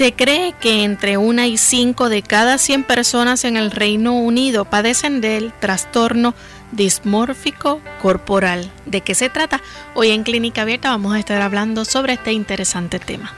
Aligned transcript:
Se 0.00 0.14
cree 0.14 0.54
que 0.58 0.82
entre 0.82 1.18
una 1.18 1.46
y 1.46 1.58
cinco 1.58 2.08
de 2.08 2.22
cada 2.22 2.56
100 2.56 2.84
personas 2.84 3.44
en 3.44 3.58
el 3.58 3.70
Reino 3.70 4.16
Unido 4.16 4.64
padecen 4.64 5.20
del 5.20 5.52
trastorno 5.52 6.34
dismórfico 6.72 7.82
corporal. 8.00 8.72
¿De 8.86 9.02
qué 9.02 9.14
se 9.14 9.28
trata? 9.28 9.60
Hoy 9.92 10.12
en 10.12 10.22
Clínica 10.22 10.62
Abierta 10.62 10.88
vamos 10.88 11.14
a 11.14 11.18
estar 11.18 11.42
hablando 11.42 11.84
sobre 11.84 12.14
este 12.14 12.32
interesante 12.32 12.98
tema. 12.98 13.34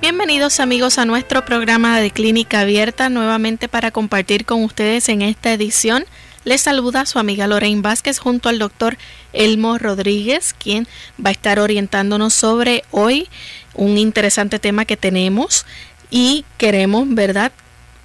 Bienvenidos 0.00 0.58
amigos 0.58 0.98
a 0.98 1.04
nuestro 1.04 1.44
programa 1.44 2.00
de 2.00 2.10
Clínica 2.10 2.62
Abierta 2.62 3.08
nuevamente 3.08 3.68
para 3.68 3.92
compartir 3.92 4.44
con 4.44 4.64
ustedes 4.64 5.08
en 5.10 5.22
esta 5.22 5.52
edición 5.52 6.06
les 6.46 6.60
saluda 6.60 7.06
su 7.06 7.18
amiga 7.18 7.48
Lorraine 7.48 7.82
Vázquez 7.82 8.20
junto 8.20 8.48
al 8.48 8.60
doctor 8.60 8.96
Elmo 9.32 9.78
Rodríguez, 9.78 10.54
quien 10.56 10.86
va 11.22 11.30
a 11.30 11.32
estar 11.32 11.58
orientándonos 11.58 12.34
sobre 12.34 12.84
hoy 12.92 13.28
un 13.74 13.98
interesante 13.98 14.60
tema 14.60 14.84
que 14.84 14.96
tenemos 14.96 15.66
y 16.08 16.44
queremos, 16.56 17.04
¿verdad? 17.08 17.50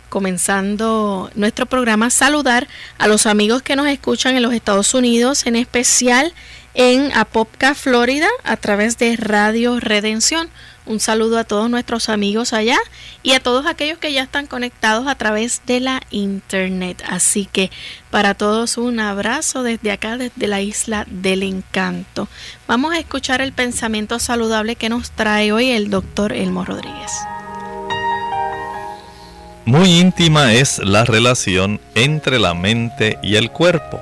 Comenzando 0.10 1.30
nuestro 1.36 1.68
programa, 1.68 2.10
saludar 2.10 2.68
a 2.98 3.08
los 3.08 3.28
amigos 3.28 3.62
que 3.62 3.76
nos 3.76 3.88
escuchan 3.88 4.36
en 4.36 4.42
los 4.42 4.56
Estados 4.56 4.96
Unidos, 4.96 5.46
en 5.46 5.56
especial 5.56 6.34
en 6.74 7.12
Apopka, 7.16 7.76
Florida, 7.76 8.28
a 8.44 8.58
través 8.58 8.98
de 8.98 9.18
Radio 9.18 9.80
Redención. 9.80 10.50
Un 10.86 11.00
saludo 11.00 11.38
a 11.38 11.44
todos 11.44 11.70
nuestros 11.70 12.10
amigos 12.10 12.54
allá 12.54 12.78
y 13.22 13.34
a 13.34 13.40
todos 13.40 13.68
aquellos 13.68 14.00
que 14.00 14.14
ya 14.14 14.24
están 14.24 14.48
conectados 14.48 15.08
a 15.08 15.16
través 15.16 15.62
de 15.68 15.80
la 15.80 16.02
internet. 16.10 17.04
Así 17.08 17.46
que 17.46 17.70
para 18.10 18.34
todos 18.34 18.78
un 18.78 19.00
abrazo 19.00 19.62
desde 19.62 19.92
acá, 19.92 20.18
desde 20.18 20.48
la 20.48 20.62
isla 20.62 21.06
del 21.10 21.44
encanto. 21.44 22.28
Vamos 22.68 22.94
a 22.94 23.00
escuchar 23.00 23.42
el 23.42 23.54
pensamiento 23.54 24.18
saludable 24.20 24.76
que 24.76 24.90
nos 24.90 25.12
trae 25.12 25.52
hoy 25.52 25.70
el 25.70 25.90
doctor 25.90 26.34
Elmo 26.34 26.66
Rodríguez. 26.66 27.12
Muy 29.66 30.00
íntima 30.00 30.54
es 30.54 30.80
la 30.80 31.06
relación 31.06 31.80
entre 31.94 32.40
la 32.40 32.56
mente 32.56 33.20
y 33.22 33.36
el 33.36 33.52
cuerpo. 33.52 34.02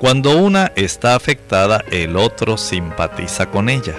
Cuando 0.00 0.36
una 0.36 0.72
está 0.74 1.14
afectada, 1.14 1.84
el 1.92 2.16
otro 2.16 2.56
simpatiza 2.56 3.46
con 3.46 3.68
ella. 3.68 3.94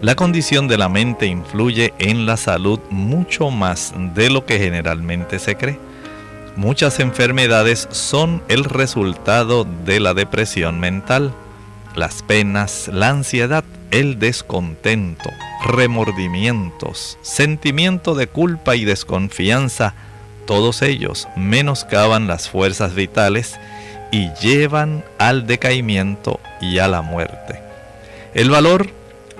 La 0.00 0.14
condición 0.16 0.68
de 0.68 0.78
la 0.78 0.88
mente 0.88 1.26
influye 1.26 1.94
en 1.98 2.26
la 2.26 2.36
salud 2.36 2.80
mucho 2.90 3.50
más 3.50 3.94
de 4.14 4.30
lo 4.30 4.44
que 4.44 4.58
generalmente 4.58 5.38
se 5.38 5.56
cree. 5.56 5.78
Muchas 6.56 7.00
enfermedades 7.00 7.88
son 7.90 8.42
el 8.48 8.64
resultado 8.64 9.64
de 9.64 10.00
la 10.00 10.14
depresión 10.14 10.78
mental. 10.78 11.32
Las 11.96 12.22
penas, 12.22 12.88
la 12.92 13.10
ansiedad, 13.10 13.64
el 13.90 14.18
descontento, 14.18 15.30
remordimientos, 15.64 17.18
sentimiento 17.22 18.14
de 18.14 18.26
culpa 18.26 18.76
y 18.76 18.84
desconfianza, 18.84 19.94
todos 20.46 20.82
ellos 20.82 21.28
menoscaban 21.36 22.26
las 22.26 22.48
fuerzas 22.48 22.94
vitales 22.94 23.58
y 24.12 24.30
llevan 24.34 25.04
al 25.18 25.46
decaimiento 25.46 26.40
y 26.60 26.78
a 26.78 26.88
la 26.88 27.02
muerte. 27.02 27.60
El 28.34 28.50
valor 28.50 28.90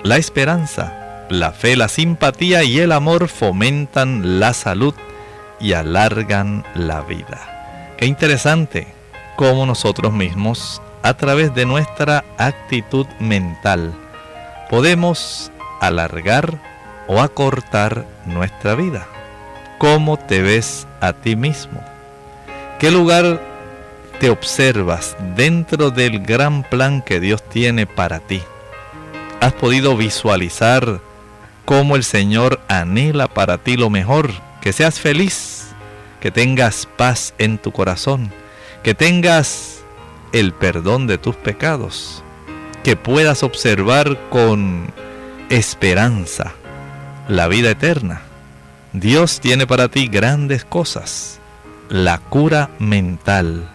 la 0.05 0.17
esperanza, 0.17 1.25
la 1.29 1.51
fe, 1.51 1.75
la 1.75 1.87
simpatía 1.87 2.63
y 2.63 2.77
el 2.77 2.91
amor 2.91 3.27
fomentan 3.27 4.39
la 4.39 4.53
salud 4.53 4.93
y 5.59 5.73
alargan 5.73 6.63
la 6.75 7.01
vida. 7.01 7.95
Qué 7.97 8.05
interesante 8.05 8.87
cómo 9.35 9.65
nosotros 9.65 10.13
mismos, 10.13 10.79
a 11.01 11.15
través 11.15 11.55
de 11.55 11.65
nuestra 11.65 12.23
actitud 12.37 13.07
mental, 13.19 13.95
podemos 14.69 15.51
alargar 15.81 16.53
o 17.07 17.19
acortar 17.19 18.05
nuestra 18.27 18.75
vida. 18.75 19.07
¿Cómo 19.79 20.17
te 20.17 20.43
ves 20.43 20.85
a 21.01 21.13
ti 21.13 21.35
mismo? 21.35 21.83
¿Qué 22.77 22.91
lugar 22.91 23.41
te 24.19 24.29
observas 24.29 25.17
dentro 25.35 25.89
del 25.89 26.19
gran 26.19 26.61
plan 26.61 27.01
que 27.01 27.19
Dios 27.19 27.41
tiene 27.49 27.87
para 27.87 28.19
ti? 28.19 28.43
Has 29.45 29.53
podido 29.53 29.95
visualizar 29.95 31.01
cómo 31.65 31.95
el 31.95 32.03
Señor 32.03 32.59
anhela 32.67 33.27
para 33.27 33.59
ti 33.59 33.77
lo 33.77 33.91
mejor, 33.91 34.31
que 34.59 34.73
seas 34.73 34.99
feliz, 34.99 35.67
que 36.19 36.31
tengas 36.31 36.87
paz 36.97 37.35
en 37.37 37.59
tu 37.59 37.71
corazón, 37.71 38.31
que 38.81 38.95
tengas 38.95 39.83
el 40.31 40.51
perdón 40.51 41.05
de 41.05 41.19
tus 41.19 41.35
pecados, 41.35 42.23
que 42.83 42.95
puedas 42.95 43.43
observar 43.43 44.17
con 44.31 44.91
esperanza 45.51 46.53
la 47.29 47.47
vida 47.47 47.69
eterna. 47.69 48.23
Dios 48.93 49.41
tiene 49.41 49.67
para 49.67 49.89
ti 49.89 50.07
grandes 50.07 50.65
cosas. 50.65 51.39
La 51.89 52.17
cura 52.17 52.71
mental 52.79 53.69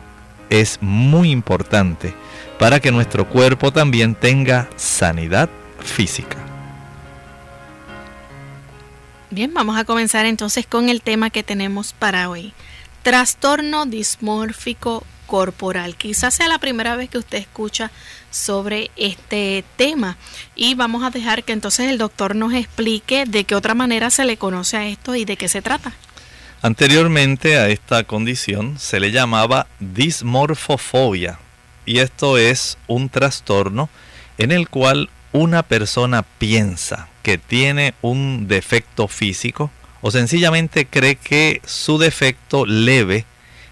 es 0.48 0.78
muy 0.80 1.30
importante 1.30 2.12
para 2.58 2.80
que 2.80 2.90
nuestro 2.90 3.28
cuerpo 3.28 3.70
también 3.70 4.16
tenga 4.16 4.68
sanidad 4.74 5.48
física. 5.82 6.36
Bien, 9.30 9.54
vamos 9.54 9.78
a 9.78 9.84
comenzar 9.84 10.26
entonces 10.26 10.66
con 10.66 10.88
el 10.88 11.02
tema 11.02 11.30
que 11.30 11.42
tenemos 11.42 11.92
para 11.92 12.28
hoy. 12.28 12.52
Trastorno 13.02 13.86
dismórfico 13.86 15.04
corporal. 15.30 15.94
Quizás 15.94 16.34
sea 16.34 16.48
la 16.48 16.58
primera 16.58 16.96
vez 16.96 17.08
que 17.08 17.18
usted 17.18 17.38
escucha 17.38 17.92
sobre 18.32 18.90
este 18.96 19.64
tema 19.76 20.16
y 20.56 20.74
vamos 20.74 21.04
a 21.04 21.10
dejar 21.10 21.44
que 21.44 21.52
entonces 21.52 21.88
el 21.88 21.98
doctor 21.98 22.34
nos 22.34 22.52
explique 22.52 23.24
de 23.26 23.44
qué 23.44 23.54
otra 23.54 23.74
manera 23.74 24.10
se 24.10 24.24
le 24.24 24.36
conoce 24.36 24.76
a 24.76 24.86
esto 24.86 25.14
y 25.14 25.24
de 25.24 25.36
qué 25.36 25.48
se 25.48 25.62
trata. 25.62 25.92
Anteriormente 26.62 27.56
a 27.56 27.68
esta 27.68 28.02
condición 28.02 28.78
se 28.80 28.98
le 28.98 29.12
llamaba 29.12 29.68
dismorfofobia 29.78 31.38
y 31.86 32.00
esto 32.00 32.36
es 32.36 32.76
un 32.88 33.08
trastorno 33.08 33.88
en 34.36 34.50
el 34.50 34.68
cual 34.68 35.08
una 35.32 35.62
persona 35.62 36.22
piensa 36.22 37.08
que 37.22 37.38
tiene 37.38 37.94
un 38.02 38.48
defecto 38.48 39.08
físico 39.08 39.70
o 40.00 40.10
sencillamente 40.10 40.86
cree 40.86 41.16
que 41.16 41.60
su 41.64 41.98
defecto 41.98 42.66
leve 42.66 43.26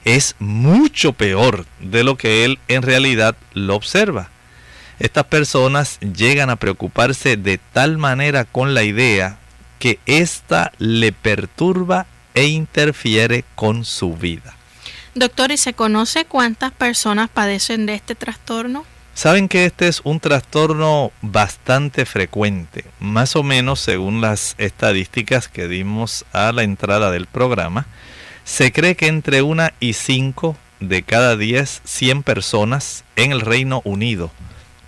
es 0.04 0.36
mucho 0.38 1.12
peor 1.12 1.66
de 1.80 2.04
lo 2.04 2.16
que 2.16 2.44
él 2.44 2.58
en 2.68 2.82
realidad 2.82 3.36
lo 3.52 3.74
observa. 3.74 4.30
Estas 4.98 5.24
personas 5.24 5.98
llegan 6.00 6.50
a 6.50 6.56
preocuparse 6.56 7.36
de 7.36 7.58
tal 7.58 7.98
manera 7.98 8.44
con 8.44 8.74
la 8.74 8.82
idea 8.82 9.38
que 9.78 10.00
ésta 10.06 10.72
le 10.78 11.12
perturba 11.12 12.06
e 12.34 12.46
interfiere 12.46 13.44
con 13.54 13.84
su 13.84 14.14
vida. 14.14 14.56
Doctor, 15.14 15.50
¿y 15.50 15.56
se 15.56 15.72
conoce 15.72 16.24
cuántas 16.24 16.72
personas 16.72 17.28
padecen 17.28 17.86
de 17.86 17.94
este 17.94 18.14
trastorno? 18.14 18.84
Saben 19.18 19.48
que 19.48 19.64
este 19.64 19.88
es 19.88 20.00
un 20.04 20.20
trastorno 20.20 21.10
bastante 21.22 22.06
frecuente, 22.06 22.84
más 23.00 23.34
o 23.34 23.42
menos 23.42 23.80
según 23.80 24.20
las 24.20 24.54
estadísticas 24.58 25.48
que 25.48 25.66
dimos 25.66 26.24
a 26.32 26.52
la 26.52 26.62
entrada 26.62 27.10
del 27.10 27.26
programa, 27.26 27.88
se 28.44 28.70
cree 28.70 28.94
que 28.94 29.08
entre 29.08 29.42
una 29.42 29.74
y 29.80 29.94
cinco 29.94 30.56
de 30.78 31.02
cada 31.02 31.36
10, 31.36 31.82
100 31.82 32.22
personas 32.22 33.02
en 33.16 33.32
el 33.32 33.40
Reino 33.40 33.82
Unido 33.82 34.30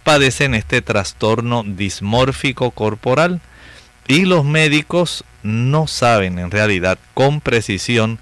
padecen 0.05 0.55
este 0.55 0.81
trastorno 0.81 1.65
dismórfico 1.67 2.71
corporal 2.71 3.41
y 4.07 4.27
los 4.27 4.45
médicos 4.45 5.25
no 5.43 5.89
saben 5.89 6.39
en 6.39 6.53
realidad 6.53 7.01
con 7.15 7.41
precisión 7.41 8.21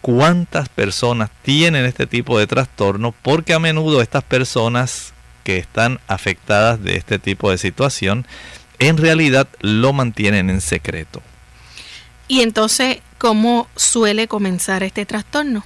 cuántas 0.00 0.68
personas 0.68 1.30
tienen 1.42 1.84
este 1.84 2.08
tipo 2.08 2.40
de 2.40 2.48
trastorno 2.48 3.14
porque 3.22 3.54
a 3.54 3.60
menudo 3.60 4.02
estas 4.02 4.24
personas 4.24 5.13
que 5.44 5.58
están 5.58 6.00
afectadas 6.08 6.82
de 6.82 6.96
este 6.96 7.20
tipo 7.20 7.50
de 7.50 7.58
situación 7.58 8.26
en 8.78 8.96
realidad 8.96 9.48
lo 9.60 9.92
mantienen 9.92 10.50
en 10.50 10.60
secreto. 10.60 11.22
Y 12.26 12.40
entonces, 12.40 12.98
¿cómo 13.18 13.68
suele 13.76 14.28
comenzar 14.28 14.82
este 14.82 15.06
trastorno? 15.06 15.64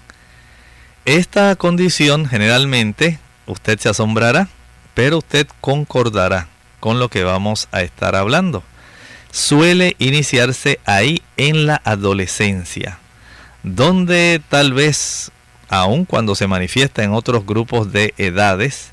Esta 1.05 1.55
condición 1.57 2.27
generalmente, 2.27 3.19
usted 3.47 3.79
se 3.79 3.89
asombrará, 3.89 4.49
pero 4.95 5.19
usted 5.19 5.47
concordará 5.61 6.49
con 6.81 6.99
lo 6.99 7.09
que 7.09 7.25
vamos 7.25 7.69
a 7.73 7.83
estar 7.83 8.15
hablando. 8.15 8.63
Suele 9.31 9.95
iniciarse 9.99 10.81
ahí 10.85 11.23
en 11.37 11.67
la 11.67 11.81
adolescencia, 11.85 12.99
donde 13.63 14.43
tal 14.49 14.73
vez, 14.73 15.31
aun 15.69 16.05
cuando 16.05 16.35
se 16.35 16.47
manifiesta 16.47 17.05
en 17.05 17.13
otros 17.13 17.47
grupos 17.47 17.93
de 17.93 18.15
edades, 18.19 18.93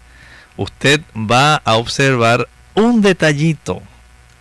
usted 0.57 1.02
va 1.16 1.56
a 1.56 1.75
observar 1.75 2.48
un 2.74 3.02
detallito 3.02 3.81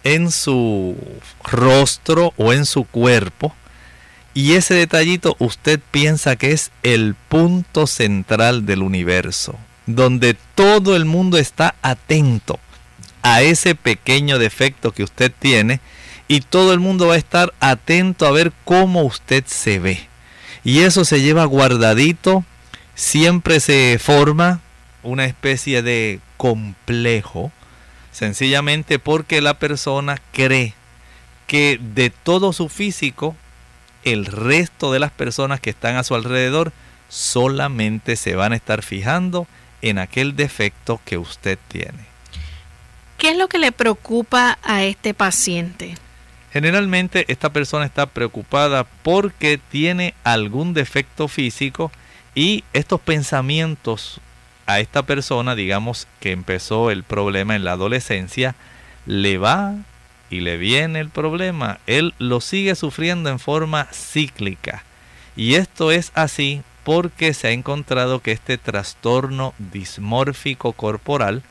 en 0.02 0.30
su 0.30 0.96
rostro 1.42 2.34
o 2.36 2.52
en 2.52 2.66
su 2.66 2.84
cuerpo 2.84 3.54
y 4.34 4.54
ese 4.54 4.74
detallito 4.74 5.36
usted 5.38 5.80
piensa 5.92 6.34
que 6.34 6.50
es 6.50 6.72
el 6.82 7.14
punto 7.28 7.86
central 7.86 8.66
del 8.66 8.82
universo, 8.82 9.56
donde 9.86 10.36
todo 10.56 10.96
el 10.96 11.04
mundo 11.04 11.38
está 11.38 11.76
atento 11.82 12.58
a 13.22 13.42
ese 13.42 13.76
pequeño 13.76 14.40
defecto 14.40 14.90
que 14.90 15.04
usted 15.04 15.32
tiene 15.38 15.80
y 16.26 16.40
todo 16.40 16.72
el 16.72 16.80
mundo 16.80 17.06
va 17.06 17.14
a 17.14 17.18
estar 17.18 17.54
atento 17.60 18.26
a 18.26 18.32
ver 18.32 18.52
cómo 18.64 19.02
usted 19.02 19.44
se 19.46 19.78
ve. 19.78 20.08
Y 20.64 20.80
eso 20.80 21.04
se 21.04 21.20
lleva 21.20 21.44
guardadito, 21.44 22.44
siempre 22.96 23.60
se 23.60 24.00
forma 24.02 24.60
una 25.04 25.24
especie 25.24 25.82
de 25.82 26.20
complejo, 26.36 27.52
sencillamente 28.12 28.98
porque 28.98 29.40
la 29.40 29.58
persona 29.58 30.20
cree 30.32 30.74
que 31.46 31.78
de 31.80 32.10
todo 32.10 32.52
su 32.52 32.68
físico, 32.68 33.36
el 34.02 34.26
resto 34.26 34.92
de 34.92 34.98
las 34.98 35.10
personas 35.10 35.60
que 35.60 35.70
están 35.70 35.96
a 35.96 36.04
su 36.04 36.14
alrededor 36.14 36.72
solamente 37.08 38.16
se 38.16 38.34
van 38.34 38.52
a 38.52 38.56
estar 38.56 38.82
fijando 38.82 39.46
en 39.82 39.98
aquel 39.98 40.34
defecto 40.34 41.00
que 41.04 41.18
usted 41.18 41.58
tiene. 41.68 42.04
¿Qué 43.18 43.30
es 43.30 43.38
lo 43.38 43.48
que 43.48 43.58
le 43.58 43.72
preocupa 43.72 44.58
a 44.62 44.82
este 44.82 45.14
paciente? 45.14 45.94
Generalmente 46.52 47.24
esta 47.28 47.52
persona 47.52 47.84
está 47.84 48.06
preocupada 48.06 48.84
porque 49.02 49.58
tiene 49.58 50.14
algún 50.24 50.72
defecto 50.72 51.28
físico 51.28 51.90
y 52.34 52.64
estos 52.72 53.00
pensamientos 53.00 54.20
a 54.66 54.80
esta 54.80 55.04
persona, 55.04 55.54
digamos 55.54 56.06
que 56.20 56.32
empezó 56.32 56.90
el 56.90 57.02
problema 57.02 57.56
en 57.56 57.64
la 57.64 57.72
adolescencia, 57.72 58.54
le 59.06 59.38
va 59.38 59.74
y 60.30 60.40
le 60.40 60.56
viene 60.56 61.00
el 61.00 61.10
problema. 61.10 61.78
Él 61.86 62.14
lo 62.18 62.40
sigue 62.40 62.74
sufriendo 62.74 63.30
en 63.30 63.38
forma 63.38 63.88
cíclica. 63.92 64.84
Y 65.36 65.54
esto 65.54 65.90
es 65.90 66.12
así 66.14 66.62
porque 66.84 67.34
se 67.34 67.48
ha 67.48 67.50
encontrado 67.50 68.20
que 68.20 68.32
este 68.32 68.58
trastorno 68.58 69.54
dismórfico 69.58 70.72
corporal 70.72 71.42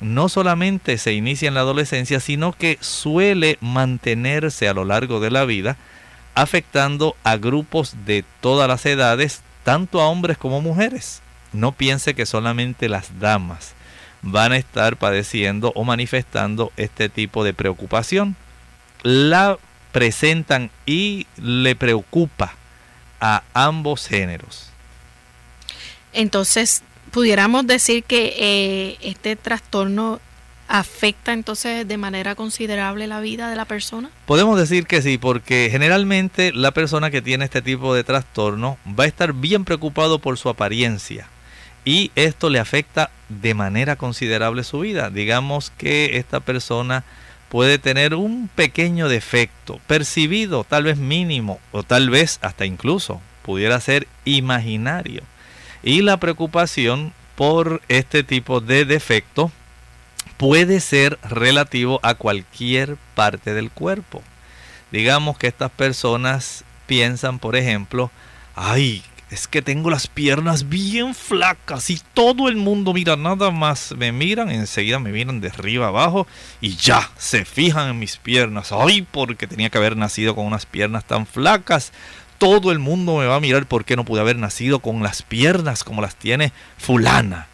no 0.00 0.28
solamente 0.28 0.98
se 0.98 1.12
inicia 1.12 1.48
en 1.48 1.54
la 1.54 1.60
adolescencia, 1.60 2.20
sino 2.20 2.52
que 2.52 2.78
suele 2.80 3.58
mantenerse 3.60 4.68
a 4.68 4.74
lo 4.74 4.84
largo 4.84 5.20
de 5.20 5.30
la 5.30 5.44
vida, 5.44 5.76
afectando 6.34 7.16
a 7.24 7.36
grupos 7.36 7.94
de 8.04 8.24
todas 8.40 8.68
las 8.68 8.84
edades, 8.86 9.42
tanto 9.64 10.00
a 10.00 10.08
hombres 10.08 10.36
como 10.36 10.60
mujeres. 10.60 11.22
No 11.56 11.72
piense 11.72 12.14
que 12.14 12.26
solamente 12.26 12.88
las 12.88 13.18
damas 13.18 13.74
van 14.20 14.52
a 14.52 14.58
estar 14.58 14.96
padeciendo 14.96 15.72
o 15.74 15.84
manifestando 15.84 16.70
este 16.76 17.08
tipo 17.08 17.44
de 17.44 17.54
preocupación. 17.54 18.36
La 19.02 19.58
presentan 19.92 20.70
y 20.84 21.26
le 21.40 21.74
preocupa 21.74 22.54
a 23.20 23.42
ambos 23.54 24.06
géneros. 24.06 24.68
Entonces, 26.12 26.82
pudiéramos 27.10 27.66
decir 27.66 28.04
que 28.04 28.34
eh, 28.38 28.98
este 29.00 29.36
trastorno 29.36 30.20
afecta 30.68 31.32
entonces 31.32 31.86
de 31.86 31.96
manera 31.96 32.34
considerable 32.34 33.06
la 33.06 33.20
vida 33.20 33.48
de 33.48 33.56
la 33.56 33.64
persona? 33.64 34.10
Podemos 34.26 34.58
decir 34.58 34.86
que 34.86 35.00
sí, 35.00 35.16
porque 35.16 35.68
generalmente 35.70 36.52
la 36.52 36.72
persona 36.72 37.10
que 37.10 37.22
tiene 37.22 37.44
este 37.44 37.62
tipo 37.62 37.94
de 37.94 38.04
trastorno 38.04 38.76
va 38.86 39.04
a 39.04 39.06
estar 39.06 39.32
bien 39.32 39.64
preocupado 39.64 40.18
por 40.18 40.36
su 40.36 40.48
apariencia 40.48 41.28
y 41.86 42.10
esto 42.16 42.50
le 42.50 42.58
afecta 42.58 43.10
de 43.30 43.54
manera 43.54 43.96
considerable 43.96 44.64
su 44.64 44.80
vida. 44.80 45.08
Digamos 45.08 45.70
que 45.70 46.18
esta 46.18 46.40
persona 46.40 47.04
puede 47.48 47.78
tener 47.78 48.14
un 48.14 48.50
pequeño 48.54 49.08
defecto 49.08 49.80
percibido, 49.86 50.64
tal 50.64 50.84
vez 50.84 50.98
mínimo 50.98 51.60
o 51.72 51.82
tal 51.82 52.10
vez 52.10 52.38
hasta 52.42 52.66
incluso 52.66 53.22
pudiera 53.42 53.80
ser 53.80 54.06
imaginario 54.24 55.22
y 55.82 56.02
la 56.02 56.18
preocupación 56.18 57.12
por 57.36 57.80
este 57.88 58.24
tipo 58.24 58.60
de 58.60 58.84
defecto 58.84 59.52
puede 60.36 60.80
ser 60.80 61.18
relativo 61.22 62.00
a 62.02 62.14
cualquier 62.14 62.96
parte 63.14 63.54
del 63.54 63.70
cuerpo. 63.70 64.22
Digamos 64.90 65.38
que 65.38 65.46
estas 65.46 65.70
personas 65.70 66.64
piensan, 66.86 67.38
por 67.38 67.54
ejemplo, 67.54 68.10
ay, 68.56 69.04
es 69.30 69.48
que 69.48 69.62
tengo 69.62 69.90
las 69.90 70.06
piernas 70.06 70.68
bien 70.68 71.14
flacas 71.14 71.90
y 71.90 72.00
todo 72.14 72.48
el 72.48 72.56
mundo 72.56 72.92
mira 72.92 73.16
nada 73.16 73.50
más, 73.50 73.94
me 73.96 74.12
miran, 74.12 74.50
enseguida 74.50 74.98
me 74.98 75.10
miran 75.10 75.40
de 75.40 75.48
arriba 75.48 75.88
abajo 75.88 76.26
y 76.60 76.76
ya, 76.76 77.10
se 77.18 77.44
fijan 77.44 77.90
en 77.90 77.98
mis 77.98 78.16
piernas. 78.16 78.70
Ay, 78.72 79.02
porque 79.02 79.46
tenía 79.46 79.70
que 79.70 79.78
haber 79.78 79.96
nacido 79.96 80.34
con 80.34 80.46
unas 80.46 80.66
piernas 80.66 81.04
tan 81.04 81.26
flacas 81.26 81.92
todo 82.38 82.70
el 82.70 82.78
mundo 82.78 83.16
me 83.16 83.26
va 83.26 83.36
a 83.36 83.40
mirar 83.40 83.66
porque 83.66 83.96
no 83.96 84.04
pude 84.04 84.20
haber 84.20 84.36
nacido 84.36 84.80
con 84.80 85.02
las 85.02 85.22
piernas 85.22 85.84
como 85.84 86.02
las 86.02 86.16
tiene 86.16 86.52
fulana. 86.76 87.48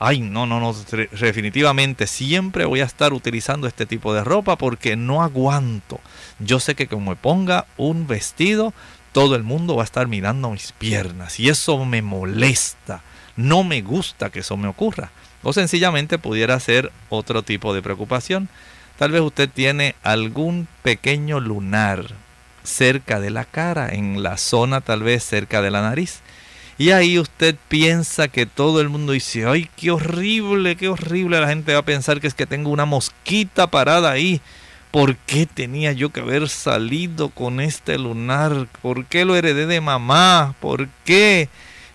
Ay, 0.00 0.20
no, 0.20 0.46
no, 0.46 0.60
no, 0.60 0.76
definitivamente 1.20 2.06
siempre 2.06 2.64
voy 2.64 2.80
a 2.80 2.84
estar 2.84 3.12
utilizando 3.12 3.66
este 3.66 3.84
tipo 3.84 4.14
de 4.14 4.22
ropa 4.22 4.56
porque 4.56 4.96
no 4.96 5.22
aguanto. 5.22 6.00
Yo 6.38 6.60
sé 6.60 6.76
que 6.76 6.86
como 6.86 7.10
me 7.10 7.16
ponga 7.16 7.66
un 7.76 8.06
vestido, 8.06 8.72
todo 9.18 9.34
el 9.34 9.42
mundo 9.42 9.74
va 9.74 9.82
a 9.82 9.84
estar 9.84 10.06
mirando 10.06 10.48
mis 10.48 10.70
piernas 10.70 11.40
y 11.40 11.48
eso 11.48 11.84
me 11.84 12.02
molesta. 12.02 13.02
No 13.34 13.64
me 13.64 13.82
gusta 13.82 14.30
que 14.30 14.38
eso 14.38 14.56
me 14.56 14.68
ocurra. 14.68 15.10
O 15.42 15.52
sencillamente 15.52 16.18
pudiera 16.18 16.60
ser 16.60 16.92
otro 17.08 17.42
tipo 17.42 17.74
de 17.74 17.82
preocupación. 17.82 18.48
Tal 18.96 19.10
vez 19.10 19.20
usted 19.22 19.50
tiene 19.52 19.96
algún 20.04 20.68
pequeño 20.84 21.40
lunar, 21.40 22.04
cerca 22.62 23.18
de 23.18 23.30
la 23.30 23.44
cara, 23.44 23.88
en 23.88 24.22
la 24.22 24.36
zona 24.36 24.82
tal 24.82 25.02
vez 25.02 25.24
cerca 25.24 25.62
de 25.62 25.72
la 25.72 25.82
nariz. 25.82 26.20
Y 26.78 26.92
ahí 26.92 27.18
usted 27.18 27.56
piensa 27.66 28.28
que 28.28 28.46
todo 28.46 28.80
el 28.80 28.88
mundo 28.88 29.14
dice, 29.14 29.46
ay, 29.46 29.68
qué 29.74 29.90
horrible, 29.90 30.76
qué 30.76 30.88
horrible. 30.88 31.40
La 31.40 31.48
gente 31.48 31.72
va 31.72 31.80
a 31.80 31.84
pensar 31.84 32.20
que 32.20 32.28
es 32.28 32.34
que 32.34 32.46
tengo 32.46 32.70
una 32.70 32.84
mosquita 32.84 33.66
parada 33.66 34.12
ahí. 34.12 34.40
¿Por 34.90 35.16
qué 35.16 35.46
tenía 35.46 35.92
yo 35.92 36.10
que 36.10 36.20
haber 36.20 36.48
salido 36.48 37.28
con 37.28 37.60
este 37.60 37.98
lunar? 37.98 38.68
¿Por 38.80 39.04
qué 39.06 39.24
lo 39.24 39.36
heredé 39.36 39.66
de 39.66 39.80
mamá? 39.80 40.54
¿Por 40.60 40.88
qué? 41.04 41.48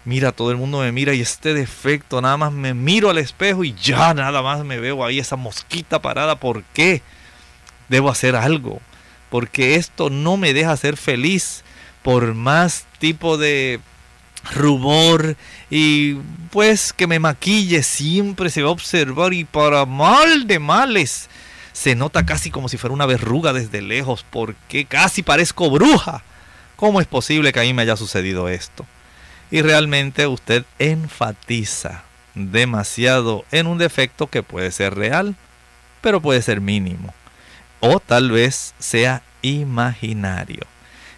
Mira, 0.05 0.31
todo 0.31 0.51
el 0.51 0.57
mundo 0.57 0.79
me 0.79 0.91
mira 0.91 1.13
y 1.13 1.21
este 1.21 1.53
defecto, 1.53 2.21
nada 2.21 2.37
más 2.37 2.51
me 2.51 2.73
miro 2.73 3.09
al 3.09 3.17
espejo 3.17 3.63
y 3.63 3.73
ya 3.73 4.13
nada 4.13 4.41
más 4.41 4.63
me 4.63 4.79
veo 4.79 5.03
ahí 5.03 5.19
esa 5.19 5.35
mosquita 5.35 6.01
parada. 6.01 6.39
¿Por 6.39 6.63
qué? 6.73 7.01
Debo 7.89 8.09
hacer 8.09 8.35
algo 8.35 8.81
porque 9.33 9.77
esto 9.77 10.11
no 10.11 10.37
me 10.37 10.53
deja 10.53 10.77
ser 10.77 10.95
feliz 10.95 11.63
por 12.03 12.35
más 12.35 12.85
tipo 12.99 13.35
de 13.39 13.79
rubor 14.53 15.35
y 15.71 16.17
pues 16.51 16.93
que 16.93 17.07
me 17.07 17.17
maquille 17.17 17.81
siempre 17.81 18.51
se 18.51 18.61
va 18.61 18.69
a 18.69 18.73
observar 18.73 19.33
y 19.33 19.43
para 19.43 19.87
mal 19.87 20.45
de 20.45 20.59
males 20.59 21.31
se 21.73 21.95
nota 21.95 22.25
casi 22.25 22.49
como 22.51 22.69
si 22.69 22.77
fuera 22.77 22.93
una 22.93 23.05
verruga 23.05 23.51
desde 23.51 23.81
lejos 23.81 24.25
porque 24.29 24.85
casi 24.85 25.23
parezco 25.23 25.69
bruja. 25.69 26.23
¿Cómo 26.75 27.01
es 27.01 27.07
posible 27.07 27.51
que 27.51 27.59
a 27.59 27.63
mí 27.63 27.73
me 27.73 27.81
haya 27.81 27.97
sucedido 27.97 28.47
esto? 28.47 28.85
Y 29.51 29.61
realmente 29.61 30.27
usted 30.27 30.65
enfatiza 30.79 32.03
demasiado 32.35 33.45
en 33.51 33.67
un 33.67 33.77
defecto 33.77 34.27
que 34.27 34.41
puede 34.41 34.71
ser 34.71 34.95
real, 34.95 35.35
pero 36.01 36.21
puede 36.21 36.41
ser 36.41 36.61
mínimo 36.61 37.13
o 37.85 37.99
tal 37.99 38.31
vez 38.31 38.73
sea 38.79 39.23
imaginario. 39.41 40.65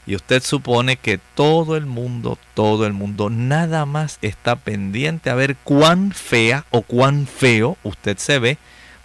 Y 0.08 0.16
usted 0.16 0.42
supone 0.42 0.98
que 0.98 1.20
todo 1.36 1.78
el 1.78 1.86
mundo, 1.86 2.40
todo 2.56 2.88
el 2.88 2.94
mundo, 2.94 3.30
nada 3.30 3.86
más 3.86 4.18
está 4.24 4.56
pendiente 4.56 5.30
a 5.30 5.36
ver 5.36 5.56
cuán 5.58 6.12
fea 6.12 6.66
o 6.72 6.82
cuán 6.82 7.28
feo 7.28 7.78
usted 7.84 8.18
se 8.18 8.40
ve 8.40 8.58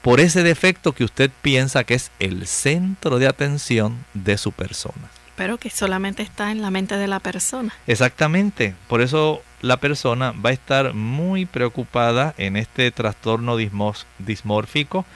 por 0.03 0.21
ese 0.21 0.43
defecto 0.43 0.93
que 0.93 1.05
usted 1.05 1.31
piensa 1.43 1.85
que 1.85 1.95
es 1.95 2.11
el 2.19 2.47
centro 2.47 3.19
de 3.19 3.27
atención 3.27 4.05
de 4.15 4.39
su 4.39 4.53
persona. 4.53 5.11
Pero 5.37 5.57
que 5.57 5.71
solamente 5.71 6.23
está 6.23 6.53
en 6.53 6.61
la 6.63 6.71
mente 6.71 6.97
de 6.97 7.07
la 7.07 7.21
persona. 7.21 7.73
Exactamente. 7.87 8.75
Por 8.89 9.01
eso 9.01 9.43
la 9.63 9.79
persona 9.79 10.33
va 10.33 10.51
a 10.51 10.55
estar 10.55 10.93
muy 10.95 11.47
preocupada 11.47 12.35
en 12.37 12.57
este 12.57 12.91
trastorno 12.91 13.57
dismórfico 13.57 15.07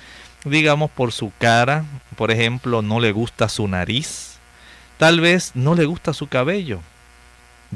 digamos 0.44 0.90
por 0.90 1.12
su 1.12 1.32
cara, 1.38 1.84
por 2.16 2.30
ejemplo, 2.30 2.82
no 2.82 3.00
le 3.00 3.12
gusta 3.12 3.48
su 3.48 3.66
nariz, 3.66 4.38
tal 4.98 5.20
vez 5.20 5.52
no 5.54 5.74
le 5.74 5.86
gusta 5.86 6.12
su 6.12 6.28
cabello. 6.28 6.80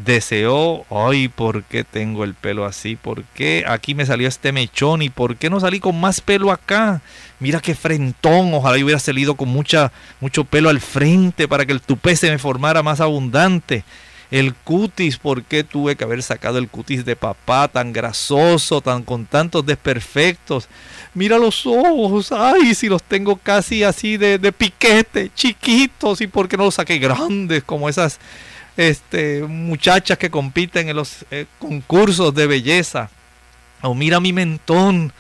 Deseó, 0.05 0.85
ay, 0.90 1.28
¿por 1.28 1.64
qué 1.64 1.83
tengo 1.83 2.23
el 2.23 2.35
pelo 2.35 2.67
así? 2.67 2.95
¿Por 2.95 3.25
qué 3.25 3.64
aquí 3.67 3.95
me 3.95 4.07
salió 4.07 4.28
este 4.28 4.52
mechón? 4.52 5.02
¿Y 5.02 5.09
por 5.09 5.37
qué 5.37 5.49
no 5.50 5.61
salí 5.61 5.81
con 5.81 5.99
más 5.99 6.21
pelo 6.21 6.52
acá? 6.52 7.00
Mira 7.40 7.61
qué 7.61 7.75
frentón, 7.75 8.52
ojalá 8.52 8.76
yo 8.76 8.85
hubiera 8.85 9.00
salido 9.00 9.35
con 9.35 9.49
mucha, 9.49 9.90
mucho 10.21 10.45
pelo 10.45 10.69
al 10.69 10.81
frente 10.81 11.49
para 11.49 11.64
que 11.64 11.73
el 11.73 11.81
tupé 11.81 12.17
se 12.17 12.31
me 12.31 12.38
formara 12.38 12.83
más 12.83 13.00
abundante. 13.00 13.83
El 14.31 14.55
cutis, 14.55 15.17
¿por 15.17 15.43
qué 15.43 15.64
tuve 15.64 15.97
que 15.97 16.05
haber 16.05 16.23
sacado 16.23 16.59
el 16.59 16.69
cutis 16.69 17.05
de 17.05 17.17
papá 17.17 17.67
tan 17.67 17.93
grasoso, 17.93 18.83
tan 18.83 19.02
con 19.02 19.25
tantos 19.25 19.64
desperfectos? 19.64 20.69
Mira 21.14 21.38
los 21.38 21.64
ojos, 21.67 22.31
ay, 22.31 22.75
si 22.75 22.88
los 22.88 23.02
tengo 23.02 23.37
casi 23.37 23.83
así 23.83 24.19
de, 24.19 24.38
de 24.38 24.52
piquete, 24.52 25.31
chiquitos, 25.35 26.21
y 26.21 26.26
por 26.26 26.47
qué 26.47 26.59
no 26.59 26.64
los 26.64 26.75
saqué 26.75 26.99
grandes 26.99 27.64
como 27.64 27.88
esas 27.88 28.21
este, 28.78 29.42
muchachas 29.42 30.16
que 30.16 30.30
compiten 30.30 30.88
en 30.88 30.97
los 30.97 31.26
eh, 31.30 31.44
concursos 31.58 32.35
de 32.35 32.47
belleza. 32.47 33.11
O 33.82 33.94
mira 33.94 34.20
mi 34.20 34.32
mentón, 34.32 35.12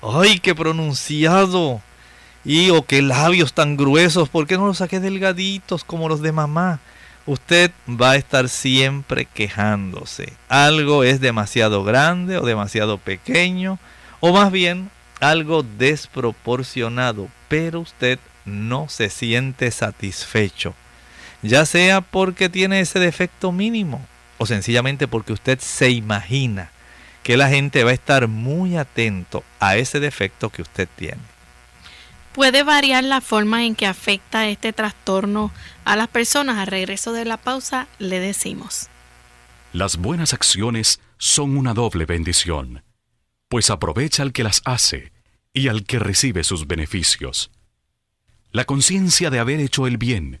ay, 0.00 0.38
qué 0.38 0.54
pronunciado. 0.54 1.82
Y 2.42 2.70
o 2.70 2.86
qué 2.86 3.02
labios 3.02 3.52
tan 3.52 3.76
gruesos, 3.76 4.30
¿por 4.30 4.46
qué 4.46 4.56
no 4.56 4.66
los 4.66 4.78
saqué 4.78 4.98
delgaditos 4.98 5.84
como 5.84 6.08
los 6.08 6.22
de 6.22 6.32
mamá? 6.32 6.80
usted 7.26 7.70
va 7.88 8.12
a 8.12 8.16
estar 8.16 8.48
siempre 8.48 9.24
quejándose. 9.24 10.32
Algo 10.48 11.04
es 11.04 11.20
demasiado 11.20 11.84
grande 11.84 12.38
o 12.38 12.42
demasiado 12.42 12.98
pequeño, 12.98 13.78
o 14.20 14.32
más 14.32 14.50
bien 14.50 14.90
algo 15.20 15.62
desproporcionado, 15.62 17.28
pero 17.48 17.80
usted 17.80 18.18
no 18.44 18.88
se 18.88 19.10
siente 19.10 19.70
satisfecho. 19.70 20.74
Ya 21.42 21.64
sea 21.64 22.00
porque 22.00 22.48
tiene 22.48 22.80
ese 22.80 22.98
defecto 22.98 23.52
mínimo 23.52 24.06
o 24.38 24.46
sencillamente 24.46 25.08
porque 25.08 25.32
usted 25.32 25.58
se 25.58 25.90
imagina 25.90 26.70
que 27.22 27.36
la 27.36 27.48
gente 27.48 27.84
va 27.84 27.90
a 27.90 27.94
estar 27.94 28.28
muy 28.28 28.76
atento 28.76 29.44
a 29.58 29.76
ese 29.76 30.00
defecto 30.00 30.50
que 30.50 30.62
usted 30.62 30.88
tiene. 30.96 31.20
¿Puede 32.32 32.62
variar 32.62 33.04
la 33.04 33.20
forma 33.20 33.64
en 33.64 33.74
que 33.74 33.86
afecta 33.86 34.48
este 34.48 34.72
trastorno 34.72 35.50
a 35.84 35.96
las 35.96 36.08
personas? 36.08 36.58
Al 36.58 36.68
regreso 36.68 37.12
de 37.12 37.24
la 37.24 37.36
pausa 37.36 37.88
le 37.98 38.20
decimos. 38.20 38.88
Las 39.72 39.96
buenas 39.96 40.32
acciones 40.32 41.00
son 41.18 41.56
una 41.56 41.74
doble 41.74 42.06
bendición, 42.06 42.82
pues 43.48 43.70
aprovecha 43.70 44.22
al 44.22 44.32
que 44.32 44.44
las 44.44 44.62
hace 44.64 45.12
y 45.52 45.68
al 45.68 45.84
que 45.84 45.98
recibe 45.98 46.44
sus 46.44 46.66
beneficios. 46.66 47.50
La 48.52 48.64
conciencia 48.64 49.30
de 49.30 49.38
haber 49.38 49.60
hecho 49.60 49.86
el 49.86 49.96
bien 49.96 50.40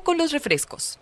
Con 0.00 0.16
los 0.16 0.32
refrescos. 0.32 0.98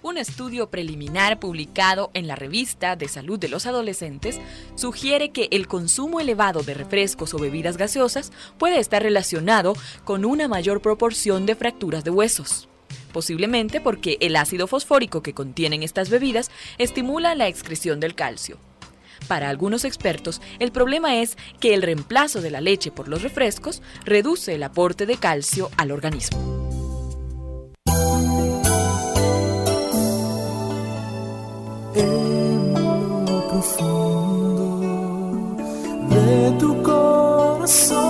Un 0.00 0.16
estudio 0.16 0.70
preliminar 0.70 1.40
publicado 1.40 2.12
en 2.14 2.28
la 2.28 2.36
revista 2.36 2.94
de 2.94 3.08
salud 3.08 3.36
de 3.36 3.48
los 3.48 3.66
adolescentes 3.66 4.38
sugiere 4.76 5.30
que 5.30 5.48
el 5.50 5.66
consumo 5.66 6.20
elevado 6.20 6.62
de 6.62 6.74
refrescos 6.74 7.34
o 7.34 7.38
bebidas 7.38 7.76
gaseosas 7.76 8.30
puede 8.58 8.78
estar 8.78 9.02
relacionado 9.02 9.74
con 10.04 10.24
una 10.24 10.46
mayor 10.46 10.80
proporción 10.80 11.46
de 11.46 11.56
fracturas 11.56 12.04
de 12.04 12.10
huesos. 12.10 12.68
Posiblemente 13.12 13.80
porque 13.80 14.16
el 14.20 14.36
ácido 14.36 14.68
fosfórico 14.68 15.20
que 15.20 15.34
contienen 15.34 15.82
estas 15.82 16.10
bebidas 16.10 16.50
estimula 16.78 17.34
la 17.34 17.48
excreción 17.48 17.98
del 17.98 18.14
calcio. 18.14 18.58
Para 19.28 19.48
algunos 19.48 19.84
expertos, 19.84 20.40
el 20.58 20.72
problema 20.72 21.20
es 21.20 21.36
que 21.60 21.74
el 21.74 21.82
reemplazo 21.82 22.40
de 22.40 22.50
la 22.50 22.60
leche 22.60 22.90
por 22.90 23.08
los 23.08 23.22
refrescos 23.22 23.82
reduce 24.04 24.54
el 24.54 24.62
aporte 24.62 25.06
de 25.06 25.16
calcio 25.16 25.70
al 25.76 25.90
organismo. 25.90 26.62
de 36.14 36.50
tu 36.58 36.82
corazón 36.82 38.02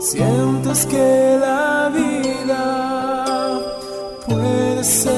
sientes 0.00 0.86
que 0.86 1.38
la 1.40 1.90
vida 1.92 3.60
puede 4.26 4.84
ser 4.84 5.17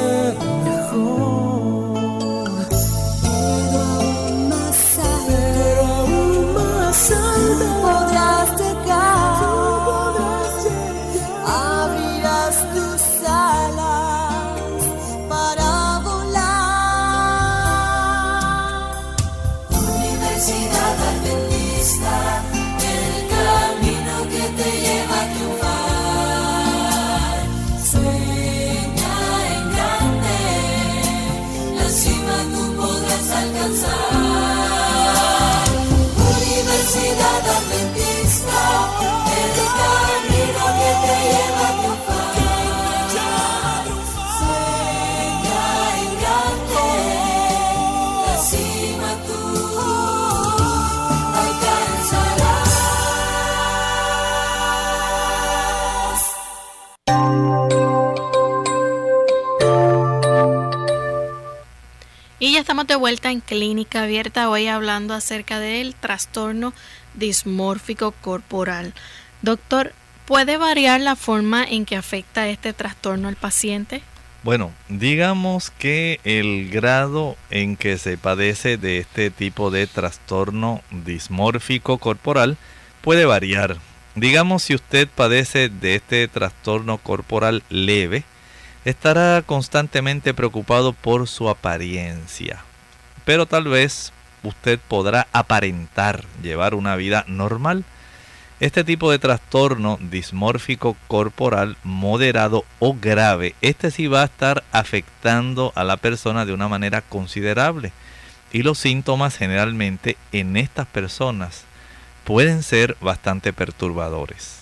estamos 62.61 62.87
de 62.87 62.95
vuelta 62.95 63.31
en 63.31 63.41
Clínica 63.41 64.03
Abierta 64.03 64.51
hoy 64.51 64.67
hablando 64.67 65.15
acerca 65.15 65.59
del 65.59 65.95
trastorno 65.95 66.75
dismórfico 67.15 68.13
corporal. 68.13 68.93
Doctor, 69.41 69.95
¿puede 70.27 70.59
variar 70.59 71.01
la 71.01 71.17
forma 71.17 71.65
en 71.65 71.87
que 71.87 71.97
afecta 71.97 72.49
este 72.49 72.75
trastorno 72.75 73.29
al 73.29 73.37
paciente? 73.37 74.03
Bueno, 74.43 74.73
digamos 74.91 75.71
que 75.71 76.21
el 76.25 76.69
grado 76.69 77.37
en 77.49 77.77
que 77.77 77.97
se 77.97 78.19
padece 78.19 78.77
de 78.77 78.99
este 78.99 79.31
tipo 79.31 79.71
de 79.71 79.87
trastorno 79.87 80.83
dismórfico 80.91 81.97
corporal 81.97 82.59
puede 83.01 83.25
variar. 83.25 83.79
Digamos 84.17 84.65
si 84.65 84.75
usted 84.75 85.09
padece 85.09 85.71
de 85.71 85.95
este 85.95 86.29
trastorno 86.29 86.99
corporal 86.99 87.63
leve, 87.71 88.25
estará 88.91 89.43
constantemente 89.45 90.35
preocupado 90.35 90.93
por 90.93 91.29
su 91.29 91.49
apariencia. 91.49 92.63
Pero 93.25 93.47
tal 93.47 93.65
vez 93.65 94.13
usted 94.43 94.79
podrá 94.79 95.27
aparentar 95.33 96.25
llevar 96.43 96.75
una 96.75 96.97
vida 96.97 97.25
normal. 97.29 97.85
Este 98.61 98.85
tipo 98.85 99.11
de 99.11 99.19
trastorno 99.19 99.99
dismórfico 100.01 100.97
corporal 101.07 101.79
moderado 101.83 102.65
o 102.79 102.95
grave, 102.95 103.55
este 103.63 103.91
sí 103.91 104.07
va 104.07 104.23
a 104.23 104.27
estar 104.27 104.65
afectando 104.71 105.73
a 105.75 105.85
la 105.85 105.97
persona 105.97 106.45
de 106.45 106.53
una 106.53 106.69
manera 106.69 107.01
considerable. 107.01 107.93
Y 108.53 108.63
los 108.63 108.79
síntomas 108.79 109.37
generalmente 109.37 110.17
en 110.33 110.57
estas 110.57 110.87
personas 110.87 111.65
pueden 112.25 112.63
ser 112.63 112.97
bastante 113.01 113.53
perturbadores. 113.53 114.61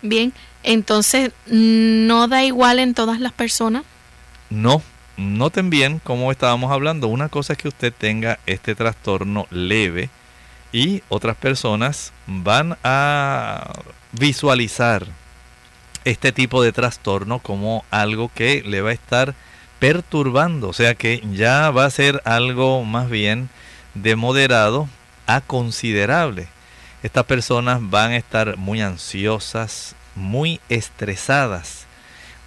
Bien, 0.00 0.32
entonces, 0.64 1.32
¿no 1.46 2.28
da 2.28 2.42
igual 2.42 2.78
en 2.78 2.94
todas 2.94 3.20
las 3.20 3.32
personas? 3.32 3.84
No, 4.50 4.82
noten 5.16 5.70
bien 5.70 6.00
cómo 6.02 6.32
estábamos 6.32 6.72
hablando. 6.72 7.08
Una 7.08 7.28
cosa 7.28 7.52
es 7.52 7.58
que 7.58 7.68
usted 7.68 7.92
tenga 7.92 8.38
este 8.46 8.74
trastorno 8.74 9.46
leve 9.50 10.10
Y 10.72 11.02
otras 11.08 11.36
personas 11.36 12.12
van 12.26 12.76
a 12.82 13.72
visualizar 14.12 15.06
este 16.04 16.32
tipo 16.32 16.62
de 16.62 16.72
trastorno 16.72 17.38
como 17.38 17.84
algo 17.90 18.30
que 18.34 18.62
le 18.62 18.80
va 18.80 18.90
a 18.90 18.94
estar 18.94 19.34
perturbando, 19.78 20.68
o 20.68 20.72
sea 20.72 20.94
que 20.94 21.22
ya 21.32 21.70
va 21.70 21.84
a 21.84 21.90
ser 21.90 22.22
algo 22.24 22.84
más 22.84 23.08
bien 23.08 23.48
de 23.94 24.16
moderado 24.16 24.88
a 25.26 25.40
considerable. 25.40 26.48
Estas 27.02 27.24
personas 27.24 27.80
van 27.82 28.12
a 28.12 28.16
estar 28.16 28.56
muy 28.56 28.80
ansiosas, 28.80 29.94
muy 30.14 30.60
estresadas. 30.68 31.86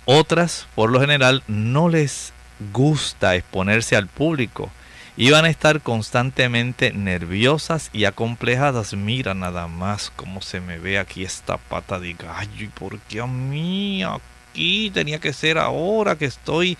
Otras, 0.05 0.67
por 0.75 0.89
lo 0.91 1.01
general, 1.01 1.43
no 1.47 1.89
les 1.89 2.33
gusta 2.73 3.35
exponerse 3.35 3.95
al 3.95 4.07
público 4.07 4.71
y 5.17 5.31
van 5.31 5.45
a 5.45 5.49
estar 5.49 5.81
constantemente 5.81 6.93
nerviosas 6.93 7.89
y 7.91 8.05
acomplejadas. 8.05 8.93
Mira 8.93 9.33
nada 9.33 9.67
más 9.67 10.11
cómo 10.15 10.41
se 10.41 10.61
me 10.61 10.77
ve 10.77 10.99
aquí 10.99 11.23
esta 11.23 11.57
pata 11.57 11.99
de 11.99 12.13
gallo 12.13 12.63
y 12.63 12.67
por 12.67 12.99
qué 12.99 13.21
a 13.21 13.27
mí 13.27 14.03
aquí 14.03 14.91
tenía 14.93 15.19
que 15.19 15.33
ser 15.33 15.57
ahora 15.57 16.15
que 16.15 16.25
estoy 16.25 16.77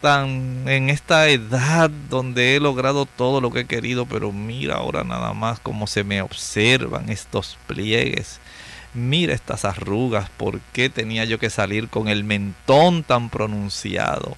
tan 0.00 0.68
en 0.68 0.90
esta 0.90 1.28
edad 1.28 1.90
donde 2.08 2.54
he 2.54 2.60
logrado 2.60 3.06
todo 3.06 3.40
lo 3.40 3.50
que 3.50 3.60
he 3.60 3.66
querido, 3.66 4.06
pero 4.06 4.30
mira 4.30 4.76
ahora 4.76 5.02
nada 5.02 5.32
más 5.32 5.58
cómo 5.58 5.88
se 5.88 6.04
me 6.04 6.22
observan 6.22 7.08
estos 7.08 7.58
pliegues. 7.66 8.40
Mira 8.94 9.34
estas 9.34 9.64
arrugas, 9.64 10.30
¿por 10.30 10.60
qué 10.72 10.88
tenía 10.88 11.24
yo 11.24 11.38
que 11.38 11.50
salir 11.50 11.88
con 11.88 12.08
el 12.08 12.24
mentón 12.24 13.02
tan 13.02 13.28
pronunciado? 13.28 14.36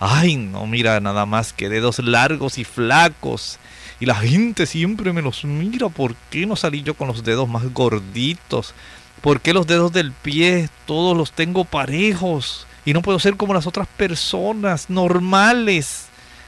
Ay, 0.00 0.36
no, 0.36 0.66
mira, 0.66 0.98
nada 1.00 1.26
más 1.26 1.52
que 1.52 1.68
dedos 1.68 2.00
largos 2.00 2.58
y 2.58 2.64
flacos. 2.64 3.58
Y 4.00 4.06
la 4.06 4.16
gente 4.16 4.66
siempre 4.66 5.12
me 5.12 5.22
los 5.22 5.44
mira. 5.44 5.88
¿Por 5.88 6.16
qué 6.30 6.44
no 6.44 6.56
salí 6.56 6.82
yo 6.82 6.94
con 6.94 7.06
los 7.06 7.22
dedos 7.22 7.48
más 7.48 7.72
gorditos? 7.72 8.74
¿Por 9.20 9.40
qué 9.40 9.52
los 9.52 9.68
dedos 9.68 9.92
del 9.92 10.10
pie 10.10 10.68
todos 10.86 11.16
los 11.16 11.30
tengo 11.30 11.64
parejos? 11.64 12.66
Y 12.84 12.94
no 12.94 13.02
puedo 13.02 13.20
ser 13.20 13.36
como 13.36 13.54
las 13.54 13.68
otras 13.68 13.86
personas, 13.86 14.90
normales, 14.90 16.06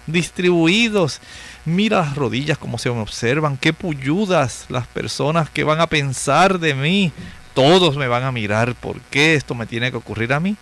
distribuidos. 0.09 1.21
Mira 1.65 2.01
las 2.01 2.15
rodillas 2.15 2.59
como 2.59 2.77
se 2.77 2.91
me 2.91 3.01
observan, 3.01 3.57
qué 3.57 3.73
puyudas 3.73 4.67
las 4.69 4.87
personas 4.87 5.49
que 5.49 5.65
van 5.65 5.81
a 5.81 5.87
pensar 5.87 6.59
de 6.59 6.75
mí. 6.75 7.13
Todos 7.55 7.97
me 7.97 8.09
van 8.09 8.25
a 8.25 8.33
mirar, 8.33 8.75
¿por 8.75 9.01
qué 9.03 9.35
esto 9.35 9.55
me 9.55 9.67
tiene 9.67 9.91
que 9.91 9.97
ocurrir 9.97 10.33
a 10.33 10.41
mí? 10.41 10.57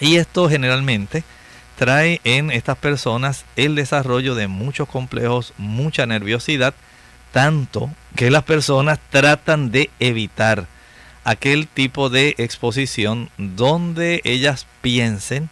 Y 0.00 0.16
esto 0.16 0.50
generalmente 0.50 1.24
trae 1.76 2.20
en 2.24 2.50
estas 2.50 2.76
personas 2.76 3.44
el 3.56 3.74
desarrollo 3.74 4.34
de 4.34 4.48
muchos 4.48 4.88
complejos, 4.88 5.54
mucha 5.56 6.06
nerviosidad, 6.06 6.74
tanto 7.30 7.90
que 8.14 8.30
las 8.30 8.42
personas 8.42 8.98
tratan 9.10 9.70
de 9.70 9.90
evitar 9.98 10.66
aquel 11.24 11.68
tipo 11.68 12.10
de 12.10 12.34
exposición 12.38 13.30
donde 13.38 14.20
ellas 14.24 14.66
piensen 14.82 15.48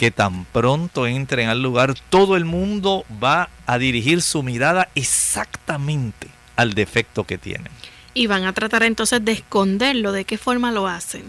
que 0.00 0.10
tan 0.10 0.46
pronto 0.46 1.06
entren 1.06 1.50
al 1.50 1.62
lugar 1.62 1.92
todo 2.08 2.38
el 2.38 2.46
mundo 2.46 3.04
va 3.22 3.50
a 3.66 3.76
dirigir 3.76 4.22
su 4.22 4.42
mirada 4.42 4.88
exactamente 4.94 6.28
al 6.56 6.72
defecto 6.72 7.24
que 7.24 7.36
tienen. 7.36 7.70
Y 8.14 8.26
van 8.26 8.44
a 8.44 8.54
tratar 8.54 8.82
entonces 8.82 9.22
de 9.22 9.32
esconderlo. 9.32 10.12
¿De 10.12 10.24
qué 10.24 10.38
forma 10.38 10.70
lo 10.70 10.88
hacen? 10.88 11.24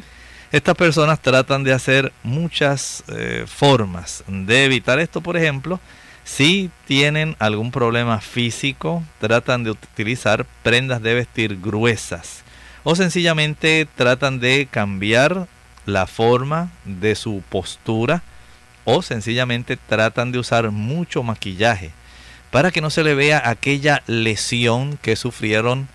Estas 0.54 0.76
personas 0.76 1.22
tratan 1.22 1.66
de 1.66 1.74
hacer 1.74 2.14
muchas 2.24 3.04
eh, 3.10 3.44
formas 3.46 4.24
de 4.26 4.64
evitar 4.64 5.00
esto, 5.00 5.20
por 5.20 5.36
ejemplo, 5.36 5.82
si 6.24 6.72
tienen 6.88 7.36
algún 7.40 7.72
problema 7.72 8.22
físico, 8.22 9.04
tratan 9.20 9.66
de 9.66 9.72
utilizar 9.72 10.46
prendas 10.64 11.02
de 11.02 11.14
vestir 11.14 11.60
gruesas 11.60 12.46
o 12.84 12.96
sencillamente 12.96 13.86
tratan 13.98 14.40
de 14.40 14.70
cambiar 14.72 15.50
la 15.86 16.08
forma 16.08 16.72
de 16.86 17.16
su 17.16 17.44
postura 17.50 18.24
o 18.86 19.02
sencillamente 19.02 19.78
tratan 19.78 20.32
de 20.32 20.40
usar 20.40 20.72
mucho 20.72 21.24
maquillaje 21.24 21.92
para 22.52 22.72
que 22.72 22.82
no 22.82 22.90
se 22.90 23.04
le 23.04 23.16
vea 23.16 23.42
aquella 23.50 24.04
lesión 24.08 24.98
que 25.02 25.16
sufrieron 25.16 25.88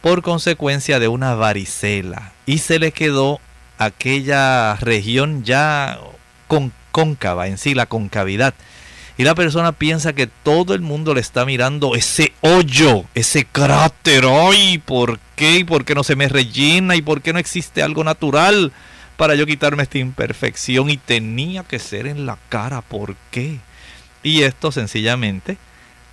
por 0.00 0.22
consecuencia 0.22 0.98
de 0.98 1.08
una 1.08 1.34
varicela 1.34 2.32
y 2.44 2.58
se 2.58 2.78
le 2.78 2.92
quedó 2.92 3.40
aquella 3.78 4.76
región 4.76 5.44
ya 5.44 5.98
con, 6.48 6.72
cóncava 6.90 7.48
en 7.48 7.58
sí, 7.58 7.74
la 7.74 7.86
concavidad. 7.86 8.54
Y 9.18 9.24
la 9.24 9.34
persona 9.34 9.72
piensa 9.72 10.14
que 10.14 10.26
todo 10.26 10.74
el 10.74 10.80
mundo 10.80 11.14
le 11.14 11.20
está 11.20 11.44
mirando 11.44 11.94
ese 11.94 12.32
hoyo, 12.40 13.04
ese 13.14 13.44
cráter. 13.44 14.24
¡Ay! 14.26 14.78
¿Por 14.78 15.18
qué? 15.36 15.58
¿Y 15.58 15.64
por 15.64 15.84
qué 15.84 15.94
no 15.94 16.02
se 16.02 16.16
me 16.16 16.28
rellena? 16.28 16.96
¿Y 16.96 17.02
por 17.02 17.20
qué 17.20 17.32
no 17.32 17.38
existe 17.38 17.82
algo 17.82 18.04
natural 18.04 18.72
para 19.22 19.36
yo 19.36 19.46
quitarme 19.46 19.84
esta 19.84 19.98
imperfección? 19.98 20.90
Y 20.90 20.96
tenía 20.96 21.62
que 21.62 21.78
ser 21.78 22.08
en 22.08 22.26
la 22.26 22.38
cara. 22.48 22.80
¿Por 22.80 23.14
qué? 23.30 23.60
Y 24.24 24.42
esto 24.42 24.72
sencillamente 24.72 25.58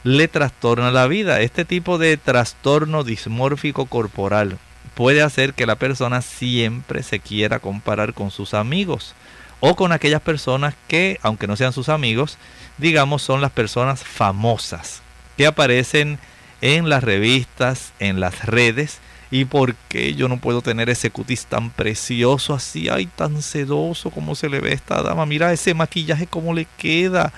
le 0.04 0.28
trastorna 0.28 0.92
la 0.92 1.08
vida. 1.08 1.42
Este 1.42 1.66
tipo 1.66 1.98
de 1.98 2.18
trastorno 2.18 3.04
dismórfico 3.04 3.88
corporal 3.88 4.60
puede 4.94 5.24
hacer 5.24 5.56
que 5.56 5.66
la 5.66 5.76
persona 5.76 6.22
siempre 6.22 7.02
se 7.02 7.20
quiera 7.20 7.58
comparar 7.58 8.14
con 8.14 8.30
sus 8.30 8.54
amigos 8.54 9.16
o 9.60 9.76
con 9.76 9.92
aquellas 9.92 10.22
personas 10.22 10.76
que, 10.88 11.18
aunque 11.24 11.48
no 11.48 11.56
sean 11.56 11.74
sus 11.74 11.90
amigos, 11.90 12.38
digamos 12.78 13.24
son 13.24 13.42
las 13.42 13.52
personas 13.52 14.04
famosas 14.04 15.02
que 15.36 15.48
aparecen 15.48 16.20
en 16.62 16.90
las 16.90 17.04
revistas, 17.04 17.92
en 17.98 18.20
las 18.20 18.46
redes. 18.46 19.00
¿Y 19.32 19.46
por 19.46 19.76
qué 19.76 20.16
yo 20.16 20.28
no 20.28 20.38
puedo 20.38 20.62
tener 20.62 20.90
ese 20.90 21.12
cutis 21.12 21.46
tan 21.46 21.70
precioso 21.70 22.54
así, 22.56 22.90
ay, 22.90 23.06
tan 23.06 23.42
sedoso 23.44 24.10
como 24.10 24.34
se 24.34 24.50
le 24.50 24.60
ve 24.60 24.72
a 24.72 24.74
esta 24.74 25.04
dama? 25.04 25.26
Mira 25.26 25.54
ese 25.54 25.74
maquillaje 25.74 26.26
cómo 26.26 26.54
le 26.54 26.66
queda. 26.78 27.32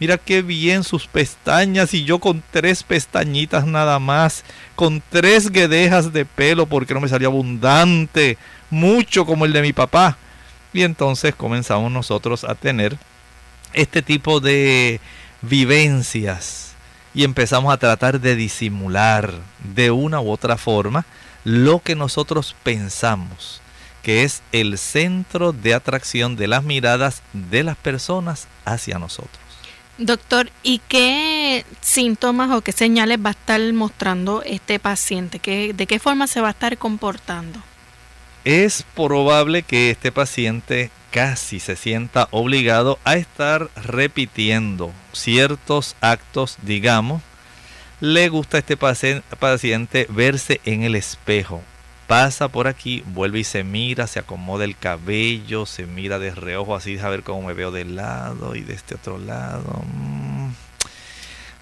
Mira 0.00 0.16
qué 0.18 0.42
bien 0.42 0.84
sus 0.84 1.06
pestañas 1.08 1.92
y 1.92 2.04
yo 2.04 2.20
con 2.20 2.42
tres 2.52 2.84
pestañitas 2.84 3.66
nada 3.66 3.98
más, 3.98 4.44
con 4.76 5.02
tres 5.08 5.50
guedejas 5.50 6.12
de 6.12 6.24
pelo 6.24 6.66
porque 6.66 6.94
no 6.94 7.00
me 7.00 7.08
salió 7.08 7.28
abundante, 7.28 8.38
mucho 8.70 9.26
como 9.26 9.44
el 9.44 9.52
de 9.52 9.62
mi 9.62 9.72
papá. 9.72 10.16
Y 10.72 10.82
entonces 10.82 11.34
comenzamos 11.34 11.90
nosotros 11.90 12.44
a 12.44 12.54
tener 12.54 12.96
este 13.72 14.02
tipo 14.02 14.38
de 14.38 15.00
vivencias 15.42 16.74
y 17.14 17.24
empezamos 17.24 17.72
a 17.72 17.78
tratar 17.78 18.20
de 18.20 18.36
disimular 18.36 19.32
de 19.74 19.90
una 19.90 20.20
u 20.20 20.30
otra 20.30 20.56
forma 20.56 21.06
lo 21.44 21.80
que 21.80 21.94
nosotros 21.94 22.54
pensamos 22.62 23.60
que 24.02 24.24
es 24.24 24.42
el 24.52 24.78
centro 24.78 25.52
de 25.52 25.74
atracción 25.74 26.34
de 26.36 26.48
las 26.48 26.64
miradas 26.64 27.22
de 27.34 27.62
las 27.62 27.76
personas 27.76 28.48
hacia 28.64 28.98
nosotros. 28.98 29.38
Doctor, 29.98 30.50
¿y 30.62 30.80
qué 30.88 31.66
síntomas 31.80 32.50
o 32.52 32.62
qué 32.62 32.72
señales 32.72 33.18
va 33.18 33.30
a 33.30 33.32
estar 33.32 33.60
mostrando 33.74 34.42
este 34.44 34.78
paciente? 34.78 35.40
¿De 35.74 35.86
qué 35.86 35.98
forma 35.98 36.26
se 36.26 36.40
va 36.40 36.48
a 36.48 36.52
estar 36.52 36.78
comportando? 36.78 37.60
Es 38.44 38.84
probable 38.94 39.62
que 39.62 39.90
este 39.90 40.12
paciente 40.12 40.90
casi 41.10 41.58
se 41.60 41.76
sienta 41.76 42.28
obligado 42.30 42.98
a 43.04 43.16
estar 43.16 43.68
repitiendo 43.74 44.92
ciertos 45.12 45.96
actos, 46.00 46.56
digamos. 46.62 47.20
Le 48.00 48.28
gusta 48.28 48.56
a 48.56 48.60
este 48.60 48.76
paciente 48.76 50.06
verse 50.10 50.60
en 50.64 50.82
el 50.82 50.94
espejo 50.94 51.62
pasa 52.08 52.48
por 52.48 52.68
aquí, 52.68 53.04
vuelve 53.06 53.40
y 53.40 53.44
se 53.44 53.62
mira, 53.62 54.06
se 54.06 54.18
acomoda 54.18 54.64
el 54.64 54.76
cabello, 54.76 55.66
se 55.66 55.86
mira 55.86 56.18
de 56.18 56.34
reojo 56.34 56.74
así, 56.74 56.98
a 56.98 57.08
ver 57.10 57.22
cómo 57.22 57.46
me 57.46 57.52
veo 57.52 57.70
de 57.70 57.84
lado 57.84 58.56
y 58.56 58.62
de 58.62 58.72
este 58.72 58.94
otro 58.94 59.18
lado. 59.18 59.84
Mm. 59.92 60.48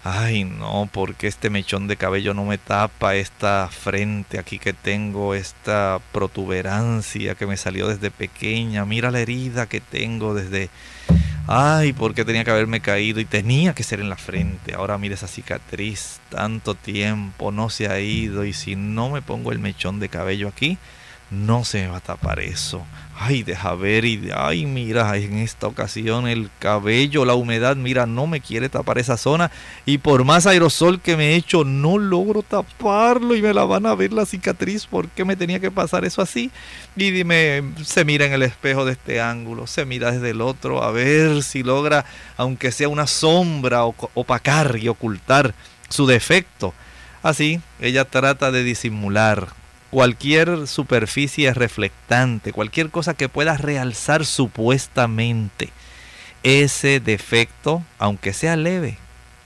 Ay, 0.05 0.45
no, 0.45 0.89
porque 0.89 1.27
este 1.27 1.49
mechón 1.49 1.87
de 1.87 1.97
cabello 1.97 2.33
no 2.33 2.45
me 2.45 2.57
tapa 2.57 3.15
esta 3.15 3.67
frente 3.69 4.39
aquí 4.39 4.57
que 4.57 4.71
tengo, 4.71 5.35
esta 5.35 5.99
protuberancia 6.13 7.35
que 7.35 7.45
me 7.45 7.57
salió 7.57 7.89
desde 7.89 8.09
pequeña. 8.09 8.85
Mira 8.85 9.11
la 9.11 9.19
herida 9.19 9.65
que 9.65 9.81
tengo 9.81 10.33
desde 10.33 10.69
Ay, 11.49 11.93
porque 11.93 12.25
tenía 12.25 12.43
que 12.43 12.51
haberme 12.51 12.81
caído 12.81 13.21
y 13.21 13.25
tenía 13.25 13.73
que 13.73 13.83
ser 13.83 14.01
en 14.01 14.09
la 14.09 14.17
frente. 14.17 14.73
Ahora 14.75 14.97
mire 14.97 15.15
esa 15.15 15.29
cicatriz, 15.29 16.19
tanto 16.29 16.75
tiempo, 16.75 17.53
no 17.53 17.69
se 17.69 17.87
ha 17.87 18.01
ido 18.01 18.43
y 18.43 18.51
si 18.51 18.75
no 18.75 19.09
me 19.09 19.21
pongo 19.21 19.53
el 19.53 19.59
mechón 19.59 20.01
de 20.01 20.09
cabello 20.09 20.49
aquí, 20.49 20.77
no 21.31 21.63
se 21.63 21.83
me 21.83 21.87
va 21.87 21.97
a 21.97 22.01
tapar 22.01 22.41
eso. 22.41 22.85
Ay, 23.19 23.41
deja 23.41 23.73
ver 23.73 24.05
y 24.05 24.29
ay, 24.35 24.67
mira, 24.67 25.17
en 25.17 25.39
esta 25.39 25.65
ocasión 25.65 26.27
el 26.27 26.51
cabello, 26.59 27.25
la 27.25 27.33
humedad, 27.33 27.75
mira, 27.75 28.05
no 28.05 28.27
me 28.27 28.41
quiere 28.41 28.69
tapar 28.69 28.99
esa 28.99 29.17
zona 29.17 29.49
y 29.87 29.97
por 29.97 30.23
más 30.23 30.45
aerosol 30.45 31.01
que 31.01 31.17
me 31.17 31.29
he 31.29 31.35
hecho, 31.35 31.63
no 31.63 31.97
logro 31.97 32.43
taparlo 32.43 33.35
y 33.35 33.41
me 33.41 33.55
la 33.55 33.65
van 33.65 33.87
a 33.87 33.95
ver 33.95 34.13
la 34.13 34.27
cicatriz. 34.27 34.85
¿Por 34.85 35.09
qué 35.09 35.25
me 35.25 35.35
tenía 35.35 35.59
que 35.59 35.71
pasar 35.71 36.05
eso 36.05 36.21
así? 36.21 36.51
Y 36.95 37.09
dime, 37.09 37.63
se 37.83 38.05
mira 38.05 38.25
en 38.25 38.33
el 38.33 38.43
espejo 38.43 38.85
de 38.85 38.91
este 38.91 39.19
ángulo, 39.19 39.65
se 39.65 39.83
mira 39.85 40.11
desde 40.11 40.29
el 40.29 40.41
otro, 40.41 40.83
a 40.83 40.91
ver 40.91 41.41
si 41.41 41.63
logra, 41.63 42.05
aunque 42.37 42.71
sea 42.71 42.87
una 42.87 43.07
sombra, 43.07 43.83
opacar 43.85 44.77
y 44.77 44.89
ocultar 44.89 45.55
su 45.89 46.05
defecto 46.05 46.73
Así, 47.23 47.59
ella 47.81 48.05
trata 48.05 48.51
de 48.51 48.63
disimular 48.63 49.49
cualquier 49.89 50.67
superficie 50.67 51.53
reflectante, 51.53 52.51
cualquier 52.51 52.89
cosa 52.89 53.13
que 53.13 53.29
pueda 53.29 53.57
realzar 53.57 54.25
supuestamente 54.25 55.69
ese 56.43 56.99
defecto, 56.99 57.83
aunque 57.99 58.33
sea 58.33 58.55
leve, 58.55 58.97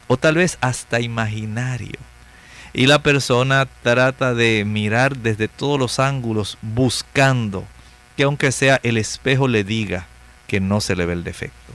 o 0.08 0.18
tal 0.18 0.36
vez 0.36 0.58
hasta 0.62 1.00
imaginario. 1.00 2.00
Y 2.74 2.88
la 2.88 3.04
persona 3.04 3.68
trata 3.84 4.34
de 4.34 4.64
mirar 4.66 5.18
desde 5.18 5.48
todos 5.48 5.80
los 5.80 6.00
ángulos 6.00 6.58
buscando 6.62 7.66
que 8.16 8.24
aunque 8.24 8.52
sea 8.52 8.80
el 8.84 8.98
espejo 8.98 9.48
le 9.48 9.64
diga 9.64 10.08
que 10.48 10.60
no 10.60 10.82
se 10.82 10.96
le 10.96 11.06
ve 11.06 11.14
el 11.14 11.24
defecto. 11.24 11.74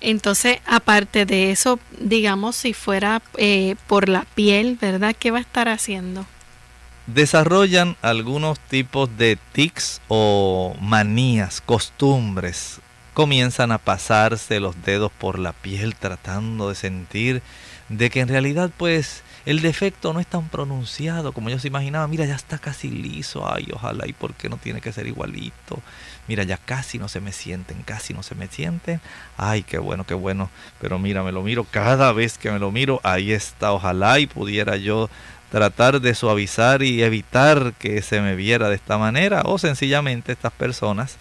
Entonces, 0.00 0.58
aparte 0.66 1.24
de 1.24 1.50
eso, 1.50 1.78
digamos, 1.98 2.56
si 2.56 2.74
fuera 2.74 3.22
eh, 3.38 3.76
por 3.86 4.08
la 4.10 4.26
piel, 4.34 4.76
¿verdad? 4.78 5.16
¿Qué 5.18 5.30
va 5.30 5.38
a 5.38 5.42
estar 5.42 5.68
haciendo? 5.68 6.26
Desarrollan 7.06 7.96
algunos 8.00 8.58
tipos 8.58 9.14
de 9.18 9.38
tics 9.52 10.00
o 10.08 10.74
manías, 10.80 11.60
costumbres. 11.60 12.80
Comienzan 13.12 13.72
a 13.72 13.78
pasarse 13.78 14.58
los 14.58 14.82
dedos 14.84 15.12
por 15.12 15.38
la 15.38 15.52
piel 15.52 15.94
tratando 15.96 16.70
de 16.70 16.74
sentir 16.74 17.42
de 17.88 18.08
que 18.08 18.20
en 18.20 18.28
realidad 18.28 18.70
pues 18.76 19.22
el 19.46 19.60
defecto 19.60 20.14
no 20.14 20.20
es 20.20 20.26
tan 20.26 20.48
pronunciado 20.48 21.32
como 21.32 21.50
yo 21.50 21.58
se 21.58 21.68
imaginaba. 21.68 22.08
Mira, 22.08 22.24
ya 22.24 22.34
está 22.34 22.56
casi 22.56 22.88
liso. 22.88 23.46
Ay, 23.46 23.68
ojalá. 23.74 24.06
¿Y 24.06 24.14
por 24.14 24.32
qué 24.32 24.48
no 24.48 24.56
tiene 24.56 24.80
que 24.80 24.90
ser 24.90 25.06
igualito? 25.06 25.82
Mira, 26.26 26.44
ya 26.44 26.56
casi 26.56 26.98
no 26.98 27.08
se 27.08 27.20
me 27.20 27.30
sienten, 27.30 27.82
casi 27.82 28.14
no 28.14 28.22
se 28.22 28.34
me 28.34 28.46
sienten. 28.46 29.02
Ay, 29.36 29.62
qué 29.62 29.76
bueno, 29.76 30.04
qué 30.04 30.14
bueno. 30.14 30.48
Pero 30.80 30.98
mira, 30.98 31.22
me 31.22 31.32
lo 31.32 31.42
miro 31.42 31.64
cada 31.64 32.12
vez 32.12 32.38
que 32.38 32.50
me 32.50 32.58
lo 32.58 32.70
miro. 32.70 33.00
Ahí 33.02 33.32
está. 33.32 33.72
Ojalá 33.72 34.18
y 34.18 34.26
pudiera 34.26 34.78
yo 34.78 35.10
tratar 35.50 36.00
de 36.00 36.14
suavizar 36.14 36.82
y 36.82 37.02
evitar 37.02 37.74
que 37.78 38.02
se 38.02 38.20
me 38.20 38.34
viera 38.34 38.68
de 38.68 38.76
esta 38.76 38.98
manera. 38.98 39.42
O 39.44 39.58
sencillamente 39.58 40.32
estas 40.32 40.52
personas 40.52 41.16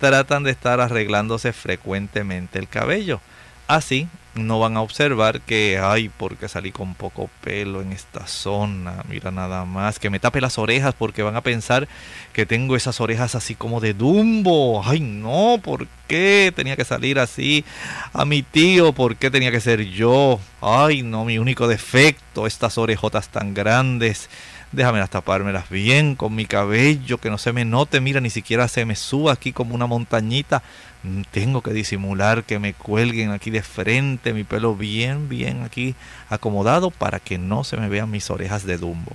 tratan 0.00 0.42
de 0.42 0.50
estar 0.50 0.80
arreglándose 0.80 1.52
frecuentemente 1.52 2.58
el 2.58 2.68
cabello. 2.68 3.20
Así 3.66 4.08
no 4.34 4.58
van 4.58 4.76
a 4.76 4.82
observar 4.82 5.40
que, 5.40 5.78
ay, 5.82 6.10
porque 6.16 6.48
salí 6.48 6.72
con 6.72 6.94
poco 6.94 7.30
pelo 7.40 7.82
en 7.82 7.92
esta 7.92 8.26
zona, 8.26 9.04
mira 9.08 9.30
nada 9.30 9.64
más, 9.64 9.98
que 9.98 10.10
me 10.10 10.18
tape 10.18 10.40
las 10.40 10.58
orejas 10.58 10.94
porque 10.96 11.22
van 11.22 11.36
a 11.36 11.42
pensar 11.42 11.88
que 12.32 12.46
tengo 12.46 12.76
esas 12.76 13.00
orejas 13.00 13.34
así 13.34 13.54
como 13.54 13.80
de 13.80 13.94
Dumbo, 13.94 14.82
ay 14.84 15.00
no, 15.00 15.60
¿por 15.62 15.86
qué 16.08 16.52
tenía 16.54 16.76
que 16.76 16.84
salir 16.84 17.18
así 17.18 17.64
a 18.12 18.24
mi 18.24 18.42
tío? 18.42 18.92
¿Por 18.92 19.16
qué 19.16 19.30
tenía 19.30 19.50
que 19.50 19.60
ser 19.60 19.84
yo? 19.84 20.40
Ay 20.60 21.02
no, 21.02 21.24
mi 21.24 21.38
único 21.38 21.68
defecto, 21.68 22.46
estas 22.46 22.78
orejotas 22.78 23.28
tan 23.28 23.54
grandes. 23.54 24.28
Déjame 24.74 25.06
tapármelas 25.06 25.70
bien 25.70 26.16
con 26.16 26.34
mi 26.34 26.46
cabello, 26.46 27.18
que 27.18 27.30
no 27.30 27.38
se 27.38 27.52
me 27.52 27.64
note, 27.64 28.00
mira, 28.00 28.20
ni 28.20 28.30
siquiera 28.30 28.66
se 28.68 28.84
me 28.84 28.96
suba 28.96 29.32
aquí 29.32 29.52
como 29.52 29.74
una 29.74 29.86
montañita 29.86 30.62
tengo 31.30 31.60
que 31.60 31.72
disimular 31.72 32.44
que 32.44 32.58
me 32.58 32.72
cuelguen 32.72 33.30
aquí 33.30 33.50
de 33.50 33.62
frente, 33.62 34.32
mi 34.32 34.44
pelo 34.44 34.74
bien, 34.74 35.28
bien 35.28 35.62
aquí 35.62 35.94
acomodado 36.28 36.90
para 36.90 37.20
que 37.20 37.36
no 37.38 37.64
se 37.64 37.76
me 37.76 37.88
vean 37.88 38.10
mis 38.10 38.30
orejas 38.30 38.64
de 38.64 38.78
dumbo. 38.78 39.12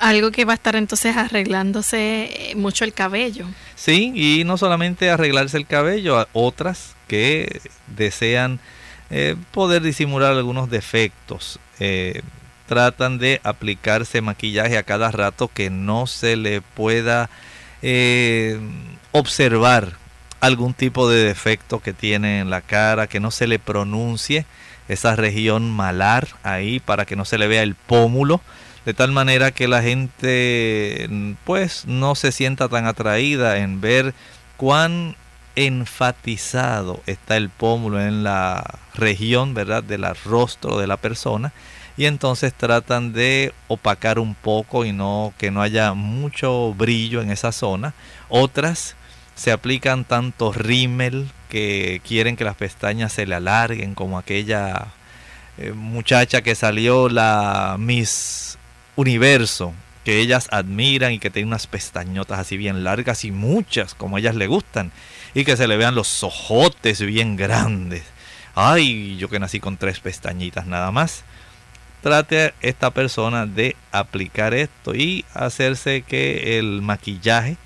Algo 0.00 0.30
que 0.32 0.44
va 0.44 0.52
a 0.52 0.56
estar 0.56 0.76
entonces 0.76 1.16
arreglándose 1.16 2.50
eh, 2.50 2.54
mucho 2.56 2.84
el 2.84 2.92
cabello. 2.92 3.46
Sí, 3.74 4.12
y 4.14 4.44
no 4.44 4.58
solamente 4.58 5.08
arreglarse 5.08 5.56
el 5.56 5.66
cabello, 5.66 6.26
otras 6.34 6.94
que 7.08 7.60
desean 7.96 8.60
eh, 9.08 9.36
poder 9.50 9.82
disimular 9.82 10.32
algunos 10.32 10.68
defectos. 10.68 11.58
Eh, 11.80 12.20
tratan 12.66 13.18
de 13.18 13.40
aplicarse 13.44 14.20
maquillaje 14.20 14.78
a 14.78 14.82
cada 14.82 15.10
rato 15.10 15.50
que 15.52 15.70
no 15.70 16.06
se 16.06 16.36
le 16.36 16.60
pueda 16.60 17.28
observar 19.12 19.92
algún 20.40 20.74
tipo 20.74 21.08
de 21.08 21.24
defecto 21.24 21.80
que 21.80 21.92
tiene 21.92 22.40
en 22.40 22.50
la 22.50 22.60
cara, 22.62 23.06
que 23.06 23.20
no 23.20 23.30
se 23.30 23.46
le 23.46 23.58
pronuncie 23.58 24.46
esa 24.88 25.16
región 25.16 25.70
malar 25.70 26.28
ahí 26.42 26.80
para 26.80 27.04
que 27.06 27.16
no 27.16 27.24
se 27.24 27.38
le 27.38 27.46
vea 27.46 27.62
el 27.62 27.74
pómulo, 27.74 28.40
de 28.84 28.92
tal 28.92 29.12
manera 29.12 29.50
que 29.50 29.68
la 29.68 29.82
gente 29.82 31.08
pues 31.44 31.86
no 31.86 32.14
se 32.14 32.32
sienta 32.32 32.68
tan 32.68 32.86
atraída 32.86 33.58
en 33.58 33.80
ver 33.80 34.14
cuán 34.56 35.16
enfatizado 35.56 37.00
está 37.06 37.36
el 37.36 37.48
pómulo 37.48 38.00
en 38.00 38.24
la 38.24 38.78
región, 38.94 39.54
¿verdad?, 39.54 39.82
del 39.82 40.04
rostro 40.24 40.78
de 40.78 40.86
la 40.86 40.96
persona 40.96 41.52
y 41.96 42.06
entonces 42.06 42.52
tratan 42.52 43.12
de 43.12 43.52
opacar 43.68 44.18
un 44.18 44.34
poco 44.34 44.84
y 44.84 44.92
no 44.92 45.32
que 45.38 45.50
no 45.50 45.62
haya 45.62 45.94
mucho 45.94 46.74
brillo 46.74 47.22
en 47.22 47.30
esa 47.30 47.52
zona. 47.52 47.94
Otras 48.28 48.96
se 49.34 49.52
aplican 49.52 50.04
tanto 50.04 50.52
rímel 50.52 51.28
que 51.48 52.00
quieren 52.06 52.36
que 52.36 52.44
las 52.44 52.56
pestañas 52.56 53.12
se 53.12 53.26
le 53.26 53.34
alarguen, 53.34 53.94
como 53.94 54.18
aquella 54.18 54.88
eh, 55.58 55.72
muchacha 55.72 56.42
que 56.42 56.54
salió 56.54 57.08
la 57.08 57.76
Miss 57.78 58.58
Universo, 58.96 59.72
que 60.04 60.18
ellas 60.18 60.48
admiran 60.50 61.12
y 61.12 61.18
que 61.18 61.30
tiene 61.30 61.46
unas 61.46 61.66
pestañotas 61.66 62.40
así 62.40 62.56
bien 62.56 62.82
largas 62.82 63.24
y 63.24 63.30
muchas, 63.30 63.94
como 63.94 64.18
ellas 64.18 64.34
le 64.34 64.48
gustan, 64.48 64.90
y 65.32 65.44
que 65.44 65.56
se 65.56 65.68
le 65.68 65.76
vean 65.76 65.94
los 65.94 66.22
ojotes 66.22 67.00
bien 67.00 67.36
grandes. 67.36 68.02
Ay, 68.56 69.16
yo 69.16 69.28
que 69.28 69.40
nací 69.40 69.60
con 69.60 69.76
tres 69.76 70.00
pestañitas 70.00 70.66
nada 70.66 70.90
más. 70.90 71.24
Trate 72.04 72.52
esta 72.60 72.90
persona 72.90 73.46
de 73.46 73.76
aplicar 73.90 74.52
esto 74.52 74.94
y 74.94 75.24
hacerse 75.32 76.02
que 76.02 76.58
el 76.58 76.82
maquillaje 76.82 77.56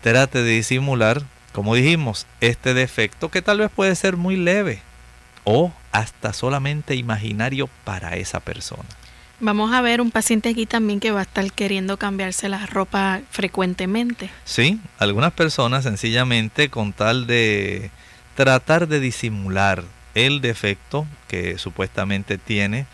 trate 0.00 0.42
de 0.42 0.50
disimular, 0.50 1.22
como 1.52 1.76
dijimos, 1.76 2.26
este 2.40 2.74
defecto 2.74 3.30
que 3.30 3.42
tal 3.42 3.58
vez 3.58 3.70
puede 3.70 3.94
ser 3.94 4.16
muy 4.16 4.34
leve 4.34 4.82
o 5.44 5.72
hasta 5.92 6.32
solamente 6.32 6.96
imaginario 6.96 7.70
para 7.84 8.16
esa 8.16 8.40
persona. 8.40 8.82
Vamos 9.38 9.72
a 9.72 9.80
ver 9.82 10.00
un 10.00 10.10
paciente 10.10 10.48
aquí 10.48 10.66
también 10.66 10.98
que 10.98 11.12
va 11.12 11.20
a 11.20 11.22
estar 11.22 11.48
queriendo 11.52 11.96
cambiarse 11.96 12.48
la 12.48 12.66
ropa 12.66 13.20
frecuentemente. 13.30 14.30
Sí, 14.44 14.80
algunas 14.98 15.32
personas 15.32 15.84
sencillamente 15.84 16.70
con 16.70 16.92
tal 16.92 17.28
de 17.28 17.92
tratar 18.34 18.88
de 18.88 18.98
disimular 18.98 19.84
el 20.16 20.40
defecto 20.40 21.06
que 21.28 21.56
supuestamente 21.56 22.36
tiene, 22.36 22.86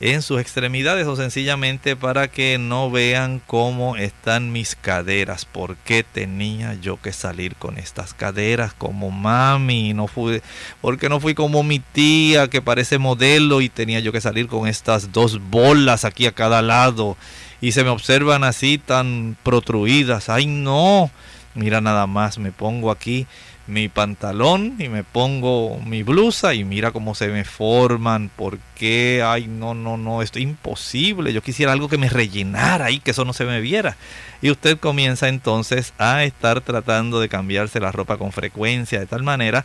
en 0.00 0.22
sus 0.22 0.40
extremidades 0.40 1.06
o 1.06 1.16
sencillamente 1.16 1.96
para 1.96 2.28
que 2.28 2.58
no 2.58 2.90
vean 2.90 3.40
cómo 3.46 3.96
están 3.96 4.52
mis 4.52 4.76
caderas. 4.76 5.44
¿Por 5.44 5.76
qué 5.76 6.04
tenía 6.04 6.74
yo 6.74 7.00
que 7.00 7.12
salir 7.12 7.56
con 7.56 7.78
estas 7.78 8.14
caderas 8.14 8.72
como 8.74 9.10
mami? 9.10 9.94
No 9.94 10.06
fui, 10.06 10.40
porque 10.80 11.08
no 11.08 11.18
fui 11.18 11.34
como 11.34 11.62
mi 11.62 11.80
tía 11.80 12.48
que 12.48 12.62
parece 12.62 12.98
modelo 12.98 13.60
y 13.60 13.68
tenía 13.68 14.00
yo 14.00 14.12
que 14.12 14.20
salir 14.20 14.46
con 14.46 14.68
estas 14.68 15.12
dos 15.12 15.40
bolas 15.50 16.04
aquí 16.04 16.26
a 16.26 16.32
cada 16.32 16.62
lado 16.62 17.16
y 17.60 17.72
se 17.72 17.82
me 17.82 17.90
observan 17.90 18.44
así 18.44 18.78
tan 18.78 19.36
protruidas. 19.42 20.28
Ay 20.28 20.46
no, 20.46 21.10
mira 21.54 21.80
nada 21.80 22.06
más, 22.06 22.38
me 22.38 22.52
pongo 22.52 22.92
aquí 22.92 23.26
mi 23.68 23.88
pantalón 23.88 24.76
y 24.78 24.88
me 24.88 25.04
pongo 25.04 25.78
mi 25.84 26.02
blusa 26.02 26.54
y 26.54 26.64
mira 26.64 26.90
cómo 26.90 27.14
se 27.14 27.28
me 27.28 27.44
forman, 27.44 28.30
por 28.34 28.58
qué, 28.74 29.22
ay 29.24 29.46
no, 29.46 29.74
no, 29.74 29.96
no, 29.98 30.22
esto 30.22 30.38
es 30.38 30.44
imposible, 30.44 31.32
yo 31.32 31.42
quisiera 31.42 31.72
algo 31.72 31.88
que 31.88 31.98
me 31.98 32.08
rellenara 32.08 32.90
y 32.90 32.98
que 32.98 33.10
eso 33.10 33.24
no 33.24 33.34
se 33.34 33.44
me 33.44 33.60
viera. 33.60 33.96
Y 34.40 34.50
usted 34.50 34.78
comienza 34.78 35.28
entonces 35.28 35.92
a 35.98 36.24
estar 36.24 36.62
tratando 36.62 37.20
de 37.20 37.28
cambiarse 37.28 37.78
la 37.78 37.92
ropa 37.92 38.16
con 38.16 38.32
frecuencia 38.32 39.00
de 39.00 39.06
tal 39.06 39.22
manera 39.22 39.64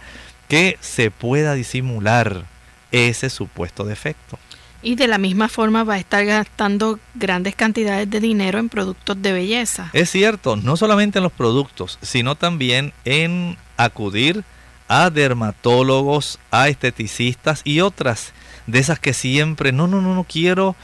que 0.49 0.77
se 0.81 1.09
pueda 1.09 1.53
disimular 1.53 2.43
ese 2.91 3.29
supuesto 3.29 3.85
defecto. 3.85 4.37
Y 4.81 4.95
de 4.95 5.07
la 5.07 5.17
misma 5.17 5.47
forma 5.47 5.85
va 5.85 5.93
a 5.93 5.97
estar 5.97 6.25
gastando 6.25 6.99
grandes 7.15 7.55
cantidades 7.55 8.09
de 8.09 8.19
dinero 8.19 8.59
en 8.59 8.67
productos 8.67 9.21
de 9.21 9.31
belleza. 9.31 9.89
Es 9.93 10.11
cierto, 10.11 10.57
no 10.57 10.75
solamente 10.75 11.19
en 11.19 11.23
los 11.23 11.31
productos, 11.31 11.97
sino 12.01 12.35
también 12.35 12.91
en 13.05 13.57
acudir 13.77 14.43
a 14.87 15.09
dermatólogos, 15.09 16.39
a 16.51 16.67
esteticistas 16.67 17.61
y 17.63 17.81
otras 17.81 18.33
de 18.67 18.79
esas 18.79 18.99
que 18.99 19.13
siempre, 19.13 19.71
no, 19.71 19.87
no, 19.87 20.01
no, 20.01 20.15
no 20.15 20.23
quiero, 20.23 20.75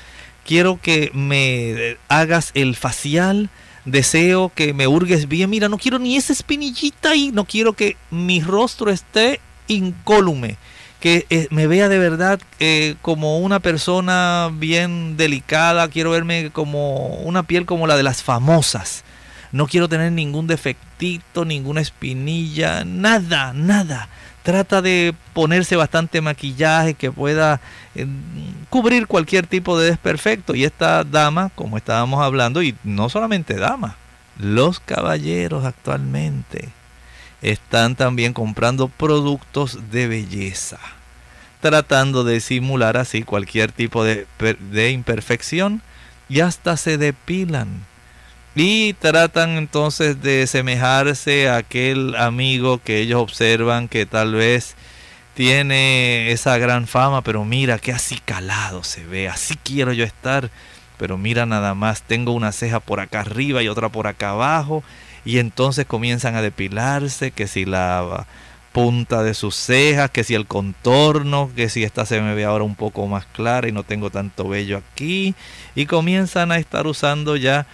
quiero 0.45 0.79
que 0.81 1.11
me 1.13 1.97
hagas 2.07 2.51
el 2.53 2.75
facial, 2.75 3.49
deseo 3.85 4.51
que 4.53 4.73
me 4.73 4.87
hurgues 4.87 5.27
bien, 5.27 5.49
mira, 5.49 5.69
no 5.69 5.77
quiero 5.77 5.99
ni 5.99 6.17
esa 6.17 6.33
espinillita 6.33 7.15
y 7.15 7.31
no 7.31 7.45
quiero 7.45 7.73
que 7.73 7.97
mi 8.09 8.41
rostro 8.41 8.91
esté 8.91 9.39
incólume, 9.67 10.57
que 10.99 11.25
eh, 11.29 11.47
me 11.51 11.67
vea 11.67 11.87
de 11.87 11.99
verdad 11.99 12.41
eh, 12.59 12.95
como 13.01 13.39
una 13.39 13.59
persona 13.59 14.49
bien 14.51 15.15
delicada, 15.15 15.87
quiero 15.87 16.11
verme 16.11 16.49
como 16.51 17.15
una 17.19 17.43
piel 17.43 17.65
como 17.65 17.87
la 17.87 17.95
de 17.95 18.03
las 18.03 18.23
famosas, 18.23 19.03
no 19.51 19.67
quiero 19.67 19.87
tener 19.87 20.11
ningún 20.11 20.47
defecto 20.47 20.88
ninguna 21.45 21.81
espinilla, 21.81 22.83
nada, 22.85 23.53
nada. 23.53 24.09
Trata 24.43 24.81
de 24.81 25.13
ponerse 25.33 25.75
bastante 25.75 26.21
maquillaje 26.21 26.93
que 26.93 27.11
pueda 27.11 27.61
eh, 27.95 28.07
cubrir 28.69 29.07
cualquier 29.07 29.47
tipo 29.47 29.77
de 29.77 29.89
desperfecto. 29.89 30.55
Y 30.55 30.63
esta 30.63 31.03
dama, 31.03 31.51
como 31.55 31.77
estábamos 31.77 32.21
hablando, 32.21 32.61
y 32.61 32.75
no 32.83 33.09
solamente 33.09 33.55
dama, 33.55 33.95
los 34.37 34.79
caballeros 34.79 35.65
actualmente 35.65 36.69
están 37.41 37.95
también 37.95 38.33
comprando 38.33 38.87
productos 38.87 39.91
de 39.91 40.07
belleza, 40.07 40.79
tratando 41.61 42.23
de 42.23 42.39
simular 42.39 42.97
así 42.97 43.23
cualquier 43.23 43.71
tipo 43.71 44.03
de 44.03 44.91
imperfección 44.91 45.81
y 46.29 46.41
hasta 46.41 46.77
se 46.77 46.97
depilan 46.97 47.88
y 48.61 48.91
tratan 48.91 49.51
entonces 49.51 50.21
de 50.21 50.45
semejarse 50.45 51.47
a 51.47 51.55
aquel 51.55 52.13
amigo 52.17 52.81
que 52.83 52.99
ellos 52.99 53.21
observan 53.21 53.87
que 53.87 54.05
tal 54.05 54.33
vez 54.33 54.75
tiene 55.33 56.33
esa 56.33 56.57
gran 56.57 56.85
fama, 56.85 57.21
pero 57.21 57.45
mira 57.45 57.79
qué 57.79 57.93
así 57.93 58.19
calado 58.19 58.83
se 58.83 59.05
ve, 59.05 59.29
así 59.29 59.55
quiero 59.63 59.93
yo 59.93 60.03
estar, 60.03 60.51
pero 60.97 61.17
mira 61.17 61.45
nada 61.45 61.73
más, 61.73 62.01
tengo 62.01 62.33
una 62.33 62.51
ceja 62.51 62.81
por 62.81 62.99
acá 62.99 63.21
arriba 63.21 63.63
y 63.63 63.69
otra 63.69 63.87
por 63.87 64.07
acá 64.07 64.31
abajo, 64.31 64.83
y 65.23 65.37
entonces 65.37 65.85
comienzan 65.85 66.35
a 66.35 66.41
depilarse, 66.41 67.31
que 67.31 67.47
si 67.47 67.63
la 67.63 68.27
punta 68.73 69.23
de 69.23 69.35
sus 69.35 69.55
cejas, 69.55 70.11
que 70.11 70.25
si 70.25 70.35
el 70.35 70.47
contorno, 70.47 71.49
que 71.55 71.69
si 71.69 71.85
esta 71.85 72.05
se 72.05 72.19
me 72.19 72.35
ve 72.35 72.43
ahora 72.43 72.65
un 72.65 72.75
poco 72.75 73.07
más 73.07 73.25
clara 73.25 73.69
y 73.69 73.71
no 73.71 73.83
tengo 73.83 74.09
tanto 74.09 74.49
vello 74.49 74.79
aquí, 74.79 75.33
y 75.75 75.85
comienzan 75.85 76.51
a 76.51 76.57
estar 76.57 76.87
usando 76.87 77.37
ya 77.37 77.65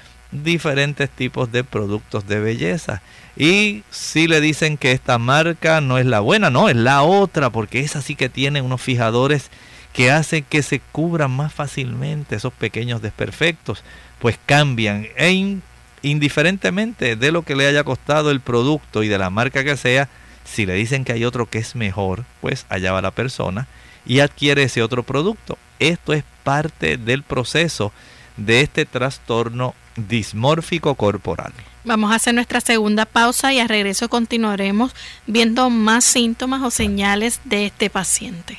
diferentes 0.43 1.09
tipos 1.09 1.51
de 1.51 1.63
productos 1.63 2.27
de 2.27 2.39
belleza. 2.39 3.01
Y 3.37 3.83
si 3.89 4.27
le 4.27 4.41
dicen 4.41 4.77
que 4.77 4.91
esta 4.91 5.17
marca 5.17 5.81
no 5.81 5.97
es 5.97 6.05
la 6.05 6.19
buena, 6.19 6.49
no, 6.49 6.69
es 6.69 6.75
la 6.75 7.03
otra, 7.03 7.49
porque 7.49 7.81
esa 7.81 8.01
sí 8.01 8.15
que 8.15 8.29
tiene 8.29 8.61
unos 8.61 8.81
fijadores 8.81 9.49
que 9.93 10.11
hacen 10.11 10.45
que 10.47 10.61
se 10.61 10.81
cubran 10.91 11.31
más 11.31 11.53
fácilmente 11.53 12.35
esos 12.35 12.53
pequeños 12.53 13.01
desperfectos, 13.01 13.83
pues 14.19 14.37
cambian. 14.45 15.07
E 15.15 15.59
indiferentemente 16.01 17.15
de 17.15 17.31
lo 17.31 17.43
que 17.43 17.55
le 17.55 17.67
haya 17.67 17.83
costado 17.83 18.31
el 18.31 18.41
producto 18.41 19.03
y 19.03 19.07
de 19.07 19.17
la 19.17 19.29
marca 19.29 19.63
que 19.63 19.77
sea, 19.77 20.09
si 20.43 20.65
le 20.65 20.73
dicen 20.73 21.05
que 21.05 21.13
hay 21.13 21.25
otro 21.25 21.47
que 21.47 21.57
es 21.57 21.75
mejor, 21.75 22.25
pues 22.41 22.65
allá 22.69 22.91
va 22.91 23.01
la 23.01 23.11
persona 23.11 23.67
y 24.05 24.19
adquiere 24.19 24.63
ese 24.63 24.83
otro 24.83 25.03
producto. 25.03 25.57
Esto 25.79 26.13
es 26.13 26.23
parte 26.43 26.97
del 26.97 27.23
proceso 27.23 27.91
de 28.37 28.61
este 28.61 28.85
trastorno 28.85 29.75
dismórfico 29.95 30.95
corporal. 30.95 31.53
Vamos 31.83 32.11
a 32.11 32.15
hacer 32.15 32.33
nuestra 32.33 32.61
segunda 32.61 33.05
pausa 33.05 33.53
y 33.53 33.59
a 33.59 33.67
regreso 33.67 34.09
continuaremos 34.09 34.93
viendo 35.27 35.69
más 35.69 36.03
síntomas 36.03 36.63
o 36.63 36.71
señales 36.71 37.41
de 37.45 37.67
este 37.67 37.89
paciente. 37.89 38.57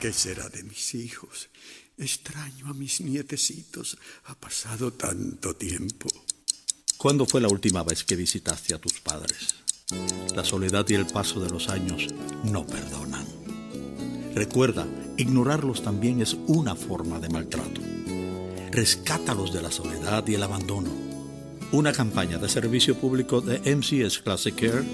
¿Qué 0.00 0.12
será 0.12 0.48
de 0.48 0.62
mis 0.62 0.94
hijos? 0.94 1.50
Extraño 1.98 2.68
a 2.68 2.74
mis 2.74 3.00
nietecitos. 3.00 3.98
Ha 4.26 4.34
pasado 4.36 4.92
tanto 4.92 5.56
tiempo. 5.56 6.08
¿Cuándo 6.96 7.26
fue 7.26 7.40
la 7.40 7.48
última 7.48 7.82
vez 7.82 8.04
que 8.04 8.14
visitaste 8.14 8.74
a 8.74 8.78
tus 8.78 9.00
padres? 9.00 9.56
La 10.34 10.44
soledad 10.44 10.86
y 10.88 10.94
el 10.94 11.06
paso 11.06 11.40
de 11.40 11.50
los 11.50 11.68
años 11.68 12.06
no 12.44 12.66
perdonan. 12.66 13.26
Recuerda, 14.34 14.86
ignorarlos 15.16 15.82
también 15.82 16.20
es 16.20 16.36
una 16.46 16.76
forma 16.76 17.18
de 17.18 17.28
maltrato. 17.28 17.80
Rescátalos 18.70 19.52
de 19.52 19.62
la 19.62 19.70
soledad 19.70 20.26
y 20.26 20.34
el 20.34 20.42
abandono. 20.42 20.90
Una 21.72 21.92
campaña 21.92 22.38
de 22.38 22.48
servicio 22.48 22.94
público 22.96 23.40
de 23.40 23.58
MCS 23.74 24.20
Classic 24.20 24.54
Care, 24.54 24.84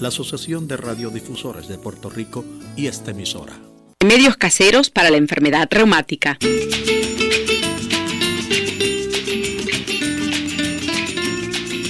la 0.00 0.08
Asociación 0.08 0.68
de 0.68 0.76
Radiodifusores 0.76 1.68
de 1.68 1.78
Puerto 1.78 2.10
Rico 2.10 2.44
y 2.76 2.86
esta 2.86 3.10
emisora. 3.10 3.54
Medios 4.04 4.36
caseros 4.36 4.90
para 4.90 5.10
la 5.10 5.16
enfermedad 5.16 5.68
reumática. 5.70 6.38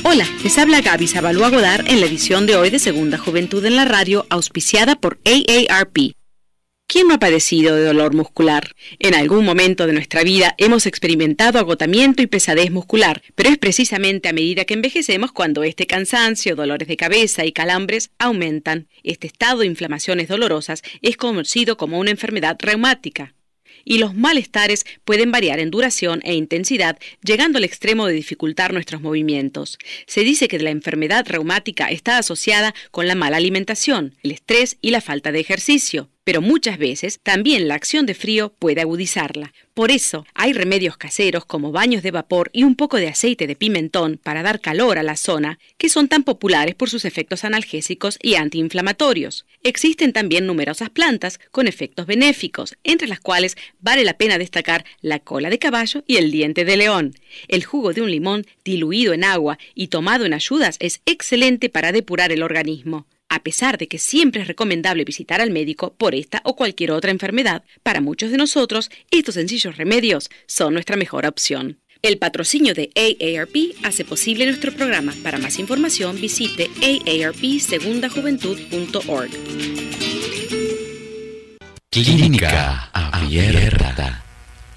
Hola, 0.05 0.27
les 0.43 0.59
habla 0.59 0.81
Gaby 0.83 1.09
Zabalúa 1.09 1.49
Godard 1.49 1.89
en 1.89 2.01
la 2.01 2.07
edición 2.07 2.47
de 2.47 2.57
hoy 2.57 2.71
de 2.71 2.79
Segunda 2.79 3.17
Juventud 3.17 3.65
en 3.65 3.77
la 3.77 3.85
Radio, 3.85 4.27
auspiciada 4.29 4.97
por 4.97 5.19
AARP. 5.25 6.15
¿Quién 6.93 7.09
no 7.09 7.15
ha 7.15 7.19
padecido 7.19 7.75
de 7.75 7.87
dolor 7.87 8.13
muscular? 8.13 8.77
En 8.99 9.15
algún 9.15 9.47
momento 9.47 9.87
de 9.87 9.95
nuestra 9.95 10.25
vida 10.25 10.55
hemos 10.59 10.85
experimentado 10.85 11.59
agotamiento 11.59 12.21
y 12.21 12.27
pesadez 12.27 12.71
muscular, 12.71 13.23
pero 13.35 13.49
es 13.49 13.57
precisamente 13.57 14.29
a 14.29 14.35
medida 14.35 14.67
que 14.67 14.75
envejecemos 14.75 15.33
cuando 15.33 15.63
este 15.63 15.87
cansancio, 15.87 16.55
dolores 16.55 16.89
de 16.89 16.99
cabeza 16.99 17.47
y 17.47 17.53
calambres 17.53 18.11
aumentan. 18.19 18.89
Este 19.05 19.27
estado 19.27 19.61
de 19.61 19.69
inflamaciones 19.69 20.29
dolorosas 20.29 20.83
es 21.01 21.17
conocido 21.17 21.79
como 21.79 21.99
una 21.99 22.11
enfermedad 22.11 22.59
reumática 22.61 23.33
y 23.87 23.97
los 23.97 24.15
malestares 24.15 24.85
pueden 25.07 25.33
variar 25.33 25.61
en 25.61 25.71
duración 25.71 26.21
e 26.25 26.35
intensidad, 26.35 26.99
llegando 27.25 27.57
al 27.57 27.65
extremo 27.65 28.07
de 28.07 28.13
dificultar 28.13 28.75
nuestros 28.75 29.01
movimientos. 29.01 29.79
Se 30.07 30.25
dice 30.25 30.47
que 30.47 30.59
la 30.59 30.69
enfermedad 30.69 31.25
reumática 31.27 31.87
está 31.87 32.19
asociada 32.19 32.75
con 32.91 33.09
la 33.09 33.15
mala 33.15 33.39
alimentación, 33.39 34.15
el 34.23 34.33
estrés 34.33 34.77
y 34.83 34.91
la 34.91 35.01
falta 35.01 35.33
de 35.33 35.41
ejercicio 35.41 36.11
pero 36.25 36.41
muchas 36.41 36.79
veces 36.79 37.19
también 37.23 37.69
la 37.69 37.75
acción 37.75 38.07
de 38.07 38.15
frío 38.15 38.53
puede 38.59 38.81
agudizarla. 38.81 39.53
Por 39.75 39.91
eso 39.91 40.27
hay 40.35 40.53
remedios 40.53 40.97
caseros 40.97 41.45
como 41.45 41.73
baños 41.73 42.03
de 42.03 42.11
vapor 42.11 42.51
y 42.53 42.65
un 42.65 42.77
poco 42.77 42.99
de 42.99 43.09
aceite 43.09 43.47
de 43.47 43.57
pimentón 43.57 44.21
para 44.23 44.43
dar 44.43 44.61
calor 44.61 44.99
a 44.99 45.03
la 45.03 45.17
zona, 45.17 45.59
que 45.79 45.89
son 45.89 46.09
tan 46.09 46.25
populares 46.25 46.75
por 46.75 46.91
sus 46.91 47.05
efectos 47.05 47.45
analgésicos 47.45 48.19
y 48.21 48.35
antiinflamatorios. 48.35 49.47
Existen 49.63 50.13
también 50.13 50.47
numerosas 50.47 50.91
plantas 50.91 51.41
con 51.51 51.67
efectos 51.67 52.07
benéficos, 52.07 52.77
entre 52.85 53.09
las 53.09 53.21
cuales 53.21 53.57
vale 53.81 54.05
la 54.05 54.19
pena 54.19 54.39
destacar 54.39 54.85
la 55.01 55.19
cola 55.21 55.49
de 55.49 55.59
caballo 55.59 56.05
y 56.07 56.17
el 56.17 56.31
diente 56.31 56.65
de 56.65 56.77
león. 56.77 57.15
El 57.49 57.65
jugo 57.65 57.95
de 57.95 58.03
un 58.03 58.11
limón 58.11 58.47
diluido 58.65 59.15
en 59.15 59.25
agua 59.25 59.59
y 59.75 59.89
tomado 59.89 60.27
en 60.27 60.35
ayudas 60.35 60.77
es 60.81 61.01
excelente 61.07 61.71
para 61.71 61.93
depurar 61.93 62.31
el 62.31 62.43
organismo 62.43 63.07
a 63.43 63.51
pesar 63.53 63.77
de 63.77 63.89
que 63.89 63.99
siempre 63.99 64.43
es 64.43 64.47
recomendable 64.47 65.05
visitar 65.05 65.41
al 65.41 65.51
médico 65.51 65.95
por 65.95 66.15
esta 66.15 66.41
o 66.45 66.55
cualquier 66.55 66.93
otra 66.93 67.11
enfermedad, 67.11 67.65
para 67.83 68.01
muchos 68.01 68.31
de 68.31 68.37
nosotros 68.37 68.89
estos 69.11 69.35
sencillos 69.35 69.77
remedios 69.77 70.31
son 70.47 70.75
nuestra 70.75 70.95
mejor 70.97 71.27
opción. 71.27 71.81
El 72.03 72.19
patrocinio 72.19 72.73
de 72.73 72.93
AARP 72.95 73.75
hace 73.83 74.05
posible 74.05 74.47
nuestro 74.47 74.73
programa. 74.73 75.13
Para 75.25 75.39
más 75.39 75.59
información 75.59 76.21
visite 76.21 76.71
aarpsegundajuventud.org. 76.83 79.31
Clínica 81.91 82.91
Abierta. 82.93 84.25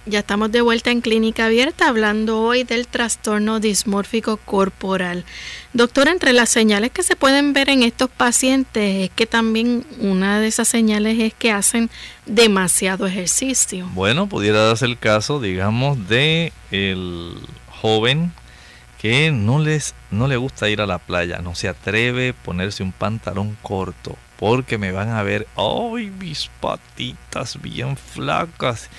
Ya 0.07 0.19
estamos 0.19 0.51
de 0.51 0.61
vuelta 0.61 0.91
en 0.91 1.01
Clínica 1.01 1.45
Abierta 1.45 1.89
hablando 1.89 2.39
hoy 2.39 2.63
del 2.63 2.87
trastorno 2.87 3.59
dismórfico 3.59 4.37
corporal. 4.37 5.25
Doctor, 5.73 6.09
entre 6.09 6.31
las 6.31 6.49
señales 6.49 6.91
que 6.91 7.01
se 7.01 7.15
pueden 7.15 7.53
ver 7.53 7.69
en 7.69 7.81
estos 7.81 8.11
pacientes 8.11 9.05
es 9.05 9.09
que 9.09 9.25
también 9.25 9.83
una 9.99 10.39
de 10.39 10.45
esas 10.45 10.67
señales 10.67 11.17
es 11.19 11.33
que 11.33 11.51
hacen 11.51 11.89
demasiado 12.27 13.07
ejercicio. 13.07 13.89
Bueno, 13.95 14.29
pudiera 14.29 14.67
darse 14.67 14.85
el 14.85 14.99
caso, 14.99 15.39
digamos, 15.39 16.07
de 16.07 16.53
el 16.69 17.39
joven 17.81 18.31
que 19.01 19.31
no 19.31 19.57
les 19.57 19.95
no 20.11 20.27
le 20.27 20.37
gusta 20.37 20.69
ir 20.69 20.81
a 20.81 20.85
la 20.85 20.99
playa, 20.99 21.39
no 21.39 21.55
se 21.55 21.67
atreve 21.67 22.29
a 22.29 22.43
ponerse 22.43 22.83
un 22.83 22.91
pantalón 22.91 23.57
corto 23.63 24.15
porque 24.37 24.77
me 24.77 24.91
van 24.91 25.09
a 25.09 25.23
ver, 25.23 25.47
¡ay, 25.55 26.11
mis 26.19 26.49
patitas 26.59 27.59
bien 27.61 27.97
flacas! 27.97 28.89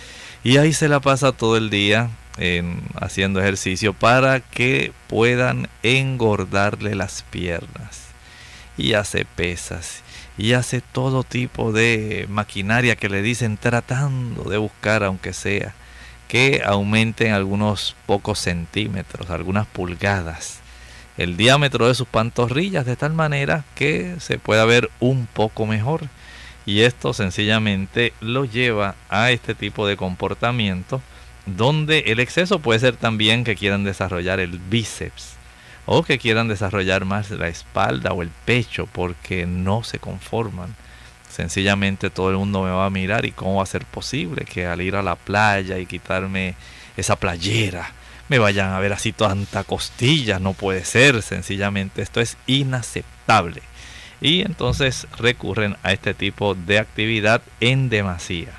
Y 0.47 0.59
ahí 0.59 0.73
se 0.73 0.87
la 0.87 1.01
pasa 1.01 1.33
todo 1.33 1.57
el 1.57 1.71
día 1.71 2.09
en, 2.39 2.81
haciendo 3.01 3.41
ejercicio 3.41 3.95
para 3.95 4.39
que 4.39 4.93
puedan 5.09 5.69
engordarle 5.83 6.95
las 6.95 7.25
piernas. 7.31 8.03
Y 8.79 8.93
hace 8.93 9.25
pesas. 9.25 10.05
Y 10.39 10.53
hace 10.53 10.83
todo 10.83 11.25
tipo 11.25 11.73
de 11.73 12.27
maquinaria 12.29 12.95
que 12.95 13.09
le 13.09 13.23
dicen 13.23 13.57
tratando 13.57 14.49
de 14.49 14.57
buscar, 14.57 15.03
aunque 15.03 15.33
sea, 15.33 15.75
que 16.29 16.63
aumenten 16.65 17.33
algunos 17.33 17.97
pocos 18.07 18.39
centímetros, 18.39 19.31
algunas 19.31 19.67
pulgadas, 19.67 20.61
el 21.19 21.37
diámetro 21.37 21.89
de 21.89 21.97
sus 21.97 22.07
pantorrillas 22.07 22.87
de 22.87 22.95
tal 22.95 23.15
manera 23.15 23.65
que 23.75 24.15
se 24.21 24.39
pueda 24.39 24.65
ver 24.65 24.91
un 25.01 25.27
poco 25.27 25.67
mejor. 25.67 26.03
Y 26.67 26.83
esto 26.83 27.13
sencillamente 27.13 28.13
lo 28.21 28.45
lleva 28.45 28.97
a 29.09 29.31
este 29.31 29.55
tipo 29.55 29.87
de 29.87 29.97
comportamiento 29.97 31.01
donde 31.47 32.01
el 32.09 32.19
exceso 32.19 32.59
puede 32.59 32.81
ser 32.81 32.97
también 32.97 33.45
que 33.45 33.55
quieran 33.55 33.85
desarrollar 33.85 34.41
el 34.41 34.59
bíceps 34.59 35.37
o 35.87 36.03
que 36.03 36.19
quieran 36.19 36.49
desarrollar 36.49 37.05
más 37.05 37.31
la 37.31 37.47
espalda 37.47 38.13
o 38.13 38.23
el 38.23 38.31
pecho 38.45 38.87
porque 38.87 39.47
no 39.47 39.85
se 39.85 40.01
conforman. 40.01 40.75
Sencillamente 41.31 42.11
todo 42.11 42.31
el 42.31 42.37
mundo 42.37 42.65
me 42.65 42.71
va 42.71 42.87
a 42.87 42.91
mirar 42.91 43.25
y 43.27 43.31
cómo 43.31 43.57
va 43.57 43.63
a 43.63 43.67
ser 43.67 43.85
posible 43.85 44.45
que 44.45 44.67
al 44.67 44.83
ir 44.83 44.97
a 44.97 45.03
la 45.03 45.15
playa 45.15 45.79
y 45.79 45.87
quitarme 45.87 46.57
esa 46.97 47.15
playera 47.17 47.93
me 48.29 48.39
vayan 48.41 48.73
a 48.73 48.81
ver 48.81 48.93
así 48.93 49.13
tanta 49.13 49.63
costilla, 49.63 50.41
no 50.41 50.53
puede 50.53 50.85
ser, 50.85 51.23
sencillamente 51.23 52.03
esto 52.03 52.21
es 52.21 52.37
inaceptable. 52.47 53.63
Y 54.21 54.41
entonces 54.41 55.07
recurren 55.19 55.77
a 55.83 55.93
este 55.93 56.15
tipo 56.15 56.55
de 56.55 56.79
actividad 56.79 57.43
en 57.61 57.89
demasía. 57.89 58.53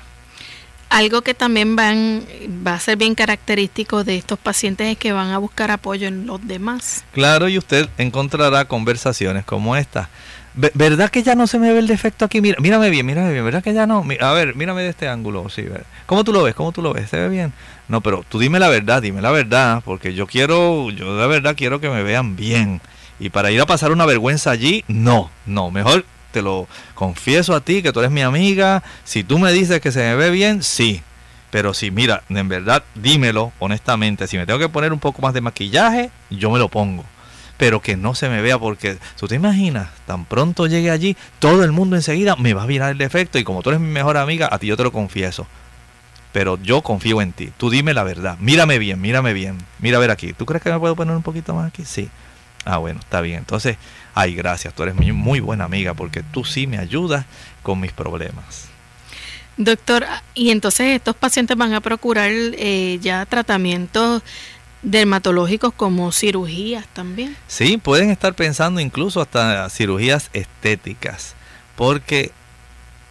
Algo 0.90 1.20
que 1.20 1.34
también 1.34 1.76
van, 1.76 2.24
va 2.66 2.74
a 2.74 2.80
ser 2.80 2.96
bien 2.96 3.14
característico 3.14 4.04
de 4.04 4.16
estos 4.16 4.38
pacientes 4.38 4.86
es 4.86 4.96
que 4.96 5.12
van 5.12 5.30
a 5.30 5.38
buscar 5.38 5.70
apoyo 5.70 6.08
en 6.08 6.26
los 6.26 6.46
demás. 6.46 7.04
Claro, 7.12 7.48
y 7.48 7.58
usted 7.58 7.88
encontrará 7.98 8.64
conversaciones 8.64 9.44
como 9.44 9.76
esta. 9.76 10.08
¿Verdad 10.54 11.10
que 11.10 11.22
ya 11.22 11.36
no 11.36 11.46
se 11.46 11.58
me 11.58 11.72
ve 11.72 11.78
el 11.78 11.86
defecto 11.86 12.24
aquí? 12.24 12.40
Mira, 12.40 12.58
mírame 12.60 12.90
bien, 12.90 13.06
mírame 13.06 13.32
bien. 13.32 13.44
¿Verdad 13.44 13.62
que 13.62 13.72
ya 13.72 13.86
no? 13.86 14.04
A 14.20 14.32
ver, 14.32 14.56
mírame 14.56 14.82
de 14.82 14.88
este 14.88 15.06
ángulo. 15.06 15.48
Sí, 15.50 15.64
¿Cómo 16.06 16.24
tú 16.24 16.32
lo 16.32 16.42
ves? 16.42 16.54
¿Cómo 16.56 16.72
tú 16.72 16.82
lo 16.82 16.92
ves? 16.92 17.10
¿Se 17.10 17.16
ve 17.16 17.28
bien? 17.28 17.52
No, 17.86 18.00
pero 18.00 18.24
tú 18.28 18.40
dime 18.40 18.58
la 18.58 18.68
verdad, 18.68 19.00
dime 19.00 19.22
la 19.22 19.30
verdad, 19.30 19.82
porque 19.84 20.14
yo 20.14 20.26
quiero, 20.26 20.90
yo 20.90 21.16
de 21.16 21.26
verdad 21.28 21.54
quiero 21.56 21.80
que 21.80 21.88
me 21.90 22.02
vean 22.02 22.34
bien. 22.34 22.80
Y 23.20 23.30
para 23.30 23.50
ir 23.50 23.60
a 23.60 23.66
pasar 23.66 23.92
una 23.92 24.06
vergüenza 24.06 24.50
allí, 24.50 24.84
no, 24.88 25.30
no, 25.46 25.70
mejor 25.70 26.04
te 26.30 26.42
lo 26.42 26.68
confieso 26.94 27.54
a 27.54 27.60
ti, 27.60 27.82
que 27.82 27.92
tú 27.92 28.00
eres 28.00 28.12
mi 28.12 28.22
amiga. 28.22 28.82
Si 29.04 29.24
tú 29.24 29.38
me 29.38 29.52
dices 29.52 29.80
que 29.80 29.92
se 29.92 30.00
me 30.00 30.14
ve 30.14 30.30
bien, 30.30 30.62
sí. 30.62 31.02
Pero 31.50 31.72
si, 31.72 31.90
mira, 31.90 32.22
en 32.28 32.48
verdad, 32.48 32.84
dímelo 32.94 33.52
honestamente. 33.58 34.26
Si 34.26 34.36
me 34.36 34.46
tengo 34.46 34.58
que 34.58 34.68
poner 34.68 34.92
un 34.92 35.00
poco 35.00 35.22
más 35.22 35.34
de 35.34 35.40
maquillaje, 35.40 36.10
yo 36.30 36.50
me 36.50 36.58
lo 36.58 36.68
pongo 36.68 37.04
pero 37.58 37.82
que 37.82 37.96
no 37.96 38.14
se 38.14 38.30
me 38.30 38.40
vea 38.40 38.58
porque 38.58 38.98
tú 39.18 39.26
te 39.26 39.34
imaginas, 39.34 39.88
tan 40.06 40.24
pronto 40.24 40.66
llegue 40.66 40.90
allí, 40.90 41.16
todo 41.40 41.64
el 41.64 41.72
mundo 41.72 41.96
enseguida 41.96 42.36
me 42.36 42.54
va 42.54 42.62
a 42.62 42.66
mirar 42.66 42.92
el 42.92 42.98
defecto 42.98 43.38
y 43.38 43.44
como 43.44 43.62
tú 43.62 43.70
eres 43.70 43.80
mi 43.80 43.88
mejor 43.88 44.16
amiga, 44.16 44.48
a 44.50 44.58
ti 44.58 44.68
yo 44.68 44.76
te 44.76 44.84
lo 44.84 44.92
confieso. 44.92 45.46
Pero 46.32 46.58
yo 46.62 46.82
confío 46.82 47.20
en 47.20 47.32
ti. 47.32 47.50
Tú 47.56 47.68
dime 47.68 47.94
la 47.94 48.04
verdad. 48.04 48.36
Mírame 48.38 48.78
bien, 48.78 49.00
mírame 49.00 49.32
bien. 49.32 49.58
Mira 49.80 49.96
a 49.96 50.00
ver 50.00 50.10
aquí. 50.10 50.34
¿Tú 50.34 50.46
crees 50.46 50.62
que 50.62 50.70
me 50.70 50.78
puedo 50.78 50.94
poner 50.94 51.16
un 51.16 51.22
poquito 51.22 51.54
más 51.54 51.66
aquí? 51.66 51.84
Sí. 51.84 52.10
Ah, 52.64 52.78
bueno, 52.78 53.00
está 53.00 53.20
bien. 53.20 53.38
Entonces, 53.38 53.76
ay, 54.14 54.34
gracias. 54.34 54.74
Tú 54.74 54.82
eres 54.82 54.94
muy 54.94 55.40
buena 55.40 55.64
amiga 55.64 55.94
porque 55.94 56.22
tú 56.22 56.44
sí 56.44 56.66
me 56.66 56.78
ayudas 56.78 57.24
con 57.62 57.80
mis 57.80 57.92
problemas. 57.92 58.68
Doctor, 59.56 60.06
y 60.34 60.50
entonces 60.50 60.94
estos 60.94 61.16
pacientes 61.16 61.56
van 61.56 61.74
a 61.74 61.80
procurar 61.80 62.30
eh, 62.30 62.98
ya 63.02 63.26
tratamientos 63.26 64.22
dermatológicos 64.82 65.74
como 65.74 66.12
cirugías 66.12 66.86
también. 66.92 67.36
Sí, 67.48 67.76
pueden 67.76 68.10
estar 68.10 68.34
pensando 68.34 68.80
incluso 68.80 69.20
hasta 69.20 69.68
cirugías 69.68 70.30
estéticas, 70.32 71.34
porque 71.74 72.30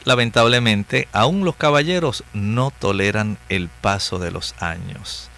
lamentablemente 0.06 1.10
aún 1.12 1.44
los 1.44 1.58
caballeros 1.58 2.24
no 2.34 2.72
toleran 2.72 3.38
el 3.50 3.68
paso 3.68 4.18
de 4.18 4.32
los 4.32 4.56
años. 4.60 5.30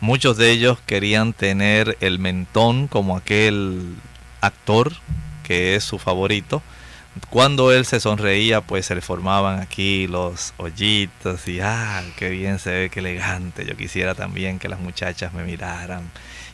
Muchos 0.00 0.36
de 0.36 0.50
ellos 0.50 0.78
querían 0.86 1.32
tener 1.32 1.96
el 2.00 2.18
mentón 2.18 2.86
como 2.86 3.16
aquel 3.16 3.96
actor 4.40 4.92
que 5.42 5.76
es 5.76 5.84
su 5.84 5.98
favorito, 5.98 6.62
cuando 7.30 7.72
él 7.72 7.86
se 7.86 7.98
sonreía, 7.98 8.60
pues 8.60 8.86
se 8.86 8.94
le 8.94 9.00
formaban 9.00 9.60
aquí 9.60 10.06
los 10.06 10.52
hoyitos 10.58 11.48
y 11.48 11.60
¡ah, 11.60 12.02
qué 12.16 12.28
bien 12.28 12.58
se 12.58 12.70
ve, 12.70 12.90
qué 12.90 13.00
elegante! 13.00 13.64
Yo 13.64 13.76
quisiera 13.76 14.14
también 14.14 14.58
que 14.58 14.68
las 14.68 14.80
muchachas 14.80 15.32
me 15.32 15.42
miraran 15.44 16.10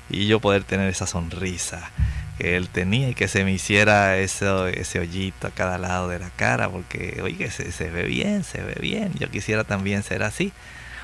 y 0.08 0.26
yo 0.26 0.40
poder 0.40 0.62
tener 0.62 0.88
esa 0.88 1.06
sonrisa 1.06 1.90
que 2.38 2.56
él 2.56 2.68
tenía 2.68 3.08
y 3.10 3.14
que 3.14 3.28
se 3.28 3.44
me 3.44 3.52
hiciera 3.52 4.18
ese, 4.18 4.46
ese 4.80 5.00
hoyito 5.00 5.48
a 5.48 5.50
cada 5.50 5.78
lado 5.78 6.08
de 6.08 6.18
la 6.20 6.30
cara, 6.30 6.68
porque, 6.68 7.20
oye, 7.22 7.50
se, 7.50 7.72
se 7.72 7.90
ve 7.90 8.04
bien, 8.04 8.44
se 8.44 8.62
ve 8.62 8.76
bien. 8.80 9.12
Yo 9.18 9.30
quisiera 9.30 9.64
también 9.64 10.02
ser 10.02 10.22
así. 10.22 10.52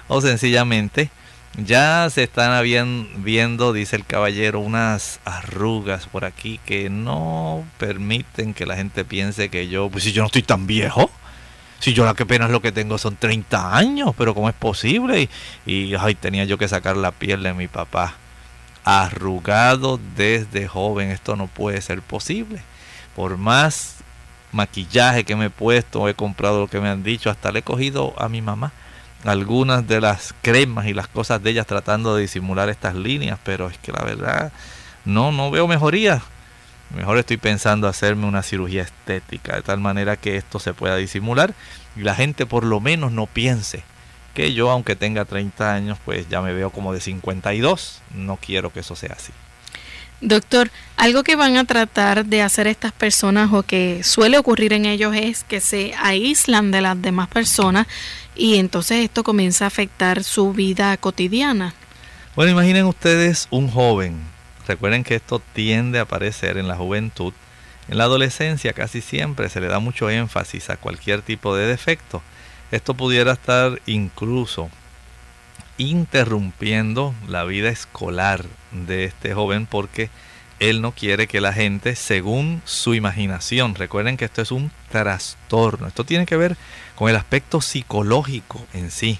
O 0.06 0.20
sencillamente 0.20 1.10
ya 1.56 2.08
se 2.10 2.22
están 2.22 2.62
viendo, 3.18 3.72
dice 3.72 3.96
el 3.96 4.04
caballero, 4.04 4.60
unas 4.60 5.20
arrugas 5.24 6.06
por 6.06 6.24
aquí 6.24 6.60
que 6.64 6.90
no 6.90 7.64
permiten 7.78 8.54
que 8.54 8.66
la 8.66 8.76
gente 8.76 9.04
piense 9.04 9.48
que 9.48 9.68
yo, 9.68 9.88
pues 9.90 10.04
si 10.04 10.12
yo 10.12 10.22
no 10.22 10.26
estoy 10.26 10.42
tan 10.42 10.66
viejo, 10.66 11.10
si 11.80 11.94
yo 11.94 12.04
la 12.04 12.14
que 12.14 12.24
apenas 12.24 12.50
lo 12.50 12.62
que 12.62 12.72
tengo 12.72 12.98
son 12.98 13.16
30 13.16 13.76
años, 13.76 14.14
pero 14.16 14.34
¿cómo 14.34 14.48
es 14.48 14.54
posible? 14.54 15.28
Y, 15.66 15.72
y 15.72 15.94
ay, 15.98 16.14
tenía 16.14 16.44
yo 16.44 16.58
que 16.58 16.68
sacar 16.68 16.96
la 16.96 17.12
piel 17.12 17.42
de 17.42 17.54
mi 17.54 17.68
papá. 17.68 18.14
Arrugado 18.84 20.00
desde 20.16 20.66
joven, 20.66 21.10
esto 21.10 21.36
no 21.36 21.46
puede 21.46 21.80
ser 21.82 22.02
posible. 22.02 22.62
Por 23.14 23.36
más 23.36 23.96
maquillaje 24.52 25.24
que 25.24 25.36
me 25.36 25.46
he 25.46 25.50
puesto, 25.50 26.08
he 26.08 26.14
comprado 26.14 26.60
lo 26.60 26.68
que 26.68 26.80
me 26.80 26.88
han 26.88 27.02
dicho, 27.02 27.30
hasta 27.30 27.52
le 27.52 27.60
he 27.60 27.62
cogido 27.62 28.14
a 28.16 28.28
mi 28.28 28.42
mamá 28.42 28.72
algunas 29.24 29.86
de 29.86 30.00
las 30.00 30.34
cremas 30.42 30.86
y 30.86 30.94
las 30.94 31.08
cosas 31.08 31.42
de 31.42 31.50
ellas 31.50 31.66
tratando 31.66 32.14
de 32.14 32.22
disimular 32.22 32.68
estas 32.68 32.94
líneas, 32.94 33.38
pero 33.44 33.68
es 33.68 33.78
que 33.78 33.92
la 33.92 34.04
verdad 34.04 34.52
no, 35.04 35.32
no 35.32 35.50
veo 35.50 35.66
mejoría. 35.66 36.22
Mejor 36.94 37.18
estoy 37.18 37.36
pensando 37.36 37.86
hacerme 37.86 38.26
una 38.26 38.42
cirugía 38.42 38.82
estética, 38.82 39.56
de 39.56 39.62
tal 39.62 39.78
manera 39.78 40.16
que 40.16 40.36
esto 40.36 40.58
se 40.58 40.72
pueda 40.72 40.96
disimular 40.96 41.54
y 41.96 42.00
la 42.00 42.14
gente 42.14 42.46
por 42.46 42.64
lo 42.64 42.80
menos 42.80 43.12
no 43.12 43.26
piense 43.26 43.82
que 44.38 44.54
yo, 44.54 44.70
aunque 44.70 44.94
tenga 44.94 45.24
30 45.24 45.74
años, 45.74 45.98
pues 46.04 46.28
ya 46.28 46.40
me 46.40 46.52
veo 46.52 46.70
como 46.70 46.92
de 46.92 47.00
52. 47.00 48.02
No 48.14 48.36
quiero 48.36 48.72
que 48.72 48.80
eso 48.80 48.94
sea 48.94 49.14
así. 49.16 49.32
Doctor, 50.20 50.70
algo 50.96 51.24
que 51.24 51.36
van 51.36 51.56
a 51.56 51.64
tratar 51.64 52.24
de 52.24 52.42
hacer 52.42 52.66
estas 52.66 52.92
personas 52.92 53.52
o 53.52 53.64
que 53.64 54.02
suele 54.04 54.38
ocurrir 54.38 54.72
en 54.72 54.84
ellos 54.84 55.14
es 55.14 55.44
que 55.44 55.60
se 55.60 55.92
aíslan 56.00 56.70
de 56.70 56.80
las 56.80 57.00
demás 57.00 57.28
personas 57.28 57.86
y 58.38 58.56
entonces 58.56 59.04
esto 59.04 59.24
comienza 59.24 59.64
a 59.64 59.68
afectar 59.68 60.24
su 60.24 60.52
vida 60.52 60.96
cotidiana. 60.96 61.74
Bueno, 62.36 62.52
imaginen 62.52 62.86
ustedes 62.86 63.48
un 63.50 63.68
joven. 63.68 64.16
Recuerden 64.66 65.02
que 65.02 65.16
esto 65.16 65.42
tiende 65.52 65.98
a 65.98 66.02
aparecer 66.02 66.56
en 66.56 66.68
la 66.68 66.76
juventud. 66.76 67.32
En 67.88 67.98
la 67.98 68.04
adolescencia 68.04 68.72
casi 68.72 69.00
siempre 69.00 69.48
se 69.48 69.60
le 69.60 69.66
da 69.66 69.80
mucho 69.80 70.08
énfasis 70.08 70.70
a 70.70 70.76
cualquier 70.76 71.22
tipo 71.22 71.56
de 71.56 71.66
defecto. 71.66 72.22
Esto 72.70 72.94
pudiera 72.94 73.32
estar 73.32 73.80
incluso 73.86 74.70
interrumpiendo 75.78 77.14
la 77.26 77.44
vida 77.44 77.70
escolar 77.70 78.44
de 78.72 79.04
este 79.04 79.34
joven 79.34 79.66
porque 79.66 80.10
él 80.60 80.82
no 80.82 80.92
quiere 80.92 81.26
que 81.26 81.40
la 81.40 81.52
gente, 81.52 81.96
según 81.96 82.62
su 82.64 82.94
imaginación, 82.94 83.74
recuerden 83.74 84.16
que 84.16 84.24
esto 84.24 84.42
es 84.42 84.50
un 84.50 84.70
trastorno, 84.90 85.86
esto 85.86 86.04
tiene 86.04 86.26
que 86.26 86.36
ver 86.36 86.56
con 86.94 87.08
el 87.08 87.16
aspecto 87.16 87.60
psicológico 87.60 88.64
en 88.72 88.90
sí. 88.90 89.18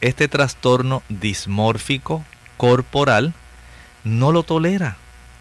Este 0.00 0.28
trastorno 0.28 1.02
dismórfico 1.08 2.24
corporal 2.56 3.34
no 4.04 4.32
lo 4.32 4.42
tolera 4.42 4.96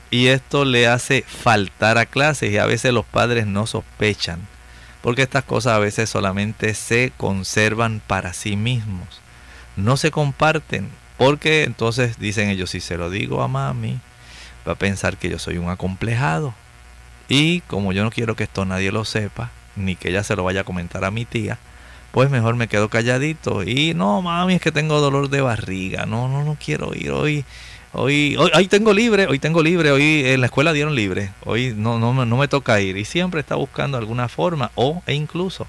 y 0.09 0.27
esto 0.27 0.65
le 0.65 0.87
hace 0.87 1.23
faltar 1.27 1.97
a 1.97 2.05
clases 2.05 2.51
y 2.51 2.57
a 2.57 2.65
veces 2.65 2.93
los 2.93 3.05
padres 3.05 3.45
no 3.45 3.67
sospechan 3.67 4.39
porque 5.01 5.21
estas 5.21 5.43
cosas 5.43 5.73
a 5.73 5.79
veces 5.79 6.09
solamente 6.09 6.73
se 6.73 7.11
conservan 7.17 8.01
para 8.05 8.33
sí 8.33 8.55
mismos 8.55 9.21
no 9.77 9.95
se 9.95 10.11
comparten, 10.11 10.89
porque 11.17 11.63
entonces 11.63 12.19
dicen 12.19 12.49
ellos, 12.49 12.71
si 12.71 12.81
se 12.81 12.97
lo 12.97 13.09
digo 13.09 13.41
a 13.41 13.47
mami, 13.47 13.99
va 14.67 14.73
a 14.73 14.75
pensar 14.75 15.17
que 15.17 15.29
yo 15.29 15.39
soy 15.39 15.57
un 15.57 15.69
acomplejado. 15.69 16.53
Y 17.29 17.61
como 17.61 17.93
yo 17.93 18.03
no 18.03 18.11
quiero 18.11 18.35
que 18.35 18.43
esto 18.43 18.65
nadie 18.65 18.91
lo 18.91 19.05
sepa, 19.05 19.51
ni 19.75 19.95
que 19.95 20.09
ella 20.09 20.23
se 20.23 20.35
lo 20.35 20.43
vaya 20.43 20.61
a 20.61 20.65
comentar 20.65 21.05
a 21.05 21.11
mi 21.11 21.25
tía, 21.25 21.57
pues 22.11 22.29
mejor 22.29 22.55
me 22.55 22.67
quedo 22.67 22.89
calladito. 22.89 23.63
Y 23.63 23.93
no, 23.93 24.21
mami, 24.21 24.55
es 24.55 24.61
que 24.61 24.71
tengo 24.71 24.99
dolor 24.99 25.29
de 25.29 25.41
barriga. 25.41 26.05
No, 26.05 26.27
no, 26.27 26.43
no 26.43 26.57
quiero 26.63 26.93
ir 26.95 27.11
hoy. 27.11 27.45
Hoy, 27.93 28.35
hoy, 28.37 28.67
tengo 28.67 28.93
libre, 28.93 29.27
hoy 29.27 29.39
tengo 29.39 29.63
libre, 29.63 29.91
hoy 29.91 30.23
en 30.25 30.41
la 30.41 30.47
escuela 30.47 30.73
dieron 30.73 30.93
libre, 30.93 31.31
hoy 31.45 31.73
no, 31.75 31.97
no, 31.97 32.13
no 32.25 32.37
me 32.37 32.47
toca 32.47 32.79
ir. 32.81 32.97
Y 32.97 33.05
siempre 33.05 33.39
está 33.39 33.55
buscando 33.55 33.97
alguna 33.97 34.27
forma, 34.27 34.71
o 34.75 35.01
e 35.07 35.13
incluso 35.15 35.65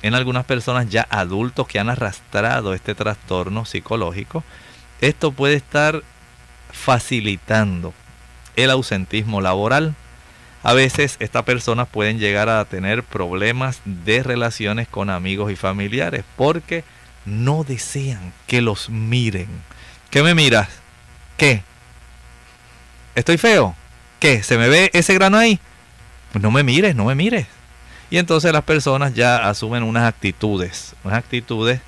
en 0.00 0.14
algunas 0.14 0.44
personas 0.44 0.88
ya 0.88 1.06
adultos 1.10 1.66
que 1.66 1.78
han 1.78 1.90
arrastrado 1.90 2.74
este 2.74 2.94
trastorno 2.94 3.64
psicológico, 3.64 4.44
esto 5.00 5.32
puede 5.32 5.54
estar 5.56 6.02
facilitando 6.70 7.92
el 8.58 8.70
ausentismo 8.70 9.40
laboral. 9.40 9.94
A 10.62 10.74
veces 10.74 11.16
estas 11.20 11.44
personas 11.44 11.88
pueden 11.88 12.18
llegar 12.18 12.48
a 12.48 12.64
tener 12.64 13.04
problemas 13.04 13.80
de 13.84 14.22
relaciones 14.22 14.88
con 14.88 15.08
amigos 15.08 15.52
y 15.52 15.56
familiares 15.56 16.24
porque 16.36 16.84
no 17.24 17.62
desean 17.64 18.32
que 18.46 18.60
los 18.60 18.90
miren. 18.90 19.48
¿Qué 20.10 20.22
me 20.22 20.34
miras? 20.34 20.68
¿Qué? 21.36 21.62
¿Estoy 23.14 23.38
feo? 23.38 23.76
¿Qué? 24.18 24.42
¿Se 24.42 24.58
me 24.58 24.68
ve 24.68 24.90
ese 24.92 25.14
grano 25.14 25.38
ahí? 25.38 25.60
Pues 26.32 26.42
no 26.42 26.50
me 26.50 26.64
mires, 26.64 26.96
no 26.96 27.04
me 27.04 27.14
mires. 27.14 27.46
Y 28.10 28.18
entonces 28.18 28.52
las 28.52 28.64
personas 28.64 29.14
ya 29.14 29.48
asumen 29.48 29.82
unas 29.84 30.04
actitudes, 30.04 30.96
unas 31.04 31.18
actitudes 31.18 31.80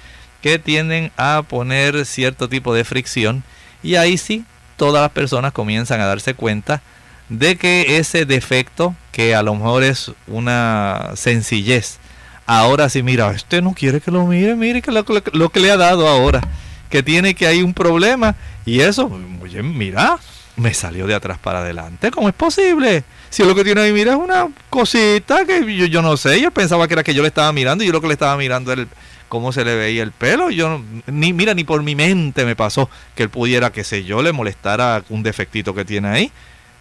que 0.42 0.58
tienden 0.58 1.10
a 1.16 1.42
poner 1.42 2.06
cierto 2.06 2.48
tipo 2.48 2.72
de 2.74 2.84
fricción 2.84 3.42
y 3.82 3.96
ahí 3.96 4.16
sí 4.16 4.44
todas 4.80 5.02
las 5.02 5.10
personas 5.10 5.52
comienzan 5.52 6.00
a 6.00 6.06
darse 6.06 6.32
cuenta 6.32 6.80
de 7.28 7.56
que 7.56 7.98
ese 7.98 8.24
defecto, 8.24 8.94
que 9.12 9.34
a 9.34 9.42
lo 9.42 9.54
mejor 9.54 9.82
es 9.82 10.10
una 10.26 11.10
sencillez, 11.16 11.98
ahora 12.46 12.88
sí, 12.88 13.02
mira, 13.02 13.30
este 13.30 13.60
no 13.60 13.74
quiere 13.74 14.00
que 14.00 14.10
lo 14.10 14.26
mire, 14.26 14.56
mire 14.56 14.82
lo, 14.90 15.50
que 15.50 15.60
le 15.60 15.70
ha 15.70 15.76
dado 15.76 16.08
ahora. 16.08 16.40
que 16.88 17.02
tiene 17.02 17.34
que 17.34 17.46
hay 17.46 17.62
un 17.62 17.74
problema 17.74 18.36
y 18.64 18.80
eso, 18.80 19.10
oye, 19.42 19.62
mira, 19.62 20.18
me 20.56 20.72
salió 20.72 21.06
de 21.06 21.14
atrás 21.14 21.36
para 21.36 21.58
adelante. 21.58 22.10
¿Cómo 22.10 22.30
es 22.30 22.34
posible? 22.34 23.04
Si 23.28 23.44
lo 23.44 23.54
que 23.54 23.64
tiene 23.64 23.82
ahí, 23.82 23.92
mira, 23.92 24.12
es 24.12 24.18
una 24.18 24.48
cosita 24.70 25.44
que 25.44 25.76
yo, 25.76 25.84
yo 25.84 26.00
no 26.00 26.16
sé. 26.16 26.40
Yo 26.40 26.50
pensaba 26.52 26.88
que 26.88 26.94
era 26.94 27.04
que 27.04 27.12
yo 27.12 27.20
le 27.20 27.28
estaba 27.28 27.52
mirando 27.52 27.84
y 27.84 27.88
yo 27.88 27.92
lo 27.92 28.00
que 28.00 28.06
le 28.06 28.14
estaba 28.14 28.34
mirando 28.38 28.72
era 28.72 28.86
cómo 29.30 29.52
se 29.52 29.64
le 29.64 29.74
veía 29.76 30.02
el 30.02 30.12
pelo. 30.12 30.50
Yo 30.50 30.82
ni 31.06 31.32
mira 31.32 31.54
ni 31.54 31.64
por 31.64 31.82
mi 31.82 31.94
mente 31.94 32.44
me 32.44 32.56
pasó 32.56 32.90
que 33.14 33.22
él 33.22 33.30
pudiera, 33.30 33.72
qué 33.72 33.84
sé 33.84 34.04
yo, 34.04 34.20
le 34.20 34.32
molestara 34.32 35.02
un 35.08 35.22
defectito 35.22 35.74
que 35.74 35.86
tiene 35.86 36.08
ahí. 36.08 36.32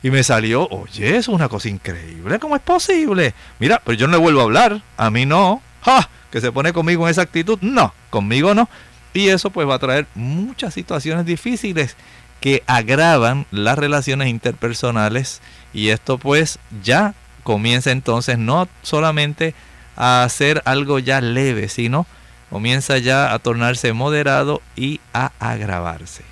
Y 0.04 0.12
me 0.12 0.24
salió, 0.24 0.68
oye, 0.70 1.10
eso 1.10 1.18
es 1.18 1.28
una 1.30 1.48
cosa 1.48 1.70
increíble, 1.70 2.40
¿cómo 2.40 2.56
es 2.56 2.62
posible? 2.62 3.34
Mira, 3.60 3.82
pero 3.86 3.98
yo 3.98 4.08
no 4.08 4.14
le 4.14 4.20
vuelvo 4.20 4.42
a 4.42 4.44
hablar, 4.44 4.82
a 4.98 5.10
mí 5.10 5.26
no. 5.26 5.62
¡Ja! 5.82 6.10
Que 6.32 6.42
se 6.42 6.52
pone 6.52 6.74
conmigo 6.74 7.06
en 7.06 7.12
esa 7.12 7.22
actitud, 7.22 7.60
no, 7.62 7.94
conmigo 8.10 8.54
no. 8.54 8.70
Y 9.14 9.30
eso 9.30 9.50
pues 9.50 9.68
va 9.68 9.76
a 9.76 9.80
traer 9.80 10.08
muchas 10.16 10.74
situaciones 10.74 11.26
difíciles 11.26 11.96
que 12.42 12.64
agravan 12.68 13.46
las 13.52 13.78
relaciones 13.78 14.30
interpersonales 14.30 15.42
y 15.74 15.90
esto 15.90 16.18
pues 16.18 16.60
ya 16.84 17.14
comienza 17.44 17.92
entonces 17.92 18.38
no 18.38 18.68
solamente 18.82 19.54
a 19.98 20.26
ser 20.30 20.62
algo 20.66 21.00
ya 21.00 21.20
leve, 21.20 21.68
sino 21.68 22.08
comienza 22.50 22.98
ya 22.98 23.34
a 23.34 23.40
tornarse 23.40 23.94
moderado 23.94 24.62
y 24.76 25.00
a 25.14 25.32
agravarse. 25.40 26.24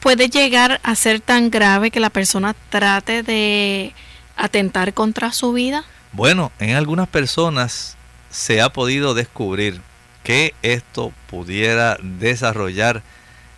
¿Puede 0.00 0.28
llegar 0.28 0.80
a 0.82 0.94
ser 0.94 1.20
tan 1.20 1.50
grave 1.50 1.90
que 1.90 2.00
la 2.00 2.10
persona 2.10 2.54
trate 2.70 3.22
de 3.22 3.92
atentar 4.36 4.94
contra 4.94 5.32
su 5.32 5.52
vida? 5.52 5.84
Bueno, 6.12 6.52
en 6.58 6.74
algunas 6.74 7.08
personas 7.08 7.96
se 8.30 8.62
ha 8.62 8.72
podido 8.72 9.14
descubrir 9.14 9.80
que 10.22 10.54
esto 10.62 11.12
pudiera 11.28 11.98
desarrollar 12.02 13.02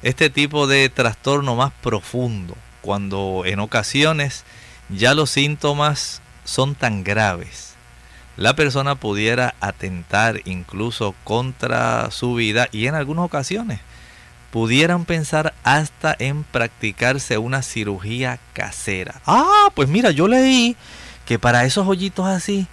este 0.03 0.30
tipo 0.30 0.66
de 0.66 0.88
trastorno 0.88 1.55
más 1.55 1.72
profundo, 1.80 2.57
cuando 2.80 3.43
en 3.47 3.61
ocasiones 3.61 4.45
ya 4.88 5.14
los 5.14 5.30
síntomas 5.30 6.20
son 6.45 6.74
tan 6.74 7.05
graves 7.05 7.72
la 8.37 8.57
persona 8.57 8.95
pudiera 8.95 9.55
atentar 9.61 10.41
incluso 10.45 11.14
contra 11.24 12.11
su 12.11 12.35
vida 12.35 12.68
y 12.72 12.87
en 12.87 12.95
algunas 12.95 13.24
ocasiones 13.24 13.80
pudieran 14.51 15.07
pensar 15.07 15.55
hasta 15.64 16.14
en 16.18 16.45
practicarse 16.45 17.39
una 17.39 17.62
cirugía 17.62 18.39
casera. 18.53 19.20
Ah, 19.26 19.70
pues 19.74 19.89
mira, 19.89 20.11
yo 20.11 20.28
leí 20.28 20.76
que 21.24 21.39
para 21.39 21.64
esos 21.64 21.87
hoyitos 21.87 22.26
así, 22.26 22.66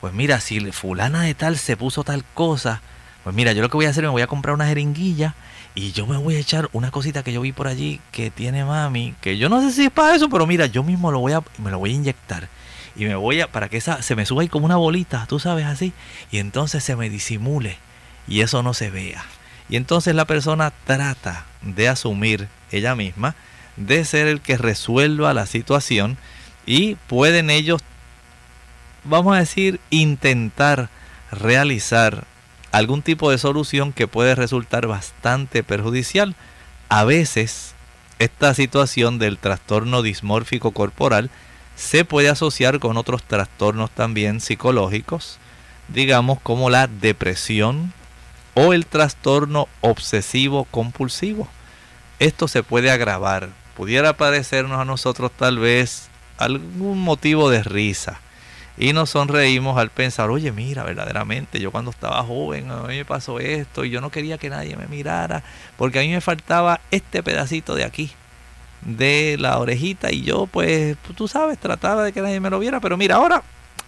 pues 0.00 0.14
mira, 0.14 0.40
si 0.40 0.72
fulana 0.72 1.22
de 1.22 1.34
tal 1.34 1.58
se 1.58 1.76
puso 1.76 2.04
tal 2.04 2.24
cosa, 2.34 2.80
pues 3.22 3.36
mira, 3.36 3.52
yo 3.52 3.60
lo 3.60 3.68
que 3.68 3.76
voy 3.76 3.86
a 3.86 3.90
hacer, 3.90 4.04
me 4.04 4.08
voy 4.08 4.22
a 4.22 4.26
comprar 4.26 4.54
una 4.54 4.66
jeringuilla 4.66 5.34
y 5.76 5.92
yo 5.92 6.06
me 6.06 6.16
voy 6.16 6.36
a 6.36 6.38
echar 6.40 6.70
una 6.72 6.90
cosita 6.90 7.22
que 7.22 7.34
yo 7.34 7.42
vi 7.42 7.52
por 7.52 7.68
allí 7.68 8.00
que 8.10 8.30
tiene 8.30 8.64
mami, 8.64 9.14
que 9.20 9.36
yo 9.36 9.50
no 9.50 9.60
sé 9.60 9.70
si 9.70 9.84
es 9.84 9.90
para 9.90 10.16
eso, 10.16 10.30
pero 10.30 10.46
mira, 10.46 10.64
yo 10.64 10.82
mismo 10.82 11.12
lo 11.12 11.20
voy 11.20 11.34
a, 11.34 11.42
me 11.58 11.70
lo 11.70 11.78
voy 11.78 11.90
a 11.90 11.94
inyectar 11.94 12.48
y 12.96 13.04
me 13.04 13.14
voy 13.14 13.42
a, 13.42 13.52
para 13.52 13.68
que 13.68 13.76
esa, 13.76 14.00
se 14.00 14.16
me 14.16 14.24
suba 14.24 14.40
ahí 14.40 14.48
como 14.48 14.64
una 14.64 14.76
bolita, 14.76 15.26
tú 15.28 15.38
sabes 15.38 15.66
así, 15.66 15.92
y 16.32 16.38
entonces 16.38 16.82
se 16.82 16.96
me 16.96 17.10
disimule 17.10 17.76
y 18.26 18.40
eso 18.40 18.62
no 18.62 18.72
se 18.72 18.90
vea. 18.90 19.22
Y 19.68 19.76
entonces 19.76 20.14
la 20.14 20.24
persona 20.24 20.72
trata 20.86 21.44
de 21.60 21.88
asumir 21.88 22.48
ella 22.72 22.94
misma, 22.94 23.34
de 23.76 24.02
ser 24.06 24.28
el 24.28 24.40
que 24.40 24.56
resuelva 24.56 25.34
la 25.34 25.44
situación 25.44 26.16
y 26.64 26.94
pueden 26.94 27.50
ellos, 27.50 27.82
vamos 29.04 29.36
a 29.36 29.40
decir, 29.40 29.78
intentar 29.90 30.88
realizar 31.30 32.26
algún 32.76 33.00
tipo 33.00 33.30
de 33.30 33.38
solución 33.38 33.94
que 33.94 34.06
puede 34.06 34.34
resultar 34.34 34.86
bastante 34.86 35.62
perjudicial. 35.62 36.34
A 36.90 37.04
veces 37.04 37.74
esta 38.18 38.52
situación 38.52 39.18
del 39.18 39.38
trastorno 39.38 40.02
dismórfico 40.02 40.72
corporal 40.72 41.30
se 41.74 42.04
puede 42.04 42.28
asociar 42.28 42.78
con 42.78 42.98
otros 42.98 43.22
trastornos 43.22 43.90
también 43.92 44.42
psicológicos, 44.42 45.38
digamos 45.88 46.38
como 46.42 46.68
la 46.68 46.86
depresión 46.86 47.94
o 48.52 48.74
el 48.74 48.84
trastorno 48.84 49.68
obsesivo 49.80 50.64
compulsivo. 50.64 51.48
Esto 52.18 52.46
se 52.46 52.62
puede 52.62 52.90
agravar. 52.90 53.48
Pudiera 53.74 54.18
parecernos 54.18 54.78
a 54.78 54.84
nosotros 54.84 55.32
tal 55.34 55.58
vez 55.58 56.10
algún 56.36 57.00
motivo 57.00 57.48
de 57.48 57.62
risa. 57.62 58.20
Y 58.78 58.92
nos 58.92 59.10
sonreímos 59.10 59.78
al 59.78 59.90
pensar, 59.90 60.28
oye, 60.30 60.52
mira, 60.52 60.82
verdaderamente, 60.82 61.60
yo 61.60 61.72
cuando 61.72 61.90
estaba 61.90 62.22
joven, 62.22 62.70
a 62.70 62.82
mí 62.82 62.96
me 62.96 63.04
pasó 63.06 63.40
esto 63.40 63.84
y 63.84 63.90
yo 63.90 64.02
no 64.02 64.10
quería 64.10 64.36
que 64.36 64.50
nadie 64.50 64.76
me 64.76 64.86
mirara, 64.86 65.42
porque 65.78 65.98
a 65.98 66.02
mí 66.02 66.08
me 66.08 66.20
faltaba 66.20 66.80
este 66.90 67.22
pedacito 67.22 67.74
de 67.74 67.84
aquí 67.84 68.12
de 68.82 69.36
la 69.38 69.58
orejita 69.58 70.12
y 70.12 70.22
yo 70.22 70.46
pues 70.46 70.96
tú 71.16 71.26
sabes 71.26 71.58
trataba 71.58 72.04
de 72.04 72.12
que 72.12 72.20
nadie 72.20 72.38
me 72.40 72.50
lo 72.50 72.58
viera 72.58 72.78
pero 72.80 72.96
mira 72.96 73.16
ahora 73.16 73.42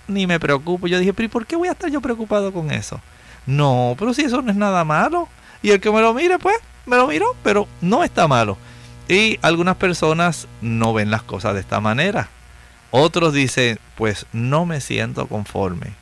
ni 0.09 0.27
me 0.27 0.41
preocupo 0.41 0.87
yo 0.87 0.99
dije 0.99 1.13
pero 1.13 1.27
¿y 1.27 1.29
por 1.29 1.47
qué 1.47 1.57
voy 1.57 1.69
a 1.69 1.73
estar 1.73 1.91
yo 1.91 2.01
preocupado 2.01 2.53
con 2.53 2.71
eso? 2.71 3.01
no 3.47 3.95
pero 3.99 4.13
si 4.13 4.23
eso 4.23 4.43
no 4.43 4.51
es 4.51 4.57
nada 4.57 4.85
malo 4.85 5.29
y 5.63 5.71
el 5.71 5.81
que 5.81 5.91
me 5.93 6.01
lo 6.01 6.15
mire 6.15 6.39
pues 6.39 6.57
me 6.87 6.97
lo 6.97 7.07
miro 7.07 7.37
pero 7.45 7.69
no 7.81 8.03
está 8.03 8.27
malo 8.27 8.57
y 9.09 9.39
algunas 9.43 9.77
personas 9.77 10.49
no 10.61 10.93
ven 10.93 11.11
las 11.11 11.23
cosas 11.23 11.55
de 11.55 11.61
esta 11.61 11.81
manera 11.81 12.29
otros 12.91 13.33
dicen 13.33 13.79
pues 13.97 14.27
no 14.33 14.67
me 14.67 14.81
siento 14.81 15.27
conforme 15.27 15.93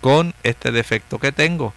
con 0.00 0.34
este 0.42 0.72
defecto 0.72 1.18
que 1.18 1.32
tengo 1.32 1.74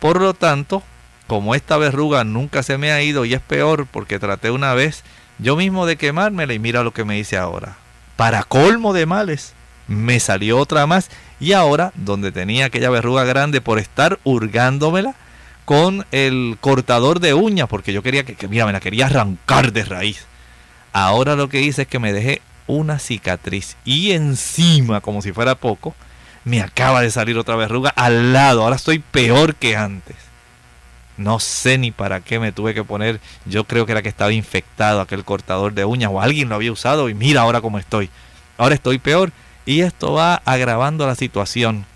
por 0.00 0.20
lo 0.20 0.34
tanto 0.34 0.82
como 1.26 1.54
esta 1.54 1.76
verruga 1.76 2.24
nunca 2.24 2.62
se 2.62 2.78
me 2.78 2.92
ha 2.92 3.02
ido 3.02 3.24
y 3.24 3.34
es 3.34 3.40
peor 3.40 3.86
porque 3.90 4.18
traté 4.18 4.50
una 4.50 4.74
vez 4.74 5.02
yo 5.38 5.56
mismo 5.56 5.86
de 5.86 5.96
quemármela 5.96 6.54
y 6.54 6.58
mira 6.58 6.82
lo 6.82 6.92
que 6.92 7.04
me 7.04 7.18
hice 7.18 7.36
ahora. 7.36 7.76
Para 8.16 8.42
colmo 8.44 8.92
de 8.92 9.06
males, 9.06 9.52
me 9.88 10.18
salió 10.20 10.58
otra 10.58 10.86
más 10.86 11.10
y 11.38 11.52
ahora, 11.52 11.92
donde 11.94 12.32
tenía 12.32 12.66
aquella 12.66 12.90
verruga 12.90 13.24
grande 13.24 13.60
por 13.60 13.78
estar 13.78 14.18
hurgándomela 14.24 15.14
con 15.66 16.06
el 16.12 16.56
cortador 16.60 17.20
de 17.20 17.34
uñas, 17.34 17.68
porque 17.68 17.92
yo 17.92 18.02
quería 18.02 18.24
que, 18.24 18.48
mira, 18.48 18.64
me 18.64 18.72
la 18.72 18.80
quería 18.80 19.06
arrancar 19.06 19.72
de 19.72 19.84
raíz. 19.84 20.24
Ahora 20.92 21.34
lo 21.34 21.48
que 21.48 21.60
hice 21.60 21.82
es 21.82 21.88
que 21.88 21.98
me 21.98 22.12
dejé 22.12 22.40
una 22.66 22.98
cicatriz 22.98 23.76
y 23.84 24.12
encima, 24.12 25.00
como 25.00 25.22
si 25.22 25.32
fuera 25.32 25.54
poco, 25.54 25.94
me 26.44 26.62
acaba 26.62 27.02
de 27.02 27.10
salir 27.10 27.38
otra 27.38 27.56
verruga 27.56 27.90
al 27.96 28.32
lado. 28.32 28.62
Ahora 28.62 28.76
estoy 28.76 28.98
peor 28.98 29.56
que 29.56 29.76
antes. 29.76 30.16
No 31.16 31.40
sé 31.40 31.78
ni 31.78 31.90
para 31.90 32.20
qué 32.20 32.38
me 32.38 32.52
tuve 32.52 32.74
que 32.74 32.84
poner. 32.84 33.20
Yo 33.46 33.64
creo 33.64 33.86
que 33.86 33.92
era 33.92 34.02
que 34.02 34.08
estaba 34.08 34.32
infectado 34.32 35.00
aquel 35.00 35.24
cortador 35.24 35.72
de 35.72 35.84
uñas 35.84 36.10
o 36.12 36.20
alguien 36.20 36.48
lo 36.48 36.54
había 36.54 36.72
usado 36.72 37.08
y 37.08 37.14
mira 37.14 37.40
ahora 37.40 37.60
cómo 37.60 37.78
estoy. 37.78 38.10
Ahora 38.58 38.74
estoy 38.74 38.98
peor 38.98 39.32
y 39.64 39.80
esto 39.80 40.12
va 40.12 40.36
agravando 40.44 41.06
la 41.06 41.14
situación. 41.14 41.86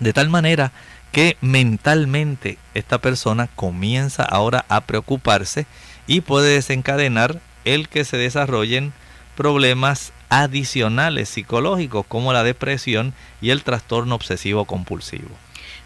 De 0.00 0.12
tal 0.12 0.28
manera 0.28 0.72
que 1.12 1.36
mentalmente 1.40 2.58
esta 2.74 2.98
persona 2.98 3.48
comienza 3.54 4.24
ahora 4.24 4.64
a 4.68 4.80
preocuparse 4.82 5.66
y 6.06 6.22
puede 6.22 6.54
desencadenar 6.54 7.40
el 7.64 7.88
que 7.88 8.04
se 8.04 8.16
desarrollen 8.16 8.92
problemas 9.36 10.12
adicionales 10.28 11.28
psicológicos 11.28 12.06
como 12.06 12.32
la 12.32 12.42
depresión 12.42 13.14
y 13.40 13.50
el 13.50 13.62
trastorno 13.62 14.14
obsesivo 14.14 14.64
compulsivo. 14.64 15.30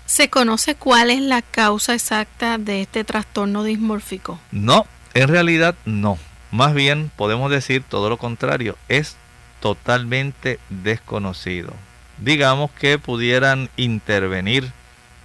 ¿Se 0.07 0.31
conoce 0.31 0.75
cuál 0.75 1.11
es 1.11 1.21
la 1.21 1.43
causa 1.43 1.95
exacta 1.95 2.57
de 2.57 2.81
este 2.81 3.05
trastorno 3.05 3.63
dismórfico? 3.63 4.41
No, 4.53 4.87
en 5.15 5.29
realidad 5.29 5.75
no. 5.85 6.19
Más 6.51 6.73
bien 6.73 7.11
podemos 7.15 7.51
decir 7.51 7.83
todo 7.87 8.09
lo 8.09 8.17
contrario, 8.17 8.79
es 8.89 9.17
totalmente 9.61 10.59
desconocido. 10.71 11.75
Digamos 12.19 12.71
que 12.71 12.99
pudieran 12.99 13.69
intervenir 13.77 14.73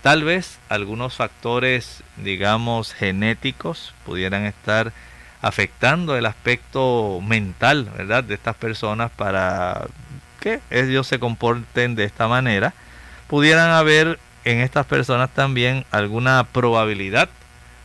tal 0.01 0.25
vez 0.25 0.59
algunos 0.67 1.15
factores, 1.15 2.03
digamos, 2.17 2.93
genéticos, 2.93 3.93
pudieran 4.05 4.45
estar 4.45 4.91
afectando 5.43 6.17
el 6.17 6.25
aspecto 6.25 7.19
mental, 7.21 7.91
¿verdad?, 7.95 8.23
de 8.23 8.33
estas 8.33 8.55
personas 8.55 9.11
para 9.11 9.87
que 10.39 10.61
ellos 10.71 11.05
se 11.05 11.19
comporten 11.19 11.95
de 11.95 12.05
esta 12.05 12.27
manera. 12.27 12.73
Pudieran 13.27 13.69
haber 13.69 14.19
en 14.45 14.59
estas 14.59 14.85
personas 14.85 15.29
también 15.29 15.85
alguna 15.91 16.45
probabilidad 16.45 17.29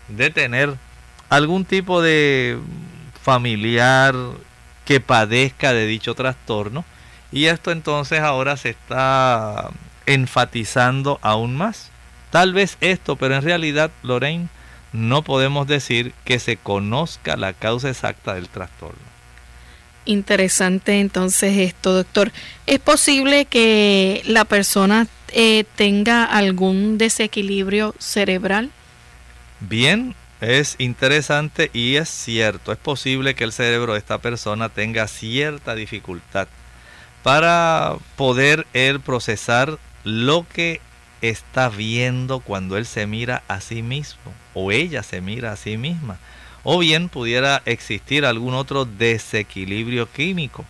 de 0.07 0.31
tener 0.31 0.75
algún 1.29 1.65
tipo 1.65 2.01
de 2.01 2.59
familiar 3.23 4.15
que 4.85 5.01
padezca 5.01 5.73
de 5.73 5.87
dicho 5.87 6.15
trastorno 6.15 6.85
y 7.33 7.47
esto 7.47 7.73
entonces 7.73 8.21
ahora 8.21 8.57
se 8.57 8.71
está 8.71 9.69
enfatizando 10.07 11.19
aún 11.23 11.57
más. 11.57 11.91
Tal 12.31 12.53
vez 12.53 12.79
esto, 12.81 13.17
pero 13.17 13.35
en 13.35 13.43
realidad, 13.43 13.91
Lorraine, 14.03 14.49
no 14.93 15.22
podemos 15.22 15.66
decir 15.66 16.12
que 16.24 16.39
se 16.39 16.57
conozca 16.57 17.36
la 17.36 17.53
causa 17.53 17.91
exacta 17.91 18.34
del 18.34 18.49
trastorno. 18.49 19.09
Interesante 20.05 21.01
entonces 21.01 21.59
esto, 21.59 21.93
doctor. 21.93 22.32
¿Es 22.66 22.78
posible 22.78 23.45
que 23.45 24.22
la 24.24 24.47
persona 24.47 25.07
eh, 25.32 25.64
tenga 25.76 26.24
algún 26.24 26.97
desequilibrio 26.97 27.95
cerebral? 27.99 28.70
Bien, 29.61 30.14
es 30.41 30.76
interesante 30.78 31.70
y 31.74 31.97
es 31.97 32.09
cierto, 32.09 32.72
es 32.72 32.78
posible 32.78 33.34
que 33.34 33.45
el 33.45 33.53
cerebro 33.53 33.93
de 33.93 33.99
esta 33.99 34.18
persona 34.18 34.68
tenga 34.68 35.09
cierta 35.09 35.74
dificultad 35.74 36.49
para 37.22 37.97
poder 38.16 38.66
él 38.72 39.01
procesar 39.01 39.78
lo 40.05 40.47
que 40.49 40.80
está 41.23 41.69
viendo 41.69 42.41
cuando 42.41 42.77
él 42.77 42.87
se 42.87 43.07
mira 43.07 43.43
a 43.49 43.61
sí 43.61 43.83
mismo 43.83 44.33
o 44.55 44.73
ella 44.73 45.03
se 45.03 45.21
mira 45.21 45.53
a 45.53 45.57
sí 45.57 45.77
misma. 45.77 46.19
O 46.64 46.79
bien 46.79 47.09
pudiera 47.09 47.62
existir 47.64 48.25
algún 48.25 48.55
otro 48.55 48.85
desequilibrio 48.85 50.11
químico 50.11 50.64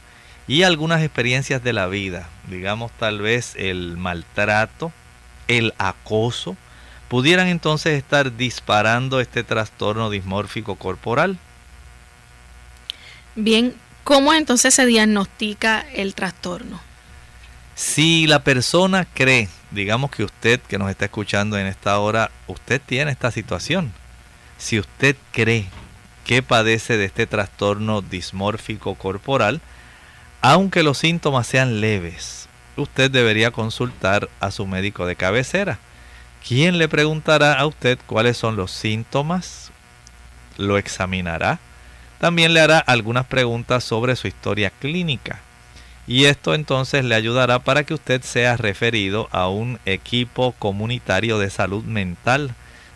y 0.46 0.62
algunas 0.62 1.03
experiencias 1.03 1.62
de 1.62 1.72
la 1.72 1.86
vida, 1.86 2.28
digamos 2.49 2.90
tal 2.92 3.20
vez 3.20 3.55
el 3.57 3.96
maltrato, 3.96 4.92
el 5.46 5.74
acoso, 5.78 6.57
pudieran 7.09 7.49
entonces 7.49 7.99
estar 7.99 8.36
disparando 8.36 9.20
este 9.20 9.44
trastorno 9.44 10.11
dismórfico 10.11 10.76
corporal. 10.76 11.38
Bien, 13.34 13.74
¿cómo 14.05 14.32
entonces 14.34 14.74
se 14.74 14.86
diagnostica 14.86 15.84
el 15.94 16.14
trastorno? 16.14 16.88
Si 17.79 18.26
la 18.26 18.43
persona 18.43 19.07
cree, 19.14 19.49
digamos 19.70 20.11
que 20.11 20.24
usted 20.24 20.59
que 20.59 20.79
nos 20.79 20.91
está 20.91 21.05
escuchando 21.05 21.57
en 21.57 21.68
esta 21.68 21.97
hora, 22.01 22.33
usted 22.49 22.83
tiene 22.85 23.12
esta 23.12 23.31
situación. 23.31 23.93
Si 24.57 24.81
usted 24.81 25.14
cree 25.31 25.66
que 26.24 26.43
padece 26.43 26.97
de 26.97 27.05
este 27.05 27.29
trastorno 27.29 28.03
dismórfico 28.03 28.97
corporal, 28.97 29.61
aunque 30.41 30.83
los 30.83 30.99
síntomas 30.99 31.47
sean 31.47 31.81
leves, 31.81 32.49
usted 32.76 33.12
debería 33.12 33.53
consultar 33.53 34.29
a 34.41 34.51
su 34.51 34.66
médico 34.66 35.07
de 35.07 35.14
cabecera 35.14 35.79
¿Quién 36.45 36.79
le 36.79 36.89
preguntará 36.89 37.53
a 37.61 37.66
usted 37.66 37.97
cuáles 38.07 38.37
son 38.37 38.57
los 38.57 38.72
síntomas, 38.72 39.70
lo 40.57 40.79
examinará, 40.79 41.61
también 42.18 42.55
le 42.55 42.61
hará 42.61 42.81
algunas 42.81 43.26
preguntas 43.26 43.85
sobre 43.85 44.16
su 44.16 44.26
historia 44.26 44.70
clínica. 44.70 45.43
Y 46.09 46.24
esto 46.24 46.54
entonces 46.54 47.04
le 47.04 47.14
ayudará 47.14 47.61
para 47.61 47.84
que 47.84 47.94
usted 47.94 48.22
sea 48.22 48.56
referido 48.56 49.28
a 49.30 49.48
un 49.48 49.78
equipo 49.84 50.52
comunitario 50.59 51.38
de 51.38 51.50
salud 51.50 51.84
mental. 51.84 52.54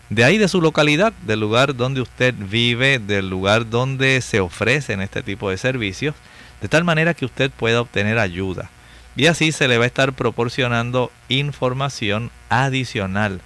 De 0.09 0.25
ahí 0.25 0.37
de 0.37 0.49
su 0.49 0.59
localidad, 0.59 1.13
del 1.21 1.39
lugar 1.39 1.75
donde 1.75 2.01
usted 2.01 2.33
vive, 2.37 2.99
del 2.99 3.29
lugar 3.29 3.69
donde 3.69 4.19
se 4.19 4.41
ofrecen 4.41 4.99
este 4.99 5.21
tipo 5.21 5.49
de 5.49 5.57
servicios, 5.57 6.15
de 6.59 6.67
tal 6.67 6.83
manera 6.83 7.13
que 7.13 7.25
usted 7.25 7.51
pueda 7.51 7.79
obtener 7.79 8.19
ayuda 8.19 8.69
y 9.15 9.27
así 9.27 9.51
se 9.51 9.67
le 9.67 9.77
va 9.77 9.83
a 9.83 9.87
estar 9.87 10.13
proporcionando 10.13 11.11
información 11.29 12.31
adicional 12.49 13.41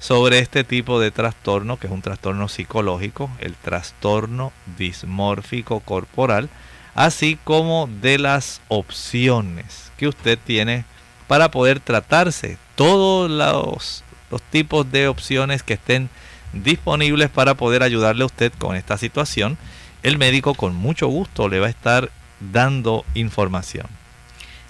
sobre 0.00 0.40
este 0.40 0.64
tipo 0.64 0.98
de 0.98 1.12
trastorno, 1.12 1.76
que 1.76 1.86
es 1.86 1.92
un 1.92 2.02
trastorno 2.02 2.48
psicológico, 2.48 3.30
el 3.38 3.54
trastorno 3.54 4.52
dismórfico 4.76 5.80
corporal, 5.80 6.48
así 6.94 7.38
como 7.44 7.88
de 8.00 8.18
las 8.18 8.60
opciones 8.68 9.92
que 9.96 10.08
usted 10.08 10.38
tiene 10.44 10.84
para 11.26 11.50
poder 11.50 11.80
tratarse. 11.80 12.58
Todos 12.74 13.30
los, 13.30 14.04
los 14.30 14.42
tipos 14.42 14.90
de 14.90 15.08
opciones 15.08 15.62
que 15.62 15.74
estén 15.74 16.10
disponibles 16.52 17.30
para 17.30 17.54
poder 17.54 17.82
ayudarle 17.82 18.22
a 18.22 18.26
usted 18.26 18.52
con 18.58 18.76
esta 18.76 18.98
situación, 18.98 19.56
el 20.02 20.18
médico 20.18 20.54
con 20.54 20.74
mucho 20.74 21.08
gusto 21.08 21.48
le 21.48 21.60
va 21.60 21.66
a 21.66 21.70
estar 21.70 22.10
dando 22.40 23.04
información. 23.14 23.86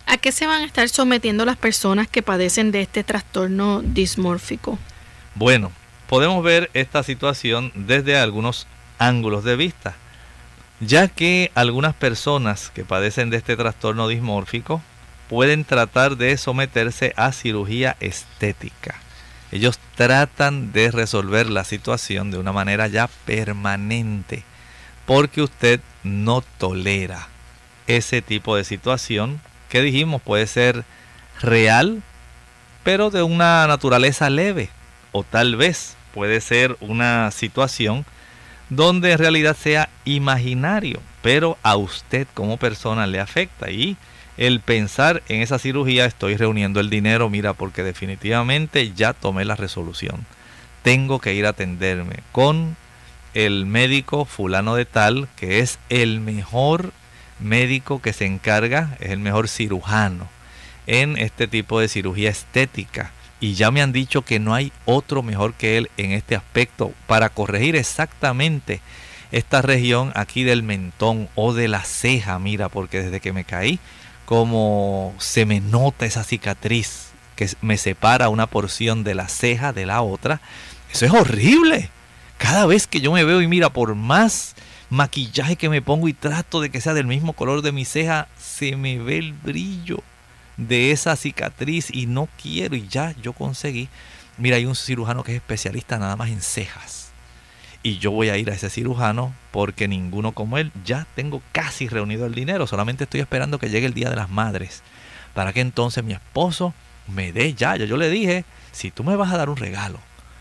¿A 0.06 0.18
qué 0.18 0.32
se 0.32 0.46
van 0.46 0.62
a 0.62 0.66
estar 0.66 0.88
sometiendo 0.88 1.44
las 1.44 1.56
personas 1.56 2.08
que 2.08 2.22
padecen 2.22 2.70
de 2.70 2.82
este 2.82 3.04
trastorno 3.04 3.82
dismórfico? 3.82 4.78
Bueno, 5.34 5.72
podemos 6.08 6.44
ver 6.44 6.70
esta 6.74 7.02
situación 7.02 7.72
desde 7.74 8.18
algunos 8.18 8.66
ángulos 8.98 9.44
de 9.44 9.56
vista, 9.56 9.96
ya 10.84 11.06
que 11.06 11.52
algunas 11.54 11.94
personas 11.94 12.72
que 12.74 12.84
padecen 12.84 13.30
de 13.30 13.36
este 13.36 13.56
trastorno 13.56 14.08
dismórfico 14.08 14.82
pueden 15.28 15.64
tratar 15.64 16.16
de 16.16 16.36
someterse 16.36 17.12
a 17.16 17.32
cirugía 17.32 17.96
estética. 18.00 18.96
Ellos 19.52 19.78
tratan 19.94 20.72
de 20.72 20.90
resolver 20.90 21.48
la 21.48 21.62
situación 21.62 22.32
de 22.32 22.38
una 22.38 22.52
manera 22.52 22.88
ya 22.88 23.08
permanente, 23.26 24.42
porque 25.06 25.42
usted 25.42 25.80
no 26.02 26.42
tolera 26.58 27.28
ese 27.86 28.20
tipo 28.20 28.56
de 28.56 28.64
situación 28.64 29.40
que 29.68 29.82
dijimos 29.82 30.20
puede 30.20 30.48
ser 30.48 30.84
real, 31.40 32.02
pero 32.82 33.10
de 33.10 33.22
una 33.22 33.66
naturaleza 33.68 34.30
leve. 34.30 34.68
O 35.12 35.22
tal 35.22 35.54
vez 35.54 35.96
puede 36.12 36.40
ser 36.40 36.76
una 36.80 37.30
situación 37.30 38.04
donde 38.76 39.12
en 39.12 39.18
realidad 39.18 39.54
sea 39.54 39.90
imaginario, 40.06 41.00
pero 41.20 41.58
a 41.62 41.76
usted 41.76 42.26
como 42.32 42.56
persona 42.56 43.06
le 43.06 43.20
afecta. 43.20 43.70
Y 43.70 43.98
el 44.38 44.60
pensar 44.60 45.22
en 45.28 45.42
esa 45.42 45.58
cirugía, 45.58 46.06
estoy 46.06 46.36
reuniendo 46.36 46.80
el 46.80 46.88
dinero, 46.88 47.28
mira, 47.28 47.52
porque 47.52 47.82
definitivamente 47.82 48.92
ya 48.92 49.12
tomé 49.12 49.44
la 49.44 49.56
resolución. 49.56 50.24
Tengo 50.82 51.20
que 51.20 51.34
ir 51.34 51.44
a 51.44 51.50
atenderme 51.50 52.20
con 52.32 52.76
el 53.34 53.66
médico 53.66 54.24
fulano 54.24 54.74
de 54.74 54.86
tal, 54.86 55.28
que 55.36 55.58
es 55.58 55.78
el 55.90 56.20
mejor 56.20 56.92
médico 57.40 58.00
que 58.00 58.14
se 58.14 58.24
encarga, 58.24 58.96
es 59.00 59.10
el 59.10 59.18
mejor 59.18 59.48
cirujano 59.48 60.28
en 60.86 61.18
este 61.18 61.46
tipo 61.46 61.78
de 61.78 61.88
cirugía 61.88 62.30
estética. 62.30 63.12
Y 63.42 63.54
ya 63.54 63.72
me 63.72 63.82
han 63.82 63.90
dicho 63.90 64.22
que 64.22 64.38
no 64.38 64.54
hay 64.54 64.70
otro 64.84 65.24
mejor 65.24 65.54
que 65.54 65.76
él 65.76 65.90
en 65.96 66.12
este 66.12 66.36
aspecto 66.36 66.92
para 67.08 67.28
corregir 67.28 67.74
exactamente 67.74 68.80
esta 69.32 69.62
región 69.62 70.12
aquí 70.14 70.44
del 70.44 70.62
mentón 70.62 71.28
o 71.34 71.52
de 71.52 71.66
la 71.66 71.82
ceja. 71.82 72.38
Mira, 72.38 72.68
porque 72.68 73.02
desde 73.02 73.18
que 73.18 73.32
me 73.32 73.42
caí, 73.42 73.80
como 74.26 75.12
se 75.18 75.44
me 75.44 75.60
nota 75.60 76.06
esa 76.06 76.22
cicatriz 76.22 77.08
que 77.34 77.50
me 77.62 77.78
separa 77.78 78.28
una 78.28 78.46
porción 78.46 79.02
de 79.02 79.16
la 79.16 79.26
ceja 79.26 79.72
de 79.72 79.86
la 79.86 80.02
otra. 80.02 80.40
Eso 80.92 81.06
es 81.06 81.12
horrible. 81.12 81.90
Cada 82.38 82.64
vez 82.66 82.86
que 82.86 83.00
yo 83.00 83.10
me 83.10 83.24
veo 83.24 83.42
y 83.42 83.48
mira, 83.48 83.70
por 83.70 83.96
más 83.96 84.54
maquillaje 84.88 85.56
que 85.56 85.68
me 85.68 85.82
pongo 85.82 86.06
y 86.06 86.12
trato 86.12 86.60
de 86.60 86.70
que 86.70 86.80
sea 86.80 86.94
del 86.94 87.08
mismo 87.08 87.32
color 87.32 87.62
de 87.62 87.72
mi 87.72 87.84
ceja, 87.84 88.28
se 88.38 88.76
me 88.76 89.00
ve 89.00 89.18
el 89.18 89.32
brillo 89.32 90.04
de 90.56 90.92
esa 90.92 91.16
cicatriz 91.16 91.88
y 91.90 92.06
no 92.06 92.28
quiero 92.40 92.76
y 92.76 92.86
ya 92.88 93.14
yo 93.22 93.32
conseguí. 93.32 93.88
Mira, 94.38 94.56
hay 94.56 94.66
un 94.66 94.74
cirujano 94.74 95.24
que 95.24 95.32
es 95.32 95.36
especialista 95.36 95.98
nada 95.98 96.16
más 96.16 96.30
en 96.30 96.40
cejas. 96.40 97.10
Y 97.82 97.98
yo 97.98 98.12
voy 98.12 98.28
a 98.28 98.36
ir 98.36 98.50
a 98.50 98.54
ese 98.54 98.70
cirujano 98.70 99.34
porque 99.50 99.88
ninguno 99.88 100.32
como 100.32 100.56
él, 100.58 100.72
ya 100.84 101.06
tengo 101.14 101.42
casi 101.52 101.88
reunido 101.88 102.26
el 102.26 102.34
dinero, 102.34 102.66
solamente 102.66 103.04
estoy 103.04 103.20
esperando 103.20 103.58
que 103.58 103.70
llegue 103.70 103.86
el 103.86 103.94
Día 103.94 104.08
de 104.08 104.16
las 104.16 104.30
Madres, 104.30 104.82
para 105.34 105.52
que 105.52 105.60
entonces 105.60 106.04
mi 106.04 106.12
esposo 106.12 106.74
me 107.08 107.32
dé 107.32 107.54
ya, 107.54 107.74
yo, 107.76 107.84
yo 107.84 107.96
le 107.96 108.08
dije, 108.08 108.44
si 108.70 108.92
tú 108.92 109.02
me 109.02 109.16
vas 109.16 109.32
a 109.32 109.36
dar 109.36 109.50
un 109.50 109.56
regalo, 109.56 109.98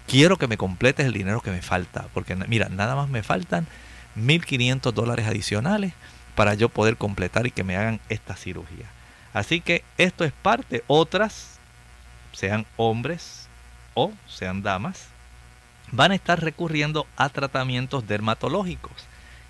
quiero 0.07 0.37
que 0.37 0.47
me 0.47 0.57
completes 0.57 1.07
el 1.07 1.13
dinero 1.13 1.41
que 1.41 1.49
me 1.49 1.63
falta, 1.63 2.07
porque 2.13 2.35
mira, 2.35 2.69
nada 2.69 2.95
más 2.95 3.09
me 3.09 3.23
faltan 3.23 3.65
1.500 4.15 4.91
dólares 4.91 5.25
adicionales 5.25 5.93
para 6.35 6.53
yo 6.53 6.69
poder 6.69 6.97
completar 6.97 7.47
y 7.47 7.51
que 7.51 7.63
me 7.63 7.75
hagan 7.75 7.99
esta 8.09 8.35
cirugía. 8.35 8.85
Así 9.33 9.61
que 9.61 9.83
esto 9.97 10.23
es 10.23 10.31
parte. 10.31 10.83
Otras, 10.87 11.59
sean 12.33 12.65
hombres 12.77 13.47
o 13.93 14.11
sean 14.27 14.63
damas, 14.63 15.07
van 15.91 16.11
a 16.11 16.15
estar 16.15 16.41
recurriendo 16.41 17.05
a 17.17 17.29
tratamientos 17.29 18.07
dermatológicos. 18.07 18.93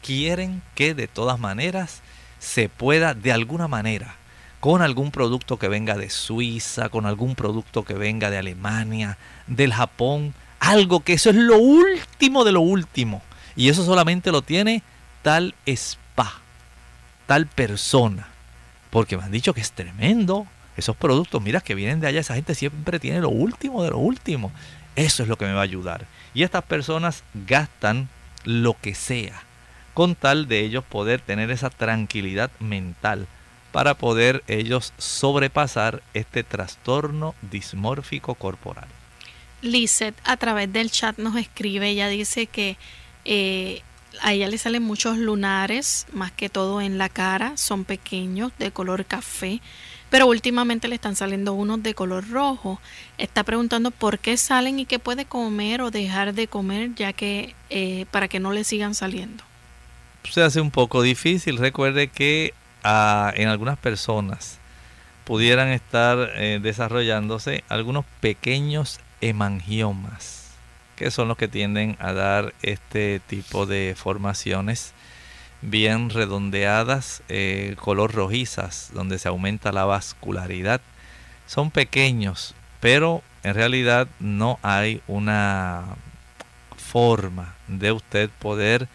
Quieren 0.02 0.62
que 0.76 0.94
de 0.94 1.08
todas 1.08 1.40
maneras 1.40 2.02
se 2.40 2.70
pueda 2.70 3.14
de 3.14 3.32
alguna 3.32 3.68
manera 3.68 4.16
con 4.60 4.82
algún 4.82 5.12
producto 5.12 5.58
que 5.58 5.68
venga 5.68 5.98
de 5.98 6.10
Suiza, 6.10 6.90
con 6.90 7.06
algún 7.06 7.36
producto 7.36 7.84
que 7.84 7.96
venga 7.96 8.30
de 8.30 8.38
Alemania, 8.38 9.18
del 9.48 9.74
Japón, 9.74 10.36
algo 10.60 11.00
que 11.00 11.14
eso 11.14 11.32
es 11.32 11.36
lo 11.36 11.58
último 11.58 12.44
de 12.44 12.52
lo 12.52 12.62
último 12.62 13.24
y 13.56 13.70
eso 13.70 13.84
solamente 13.84 14.32
lo 14.32 14.42
tiene 14.42 14.84
tal 15.24 15.56
spa, 15.66 16.40
tal 17.26 17.48
persona. 17.48 18.31
Porque 18.92 19.18
me 19.18 19.24
han 19.24 19.32
dicho 19.32 19.54
que 19.54 19.62
es 19.62 19.72
tremendo. 19.72 20.46
Esos 20.78 20.96
productos, 20.96 21.42
mira, 21.42 21.62
que 21.62 21.76
vienen 21.76 22.00
de 22.00 22.08
allá, 22.08 22.20
esa 22.20 22.36
gente 22.36 22.54
siempre 22.54 23.00
tiene 23.00 23.20
lo 23.22 23.30
último 23.30 23.84
de 23.84 23.89
lo 23.89 23.98
último. 23.98 24.52
Eso 24.96 25.24
es 25.24 25.30
lo 25.30 25.38
que 25.38 25.46
me 25.46 25.54
va 25.54 25.62
a 25.62 25.64
ayudar. 25.64 26.06
Y 26.34 26.44
estas 26.44 26.64
personas 26.64 27.24
gastan 27.34 28.08
lo 28.46 28.76
que 28.80 28.94
sea 28.94 29.44
con 29.94 30.16
tal 30.16 30.48
de 30.48 30.62
ellos 30.62 30.84
poder 30.84 31.22
tener 31.22 31.52
esa 31.52 31.70
tranquilidad 31.70 32.52
mental 32.60 33.28
para 33.72 33.94
poder 33.94 34.44
ellos 34.48 34.94
sobrepasar 34.98 36.02
este 36.14 36.44
trastorno 36.44 37.36
dismórfico 37.42 38.36
corporal. 38.36 38.88
Lizeth 39.62 40.16
a 40.24 40.38
través 40.38 40.72
del 40.74 40.92
chat 40.92 41.18
nos 41.18 41.36
escribe, 41.36 41.89
ella 41.89 42.08
dice 42.08 42.48
que 42.48 42.78
eh, 43.26 43.82
a 44.22 44.34
ella 44.34 44.47
le 44.47 44.57
salen 44.57 44.84
muchos 44.84 45.18
lunares, 45.18 46.07
más 46.14 46.32
que 46.32 46.49
todo 46.49 46.82
en 46.82 46.97
la 46.97 47.09
cara, 47.09 47.55
son 47.57 47.86
pequeños, 47.86 48.51
de 48.59 48.72
color 48.72 49.05
café. 49.05 49.62
pero 50.09 50.28
últimamente 50.28 50.89
le 50.89 50.95
están 50.95 51.16
saliendo 51.16 51.53
unos 51.53 51.82
de 51.84 51.93
color 51.93 52.30
rojo. 52.30 52.82
Está 53.18 53.43
preguntando 53.45 53.91
por 53.91 54.20
qué 54.20 54.36
salen 54.36 54.78
y 54.78 54.86
qué 54.86 54.99
puede 54.99 55.24
comer 55.24 55.82
o 55.82 55.89
dejar 55.89 56.34
de 56.34 56.47
comer, 56.47 56.93
ya 56.95 57.14
que 57.14 57.55
eh, 57.70 58.05
para 58.12 58.28
que 58.28 58.41
no 58.41 58.51
le 58.51 58.66
sigan 58.66 58.93
saliendo. 58.93 59.43
Se 60.30 60.41
hace 60.41 60.59
un 60.59 60.70
poco 60.70 61.01
difícil. 61.01 61.57
Recuerde 61.57 62.09
que 62.09 62.53
ah, 62.84 63.32
en 63.38 63.47
algunas 63.47 63.78
personas 63.78 64.59
pudieran 65.24 65.70
estar 65.70 66.32
eh, 66.36 66.59
desarrollándose 66.62 67.64
algunos 67.70 68.03
pequeños 68.20 68.99
hemangiomas, 69.22 70.41
que 71.02 71.10
son 71.10 71.28
los 71.28 71.38
que 71.38 71.47
tienden 71.47 71.97
a 71.99 72.14
dar 72.14 72.54
este 72.62 73.20
tipo 73.26 73.66
de 73.66 73.95
formaciones 73.97 74.93
bien 75.64 76.12
redondeadas, 76.12 77.24
eh, 77.28 77.76
color 77.80 78.14
rojizas, 78.14 78.91
donde 78.93 79.18
se 79.18 79.28
aumenta 79.28 79.72
la 79.72 79.86
vascularidad. 79.86 80.80
Son 81.47 81.72
pequeños, 81.72 82.54
pero 82.80 83.24
en 83.41 83.56
realidad 83.56 84.08
no 84.20 84.60
hay 84.62 85.02
una 85.08 85.86
forma 86.78 87.56
de 87.68 87.91
usted 87.93 88.30
poder 88.38 88.88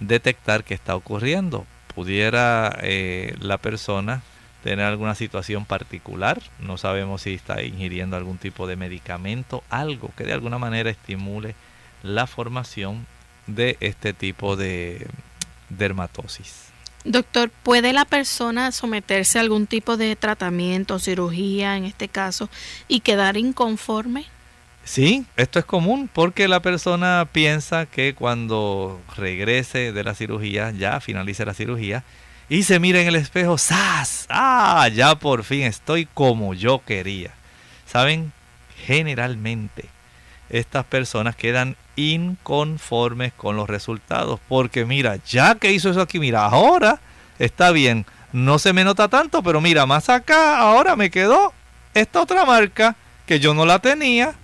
detectar 0.00 0.64
qué 0.64 0.74
está 0.74 0.96
ocurriendo. 0.96 1.64
Pudiera 1.94 2.76
eh, 2.82 3.36
la 3.38 3.58
persona 3.58 4.22
tener 4.62 4.84
alguna 4.86 5.14
situación 5.14 5.64
particular, 5.64 6.40
no 6.60 6.78
sabemos 6.78 7.22
si 7.22 7.34
está 7.34 7.62
ingiriendo 7.62 8.16
algún 8.16 8.38
tipo 8.38 8.66
de 8.66 8.76
medicamento, 8.76 9.62
algo 9.68 10.10
que 10.16 10.24
de 10.24 10.32
alguna 10.32 10.58
manera 10.58 10.90
estimule 10.90 11.54
la 12.02 12.26
formación 12.26 13.06
de 13.46 13.76
este 13.80 14.12
tipo 14.12 14.56
de 14.56 15.06
dermatosis. 15.68 16.68
Doctor, 17.04 17.50
¿puede 17.64 17.92
la 17.92 18.04
persona 18.04 18.70
someterse 18.70 19.38
a 19.38 19.40
algún 19.40 19.66
tipo 19.66 19.96
de 19.96 20.14
tratamiento, 20.14 21.00
cirugía 21.00 21.76
en 21.76 21.84
este 21.84 22.06
caso, 22.08 22.48
y 22.86 23.00
quedar 23.00 23.36
inconforme? 23.36 24.26
Sí, 24.84 25.26
esto 25.36 25.58
es 25.58 25.64
común 25.64 26.08
porque 26.12 26.48
la 26.48 26.60
persona 26.60 27.28
piensa 27.30 27.86
que 27.86 28.14
cuando 28.14 29.00
regrese 29.16 29.92
de 29.92 30.04
la 30.04 30.14
cirugía, 30.14 30.70
ya 30.70 31.00
finalice 31.00 31.44
la 31.44 31.54
cirugía, 31.54 32.04
y 32.52 32.64
se 32.64 32.78
mira 32.78 33.00
en 33.00 33.08
el 33.08 33.16
espejo, 33.16 33.56
¡zas! 33.56 34.26
¡Ah! 34.28 34.86
Ya 34.92 35.14
por 35.14 35.42
fin 35.42 35.62
estoy 35.62 36.04
como 36.04 36.52
yo 36.52 36.82
quería. 36.84 37.30
¿Saben? 37.86 38.30
Generalmente 38.84 39.86
estas 40.50 40.84
personas 40.84 41.34
quedan 41.34 41.76
inconformes 41.96 43.32
con 43.32 43.56
los 43.56 43.70
resultados. 43.70 44.38
Porque 44.50 44.84
mira, 44.84 45.16
ya 45.26 45.54
que 45.54 45.72
hizo 45.72 45.88
eso 45.88 46.02
aquí, 46.02 46.18
mira, 46.18 46.44
ahora 46.44 47.00
está 47.38 47.70
bien. 47.70 48.04
No 48.34 48.58
se 48.58 48.74
me 48.74 48.84
nota 48.84 49.08
tanto, 49.08 49.42
pero 49.42 49.62
mira, 49.62 49.86
más 49.86 50.10
acá 50.10 50.58
ahora 50.58 50.94
me 50.94 51.10
quedó 51.10 51.54
esta 51.94 52.20
otra 52.20 52.44
marca 52.44 52.96
que 53.24 53.40
yo 53.40 53.54
no 53.54 53.64
la 53.64 53.78
tenía. 53.78 54.34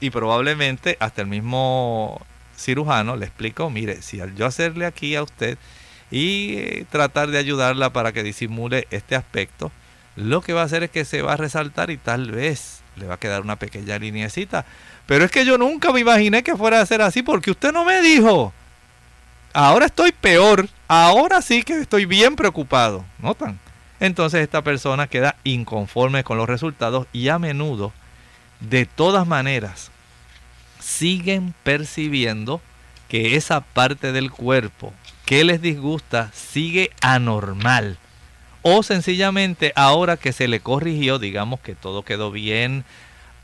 Y 0.00 0.08
probablemente 0.08 0.96
hasta 0.98 1.20
el 1.20 1.28
mismo 1.28 2.22
cirujano 2.56 3.16
le 3.16 3.26
explicó, 3.26 3.68
mire, 3.68 4.00
si 4.00 4.18
yo 4.34 4.46
hacerle 4.46 4.86
aquí 4.86 5.14
a 5.14 5.22
usted 5.22 5.58
y 6.14 6.58
eh, 6.58 6.86
tratar 6.90 7.32
de 7.32 7.38
ayudarla 7.38 7.92
para 7.92 8.12
que 8.12 8.22
disimule 8.22 8.86
este 8.92 9.16
aspecto, 9.16 9.72
lo 10.14 10.42
que 10.42 10.52
va 10.52 10.60
a 10.60 10.64
hacer 10.64 10.84
es 10.84 10.90
que 10.90 11.04
se 11.04 11.22
va 11.22 11.32
a 11.32 11.36
resaltar 11.36 11.90
y 11.90 11.96
tal 11.96 12.30
vez 12.30 12.82
le 12.94 13.06
va 13.06 13.14
a 13.14 13.18
quedar 13.18 13.42
una 13.42 13.56
pequeña 13.56 13.98
lineecita. 13.98 14.64
Pero 15.06 15.24
es 15.24 15.32
que 15.32 15.44
yo 15.44 15.58
nunca 15.58 15.92
me 15.92 15.98
imaginé 15.98 16.44
que 16.44 16.54
fuera 16.54 16.80
a 16.80 16.86
ser 16.86 17.02
así 17.02 17.24
porque 17.24 17.50
usted 17.50 17.72
no 17.72 17.84
me 17.84 18.00
dijo. 18.00 18.52
Ahora 19.52 19.86
estoy 19.86 20.12
peor. 20.12 20.68
Ahora 20.86 21.42
sí 21.42 21.64
que 21.64 21.80
estoy 21.80 22.04
bien 22.04 22.36
preocupado. 22.36 23.04
¿Notan? 23.18 23.58
Entonces 23.98 24.40
esta 24.40 24.62
persona 24.62 25.08
queda 25.08 25.34
inconforme 25.42 26.22
con 26.22 26.38
los 26.38 26.48
resultados 26.48 27.08
y 27.12 27.26
a 27.26 27.40
menudo, 27.40 27.92
de 28.60 28.86
todas 28.86 29.26
maneras, 29.26 29.90
siguen 30.78 31.54
percibiendo 31.64 32.60
que 33.08 33.36
esa 33.36 33.60
parte 33.60 34.12
del 34.12 34.30
cuerpo 34.30 34.92
que 35.24 35.44
les 35.44 35.60
disgusta 35.60 36.30
sigue 36.32 36.90
anormal. 37.00 37.98
O 38.62 38.82
sencillamente 38.82 39.72
ahora 39.76 40.16
que 40.16 40.32
se 40.32 40.48
le 40.48 40.60
corrigió, 40.60 41.18
digamos 41.18 41.60
que 41.60 41.74
todo 41.74 42.02
quedó 42.02 42.30
bien, 42.30 42.84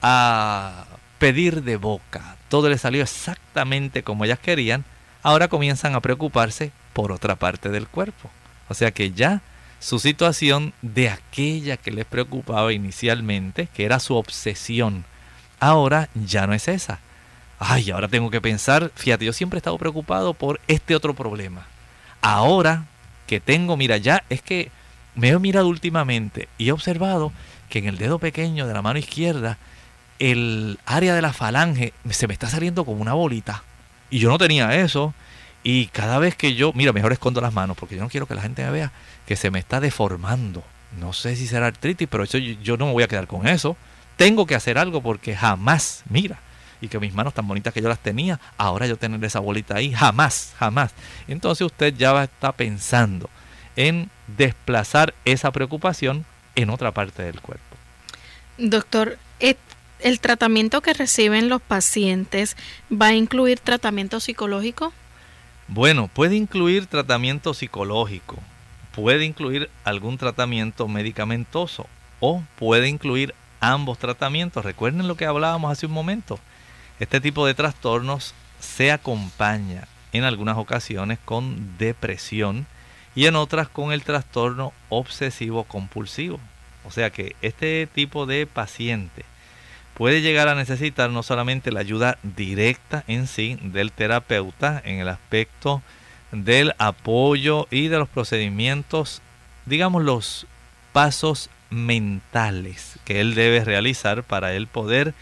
a 0.02 0.86
pedir 1.18 1.62
de 1.62 1.76
boca, 1.76 2.36
todo 2.48 2.68
le 2.70 2.78
salió 2.78 3.02
exactamente 3.02 4.02
como 4.02 4.24
ellas 4.24 4.38
querían, 4.38 4.84
ahora 5.22 5.48
comienzan 5.48 5.94
a 5.94 6.00
preocuparse 6.00 6.72
por 6.94 7.12
otra 7.12 7.36
parte 7.36 7.68
del 7.68 7.86
cuerpo. 7.86 8.30
O 8.68 8.74
sea 8.74 8.92
que 8.92 9.12
ya 9.12 9.42
su 9.78 9.98
situación 9.98 10.72
de 10.80 11.10
aquella 11.10 11.76
que 11.76 11.90
les 11.90 12.06
preocupaba 12.06 12.72
inicialmente, 12.72 13.68
que 13.74 13.84
era 13.84 14.00
su 14.00 14.14
obsesión, 14.14 15.04
ahora 15.58 16.08
ya 16.14 16.46
no 16.46 16.54
es 16.54 16.68
esa. 16.68 17.00
Ay, 17.60 17.90
ahora 17.90 18.08
tengo 18.08 18.30
que 18.30 18.40
pensar, 18.40 18.90
fíjate, 18.96 19.26
yo 19.26 19.32
siempre 19.32 19.58
he 19.58 19.60
estado 19.60 19.78
preocupado 19.78 20.34
por 20.34 20.60
este 20.66 20.96
otro 20.96 21.14
problema. 21.14 21.66
Ahora 22.22 22.86
que 23.26 23.38
tengo, 23.38 23.76
mira, 23.76 23.98
ya 23.98 24.24
es 24.30 24.42
que 24.42 24.70
me 25.14 25.28
he 25.28 25.38
mirado 25.38 25.68
últimamente 25.68 26.48
y 26.58 26.68
he 26.68 26.72
observado 26.72 27.32
que 27.68 27.78
en 27.78 27.86
el 27.86 27.98
dedo 27.98 28.18
pequeño 28.18 28.66
de 28.66 28.74
la 28.74 28.82
mano 28.82 28.98
izquierda, 28.98 29.58
el 30.18 30.78
área 30.86 31.14
de 31.14 31.22
la 31.22 31.32
falange 31.32 31.92
se 32.08 32.26
me 32.26 32.32
está 32.32 32.48
saliendo 32.48 32.84
como 32.84 33.02
una 33.02 33.12
bolita. 33.12 33.62
Y 34.10 34.18
yo 34.18 34.30
no 34.30 34.38
tenía 34.38 34.74
eso. 34.74 35.14
Y 35.62 35.86
cada 35.86 36.18
vez 36.18 36.36
que 36.36 36.54
yo, 36.54 36.72
mira, 36.74 36.92
mejor 36.92 37.12
escondo 37.12 37.40
las 37.40 37.52
manos 37.52 37.76
porque 37.76 37.96
yo 37.96 38.02
no 38.02 38.08
quiero 38.08 38.26
que 38.26 38.34
la 38.34 38.42
gente 38.42 38.64
me 38.64 38.70
vea 38.70 38.92
que 39.26 39.36
se 39.36 39.50
me 39.50 39.58
está 39.58 39.80
deformando. 39.80 40.64
No 40.98 41.12
sé 41.12 41.36
si 41.36 41.46
será 41.46 41.66
artritis, 41.66 42.08
pero 42.10 42.24
eso 42.24 42.38
yo, 42.38 42.76
no 42.76 42.86
me 42.86 42.92
voy 42.92 43.02
a 43.02 43.08
quedar 43.08 43.26
con 43.26 43.46
eso. 43.46 43.76
Tengo 44.16 44.46
que 44.46 44.54
hacer 44.54 44.78
algo 44.78 45.02
porque 45.02 45.36
jamás, 45.36 46.02
mira, 46.08 46.40
y 46.80 46.88
que 46.88 46.98
mis 46.98 47.14
manos 47.14 47.34
tan 47.34 47.46
bonitas 47.46 47.74
que 47.74 47.82
yo 47.82 47.88
las 47.88 47.98
tenía, 47.98 48.40
ahora 48.56 48.86
yo 48.86 48.96
tener 48.96 49.22
esa 49.24 49.40
bolita 49.40 49.76
ahí, 49.76 49.92
jamás, 49.92 50.54
jamás. 50.58 50.92
Entonces 51.28 51.66
usted 51.66 51.94
ya 51.94 52.12
va 52.12 52.22
a 52.22 52.24
estar 52.24 52.54
pensando 52.54 53.28
en 53.76 54.10
desplazar 54.36 55.14
esa 55.24 55.50
preocupación 55.52 56.24
en 56.54 56.70
otra 56.70 56.92
parte 56.92 57.22
del 57.22 57.40
cuerpo. 57.40 57.64
Doctor, 58.58 59.18
¿el 59.38 60.20
tratamiento 60.20 60.80
que 60.80 60.94
reciben 60.94 61.48
los 61.48 61.62
pacientes 61.62 62.56
va 62.90 63.06
a 63.06 63.14
incluir 63.14 63.60
tratamiento 63.60 64.20
psicológico? 64.20 64.92
Bueno, 65.68 66.08
puede 66.08 66.36
incluir 66.36 66.86
tratamiento 66.86 67.54
psicológico, 67.54 68.38
puede 68.94 69.24
incluir 69.24 69.70
algún 69.84 70.18
tratamiento 70.18 70.88
medicamentoso 70.88 71.86
o 72.18 72.42
puede 72.58 72.88
incluir 72.88 73.34
ambos 73.60 73.98
tratamientos. 73.98 74.64
Recuerden 74.64 75.06
lo 75.06 75.16
que 75.16 75.26
hablábamos 75.26 75.70
hace 75.70 75.86
un 75.86 75.92
momento. 75.92 76.40
Este 77.00 77.20
tipo 77.20 77.46
de 77.46 77.54
trastornos 77.54 78.34
se 78.60 78.92
acompaña 78.92 79.88
en 80.12 80.24
algunas 80.24 80.58
ocasiones 80.58 81.18
con 81.24 81.78
depresión 81.78 82.66
y 83.14 83.26
en 83.26 83.36
otras 83.36 83.68
con 83.68 83.92
el 83.92 84.02
trastorno 84.02 84.74
obsesivo 84.90 85.64
compulsivo. 85.64 86.38
O 86.84 86.90
sea 86.90 87.10
que 87.10 87.34
este 87.40 87.86
tipo 87.86 88.26
de 88.26 88.46
paciente 88.46 89.24
puede 89.94 90.20
llegar 90.20 90.48
a 90.48 90.54
necesitar 90.54 91.10
no 91.10 91.22
solamente 91.22 91.72
la 91.72 91.80
ayuda 91.80 92.18
directa 92.22 93.02
en 93.06 93.26
sí 93.26 93.58
del 93.62 93.92
terapeuta 93.92 94.82
en 94.84 94.98
el 94.98 95.08
aspecto 95.08 95.82
del 96.32 96.74
apoyo 96.76 97.66
y 97.70 97.88
de 97.88 97.98
los 97.98 98.08
procedimientos, 98.08 99.22
digamos 99.66 100.04
los 100.04 100.46
pasos 100.92 101.48
mentales 101.70 102.98
que 103.04 103.20
él 103.20 103.34
debe 103.34 103.64
realizar 103.64 104.22
para 104.22 104.52
él 104.52 104.66
poder 104.66 105.14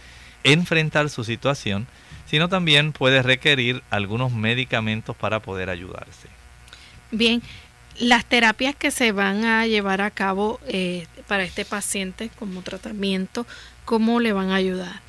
enfrentar 0.45 1.11
su 1.11 1.25
situación, 1.25 1.87
sino 2.27 2.49
también 2.49 2.93
puede 2.93 3.23
requerir 3.23 3.83
algunos 3.91 4.33
medicamentos 4.33 5.17
para 5.17 5.41
poder 5.41 5.71
ayudarse. 5.71 6.29
Bien, 7.11 7.43
las 7.99 8.25
terapias 8.25 8.77
que 8.77 8.91
se 8.91 9.13
van 9.13 9.45
a 9.45 9.67
llevar 9.67 10.01
a 10.01 10.11
cabo 10.11 10.61
eh, 10.69 11.07
para 11.27 11.45
este 11.45 11.65
paciente 11.65 12.31
como 12.39 12.63
tratamiento, 12.63 13.47
¿cómo 13.85 14.21
le 14.21 14.33
van 14.33 14.51
a 14.51 14.57
ayudar? 14.57 15.01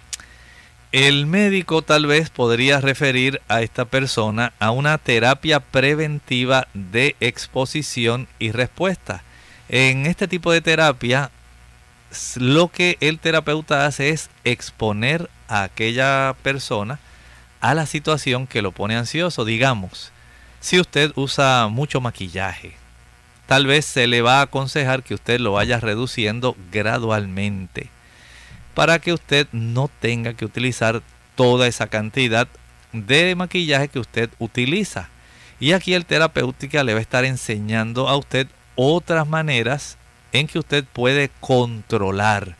El 0.91 1.27
médico 1.27 1.83
tal 1.83 2.07
vez 2.07 2.31
podría 2.31 2.81
referir 2.81 3.41
a 3.47 3.61
esta 3.61 3.85
persona 3.85 4.53
a 4.57 4.71
una 4.71 4.97
terapia 4.97 5.59
preventiva 5.59 6.67
de 6.73 7.15
exposición 7.19 8.27
y 8.39 8.51
respuesta. 8.51 9.23
En 9.67 10.07
este 10.07 10.27
tipo 10.27 10.51
de 10.51 10.61
terapia, 10.61 11.29
lo 12.35 12.69
que 12.69 12.97
el 13.01 13.19
terapeuta 13.19 13.85
hace 13.85 14.09
es 14.09 14.29
exponer 14.43 15.29
a 15.47 15.63
aquella 15.63 16.35
persona 16.41 16.99
a 17.61 17.73
la 17.73 17.85
situación 17.85 18.47
que 18.47 18.61
lo 18.61 18.71
pone 18.71 18.95
ansioso. 18.95 19.45
Digamos, 19.45 20.11
si 20.59 20.79
usted 20.79 21.11
usa 21.15 21.67
mucho 21.69 22.01
maquillaje, 22.01 22.75
tal 23.45 23.65
vez 23.65 23.85
se 23.85 24.07
le 24.07 24.21
va 24.21 24.39
a 24.39 24.43
aconsejar 24.43 25.03
que 25.03 25.13
usted 25.13 25.39
lo 25.39 25.53
vaya 25.53 25.79
reduciendo 25.79 26.55
gradualmente 26.71 27.89
para 28.73 28.99
que 28.99 29.13
usted 29.13 29.47
no 29.51 29.89
tenga 29.99 30.33
que 30.33 30.45
utilizar 30.45 31.01
toda 31.35 31.67
esa 31.67 31.87
cantidad 31.87 32.47
de 32.93 33.35
maquillaje 33.35 33.87
que 33.87 33.99
usted 33.99 34.29
utiliza. 34.39 35.09
Y 35.59 35.73
aquí 35.73 35.93
el 35.93 36.05
terapéutica 36.05 36.83
le 36.83 36.93
va 36.93 36.99
a 36.99 37.01
estar 37.01 37.25
enseñando 37.25 38.07
a 38.07 38.15
usted 38.15 38.47
otras 38.75 39.27
maneras 39.27 39.97
en 40.33 40.47
que 40.47 40.59
usted 40.59 40.85
puede 40.85 41.29
controlar 41.39 42.55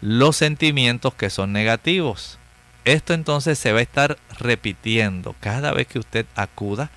los 0.00 0.36
sentimientos 0.36 1.14
que 1.14 1.30
son 1.30 1.52
negativos. 1.52 2.38
Esto 2.84 3.14
entonces 3.14 3.58
se 3.58 3.72
va 3.72 3.80
a 3.80 3.82
estar 3.82 4.16
repitiendo 4.38 5.34
cada 5.40 5.72
vez 5.72 5.86
que 5.86 5.98
usted 5.98 6.26
acuda 6.36 6.90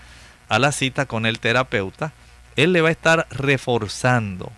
a 0.48 0.60
la 0.60 0.72
cita 0.72 1.06
con 1.06 1.26
el 1.26 1.40
terapeuta. 1.40 2.14
Él 2.56 2.74
le 2.74 2.82
va 2.82 2.90
a 2.90 2.94
estar 2.94 3.28
reforzando 3.32 4.52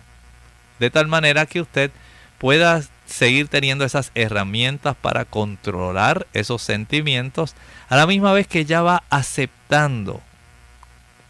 de 0.78 0.90
tal 0.90 1.06
manera 1.06 1.46
que 1.46 1.60
usted 1.60 1.90
pueda 2.38 2.82
seguir 3.06 3.48
teniendo 3.48 3.84
esas 3.84 4.10
herramientas 4.14 4.96
para 5.00 5.24
controlar 5.24 6.26
esos 6.32 6.62
sentimientos 6.62 7.54
a 7.88 7.96
la 7.96 8.06
misma 8.06 8.32
vez 8.32 8.46
que 8.46 8.64
ya 8.64 8.82
va 8.82 9.02
aceptando 9.10 10.20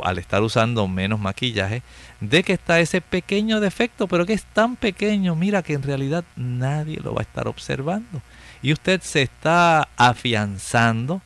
al 0.02 0.18
estar 0.18 0.42
usando 0.42 0.88
menos 0.88 1.20
maquillaje 1.20 1.82
de 2.28 2.42
que 2.42 2.54
está 2.54 2.80
ese 2.80 3.00
pequeño 3.00 3.60
defecto 3.60 4.08
pero 4.08 4.26
que 4.26 4.32
es 4.32 4.44
tan 4.44 4.76
pequeño 4.76 5.34
mira 5.34 5.62
que 5.62 5.74
en 5.74 5.82
realidad 5.82 6.24
nadie 6.36 7.00
lo 7.00 7.14
va 7.14 7.20
a 7.20 7.24
estar 7.24 7.48
observando 7.48 8.22
y 8.62 8.72
usted 8.72 9.00
se 9.02 9.22
está 9.22 9.88
afianzando 9.96 11.22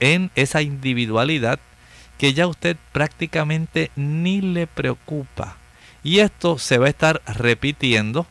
en 0.00 0.30
esa 0.34 0.62
individualidad 0.62 1.58
que 2.18 2.34
ya 2.34 2.46
usted 2.46 2.76
prácticamente 2.92 3.90
ni 3.96 4.40
le 4.40 4.66
preocupa 4.66 5.56
y 6.02 6.18
esto 6.18 6.58
se 6.58 6.78
va 6.78 6.86
a 6.86 6.90
estar 6.90 7.22
repitiendo 7.26 8.26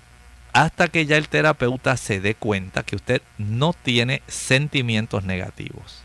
hasta 0.54 0.90
que 0.90 1.06
ya 1.06 1.18
el 1.18 1.30
terapeuta 1.30 1.96
se 1.98 2.20
dé 2.20 2.36
cuenta 2.36 2.84
que 2.84 2.96
usted 2.96 3.22
no 3.38 3.74
tiene 3.74 4.22
sentimientos 4.28 5.24
negativos. 5.24 6.02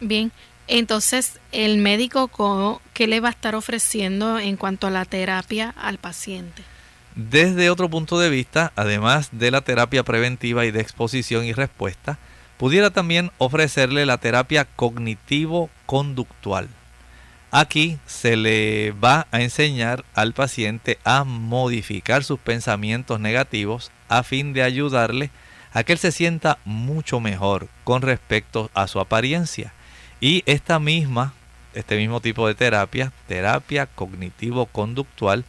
Bien, 0.00 0.30
entonces 0.66 1.40
el 1.52 1.78
médico 1.78 2.30
qué 2.92 3.06
le 3.06 3.20
va 3.20 3.28
a 3.28 3.32
estar 3.32 3.54
ofreciendo 3.54 4.38
en 4.38 4.56
cuanto 4.56 4.86
a 4.86 4.90
la 4.90 5.04
terapia 5.04 5.74
al 5.76 5.98
paciente. 5.98 6.62
Desde 7.14 7.70
otro 7.70 7.88
punto 7.88 8.18
de 8.18 8.28
vista, 8.30 8.72
además 8.74 9.28
de 9.32 9.50
la 9.50 9.60
terapia 9.60 10.02
preventiva 10.02 10.66
y 10.66 10.72
de 10.72 10.80
exposición 10.80 11.44
y 11.44 11.52
respuesta, 11.52 12.18
pudiera 12.56 12.90
también 12.90 13.30
ofrecerle 13.38 14.04
la 14.06 14.18
terapia 14.18 14.66
cognitivo-conductual. 14.76 16.68
Aquí 17.52 17.98
se 18.04 18.36
le 18.36 18.90
va 18.92 19.28
a 19.30 19.42
enseñar 19.42 20.04
al 20.14 20.32
paciente 20.32 20.98
a 21.04 21.22
modificar 21.22 22.24
sus 22.24 22.40
pensamientos 22.40 23.20
negativos 23.20 23.92
a 24.08 24.24
fin 24.24 24.52
de 24.52 24.64
ayudarle 24.64 25.30
a 25.72 25.84
que 25.84 25.92
él 25.92 25.98
se 25.98 26.10
sienta 26.10 26.58
mucho 26.64 27.20
mejor 27.20 27.68
con 27.84 28.02
respecto 28.02 28.72
a 28.74 28.88
su 28.88 28.98
apariencia. 28.98 29.72
Y 30.24 30.42
esta 30.46 30.78
misma, 30.78 31.34
este 31.74 31.98
mismo 31.98 32.18
tipo 32.18 32.48
de 32.48 32.54
terapia, 32.54 33.12
terapia 33.28 33.84
cognitivo-conductual, 33.84 35.44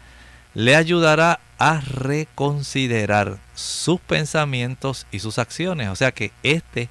le 0.54 0.76
ayudará 0.76 1.40
a 1.58 1.80
reconsiderar 1.80 3.38
sus 3.54 4.02
pensamientos 4.02 5.08
y 5.12 5.20
sus 5.20 5.40
acciones. 5.40 5.88
O 5.88 5.96
sea 5.96 6.12
que 6.12 6.34
este 6.44 6.90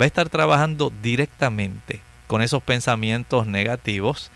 va 0.00 0.04
a 0.04 0.06
estar 0.06 0.28
trabajando 0.28 0.92
directamente 1.02 2.02
con 2.28 2.40
esos 2.40 2.62
pensamientos 2.62 3.48
negativos 3.48 4.30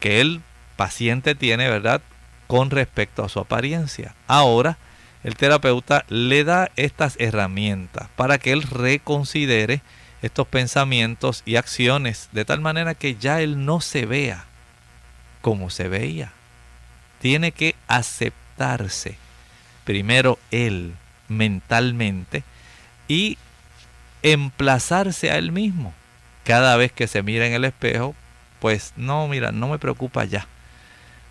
que 0.00 0.20
el 0.20 0.40
paciente 0.74 1.36
tiene, 1.36 1.68
¿verdad? 1.68 2.02
Con 2.48 2.70
respecto 2.70 3.22
a 3.22 3.28
su 3.28 3.38
apariencia. 3.38 4.16
Ahora, 4.26 4.78
el 5.22 5.36
terapeuta 5.36 6.04
le 6.08 6.42
da 6.42 6.72
estas 6.74 7.14
herramientas 7.20 8.08
para 8.16 8.38
que 8.38 8.50
él 8.50 8.62
reconsidere 8.62 9.80
estos 10.22 10.46
pensamientos 10.46 11.42
y 11.44 11.56
acciones 11.56 12.28
de 12.32 12.44
tal 12.44 12.60
manera 12.60 12.94
que 12.94 13.16
ya 13.16 13.40
él 13.40 13.64
no 13.64 13.80
se 13.80 14.06
vea 14.06 14.44
como 15.40 15.68
se 15.68 15.88
veía. 15.88 16.32
Tiene 17.20 17.52
que 17.52 17.74
aceptarse 17.88 19.16
primero 19.84 20.38
él 20.50 20.94
mentalmente 21.28 22.44
y 23.08 23.36
emplazarse 24.22 25.30
a 25.30 25.36
él 25.36 25.52
mismo. 25.52 25.92
Cada 26.44 26.76
vez 26.76 26.92
que 26.92 27.06
se 27.06 27.22
mira 27.22 27.46
en 27.46 27.52
el 27.52 27.64
espejo, 27.64 28.14
pues 28.60 28.92
no, 28.96 29.26
mira, 29.28 29.52
no 29.52 29.68
me 29.68 29.78
preocupa 29.78 30.24
ya. 30.24 30.46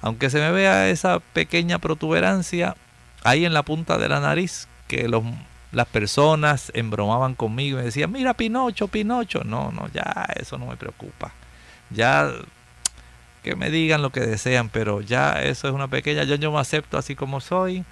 Aunque 0.01 0.29
se 0.29 0.39
me 0.39 0.51
vea 0.51 0.89
esa 0.89 1.19
pequeña 1.19 1.79
protuberancia 1.79 2.75
ahí 3.23 3.45
en 3.45 3.53
la 3.53 3.63
punta 3.63 3.97
de 3.97 4.09
la 4.09 4.19
nariz, 4.19 4.67
que 4.87 5.07
los, 5.07 5.23
las 5.71 5.87
personas 5.87 6.71
embromaban 6.75 7.35
conmigo 7.35 7.77
y 7.77 7.81
me 7.81 7.85
decían, 7.85 8.11
mira 8.11 8.33
Pinocho, 8.33 8.87
Pinocho. 8.87 9.43
No, 9.43 9.71
no, 9.71 9.87
ya 9.93 10.27
eso 10.35 10.57
no 10.57 10.67
me 10.67 10.77
preocupa. 10.77 11.33
Ya 11.89 12.31
que 13.43 13.55
me 13.55 13.69
digan 13.69 14.01
lo 14.01 14.11
que 14.11 14.21
desean, 14.21 14.69
pero 14.69 15.01
ya 15.01 15.41
eso 15.41 15.67
es 15.67 15.73
una 15.73 15.87
pequeña, 15.87 16.23
yo, 16.23 16.35
yo 16.35 16.51
me 16.51 16.59
acepto 16.59 16.97
así 16.97 17.15
como 17.15 17.41
soy, 17.41 17.83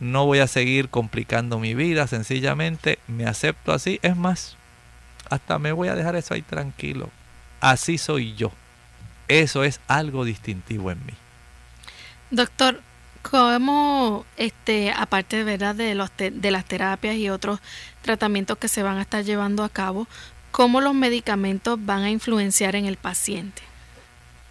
no 0.00 0.26
voy 0.26 0.40
a 0.40 0.46
seguir 0.46 0.88
complicando 0.88 1.58
mi 1.58 1.74
vida, 1.74 2.06
sencillamente 2.06 2.98
me 3.06 3.26
acepto 3.26 3.72
así, 3.72 4.00
es 4.02 4.16
más, 4.16 4.56
hasta 5.30 5.58
me 5.58 5.72
voy 5.72 5.88
a 5.88 5.94
dejar 5.94 6.16
eso 6.16 6.34
ahí 6.34 6.42
tranquilo, 6.42 7.10
así 7.60 7.98
soy 7.98 8.34
yo. 8.34 8.50
Eso 9.28 9.64
es 9.64 9.80
algo 9.88 10.24
distintivo 10.24 10.90
en 10.92 11.04
mí. 11.04 11.12
Doctor, 12.30 12.80
¿cómo, 13.30 14.24
este, 14.36 14.90
aparte 14.90 15.44
¿verdad? 15.44 15.74
De, 15.74 15.94
los 15.94 16.10
de 16.16 16.50
las 16.50 16.64
terapias 16.64 17.16
y 17.16 17.30
otros 17.30 17.60
tratamientos 18.02 18.58
que 18.58 18.68
se 18.68 18.82
van 18.82 18.98
a 18.98 19.02
estar 19.02 19.24
llevando 19.24 19.64
a 19.64 19.68
cabo, 19.68 20.06
cómo 20.50 20.80
los 20.80 20.94
medicamentos 20.94 21.78
van 21.84 22.02
a 22.02 22.10
influenciar 22.10 22.76
en 22.76 22.86
el 22.86 22.96
paciente? 22.96 23.62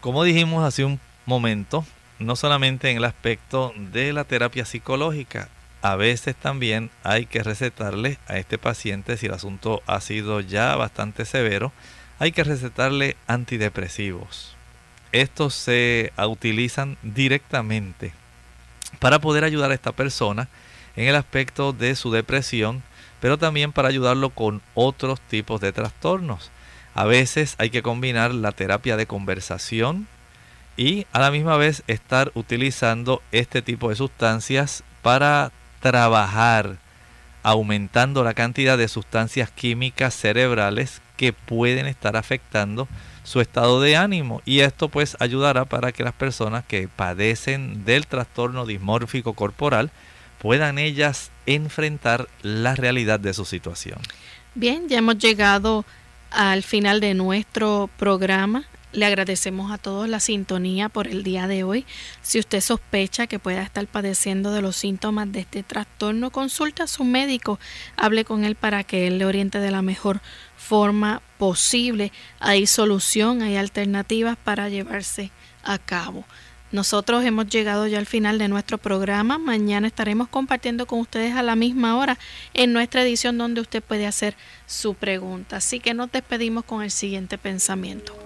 Como 0.02 0.24
dijimos 0.24 0.64
hace 0.64 0.86
un 0.86 1.00
momento, 1.26 1.86
no 2.20 2.36
solamente 2.36 2.92
en 2.92 2.98
el 2.98 3.06
aspecto 3.06 3.74
de 3.76 4.14
la 4.14 4.24
terapia 4.24 4.66
psicológica, 4.66 5.50
a 5.82 5.96
veces 5.96 6.36
también 6.36 6.90
hay 7.04 7.26
que 7.26 7.44
recetarle 7.44 8.18
a 8.28 8.38
este 8.38 8.58
paciente, 8.58 9.18
si 9.18 9.28
el 9.28 9.34
asunto 9.34 9.82
ha 9.86 10.02
sido 10.02 10.42
ya 10.42 10.76
bastante 10.76 11.26
severo, 11.26 11.72
hay 12.20 12.32
que 12.32 12.44
recetarle 12.44 13.18
antidepresivos 13.28 14.56
estos 15.16 15.54
se 15.54 16.12
utilizan 16.18 16.98
directamente 17.02 18.12
para 19.00 19.20
poder 19.20 19.44
ayudar 19.44 19.72
a 19.72 19.74
esta 19.74 19.92
persona 19.92 20.48
en 20.96 21.08
el 21.08 21.16
aspecto 21.16 21.74
de 21.74 21.96
su 21.96 22.12
depresión, 22.12 22.84
pero 23.20 23.38
también 23.38 23.72
para 23.72 23.90
ayudarlo 23.90 24.30
con 24.30 24.62
otros 24.74 25.20
tipos 25.22 25.62
de 25.62 25.72
trastornos. 25.72 26.52
A 26.94 27.06
veces 27.06 27.56
hay 27.58 27.70
que 27.70 27.82
combinar 27.82 28.34
la 28.34 28.52
terapia 28.52 28.96
de 28.98 29.06
conversación 29.06 30.08
y 30.78 31.06
a 31.12 31.20
la 31.20 31.32
misma 31.32 31.58
vez 31.58 31.84
estar 31.88 32.32
utilizando 32.36 33.22
este 33.32 33.62
tipo 33.62 33.90
de 33.90 33.96
sustancias 33.96 34.84
para 35.02 35.52
trabajar 35.82 36.78
aumentando 37.44 38.24
la 38.24 38.34
cantidad 38.34 38.78
de 38.78 38.88
sustancias 38.88 39.52
químicas 39.52 40.16
cerebrales 40.16 41.02
que 41.16 41.32
pueden 41.32 41.86
estar 41.86 42.18
afectando 42.18 42.88
su 43.26 43.42
estado 43.42 43.82
de 43.82 43.98
ánimo 43.98 44.42
y 44.46 44.62
esto 44.62 44.88
pues 44.88 45.18
ayudará 45.20 45.66
para 45.66 45.92
que 45.92 46.04
las 46.04 46.14
personas 46.14 46.64
que 46.64 46.88
padecen 46.88 47.84
del 47.84 48.08
trastorno 48.08 48.66
dismórfico 48.66 49.34
corporal 49.34 49.92
puedan 50.40 50.78
ellas 50.78 51.32
enfrentar 51.46 52.30
la 52.44 52.76
realidad 52.76 53.20
de 53.20 53.34
su 53.34 53.44
situación. 53.46 54.00
Bien, 54.54 54.88
ya 54.88 55.00
hemos 55.00 55.18
llegado 55.18 55.86
al 56.30 56.64
final 56.64 57.00
de 57.00 57.16
nuestro 57.16 57.90
programa. 57.98 58.66
Le 58.96 59.06
agradecemos 59.06 59.74
a 59.74 59.78
todos 59.78 60.08
la 60.08 60.22
sintonía 60.22 60.88
por 60.88 61.08
el 61.10 61.22
día 61.22 61.50
de 61.50 61.66
hoy. 61.66 61.86
Si 62.22 62.40
usted 62.40 62.62
sospecha 62.62 63.28
que 63.28 63.40
pueda 63.40 63.62
estar 63.62 63.86
padeciendo 63.88 64.54
de 64.54 64.62
los 64.62 64.78
síntomas 64.78 65.30
de 65.34 65.42
este 65.42 65.64
trastorno, 65.64 66.32
consulte 66.32 66.82
a 66.82 66.88
su 66.88 67.04
médico, 67.04 67.60
hable 67.98 68.24
con 68.24 68.46
él 68.46 68.56
para 68.56 68.86
que 68.86 69.08
él 69.08 69.18
le 69.18 69.26
oriente 69.26 69.60
de 69.60 69.70
la 69.70 69.82
mejor 69.82 70.22
forma 70.56 71.22
posible. 71.38 72.14
Hay 72.40 72.68
solución, 72.68 73.42
hay 73.42 73.58
alternativas 73.58 74.38
para 74.42 74.70
llevarse 74.70 75.30
a 75.62 75.78
cabo. 75.78 76.24
Nosotros 76.72 77.26
hemos 77.26 77.48
llegado 77.48 77.88
ya 77.88 78.00
al 78.00 78.06
final 78.06 78.38
de 78.38 78.48
nuestro 78.48 78.78
programa. 78.78 79.38
Mañana 79.38 79.88
estaremos 79.88 80.30
compartiendo 80.30 80.86
con 80.86 81.02
ustedes 81.02 81.36
a 81.36 81.44
la 81.44 81.58
misma 81.58 81.98
hora 81.98 82.18
en 82.54 82.72
nuestra 82.72 83.04
edición 83.04 83.38
donde 83.38 83.60
usted 83.60 83.84
puede 83.84 84.08
hacer 84.08 84.38
su 84.68 84.94
pregunta. 84.94 85.58
Así 85.58 85.82
que 85.82 85.94
nos 85.94 86.14
despedimos 86.14 86.64
con 86.64 86.82
el 86.82 86.92
siguiente 86.92 87.38
pensamiento. 87.38 88.25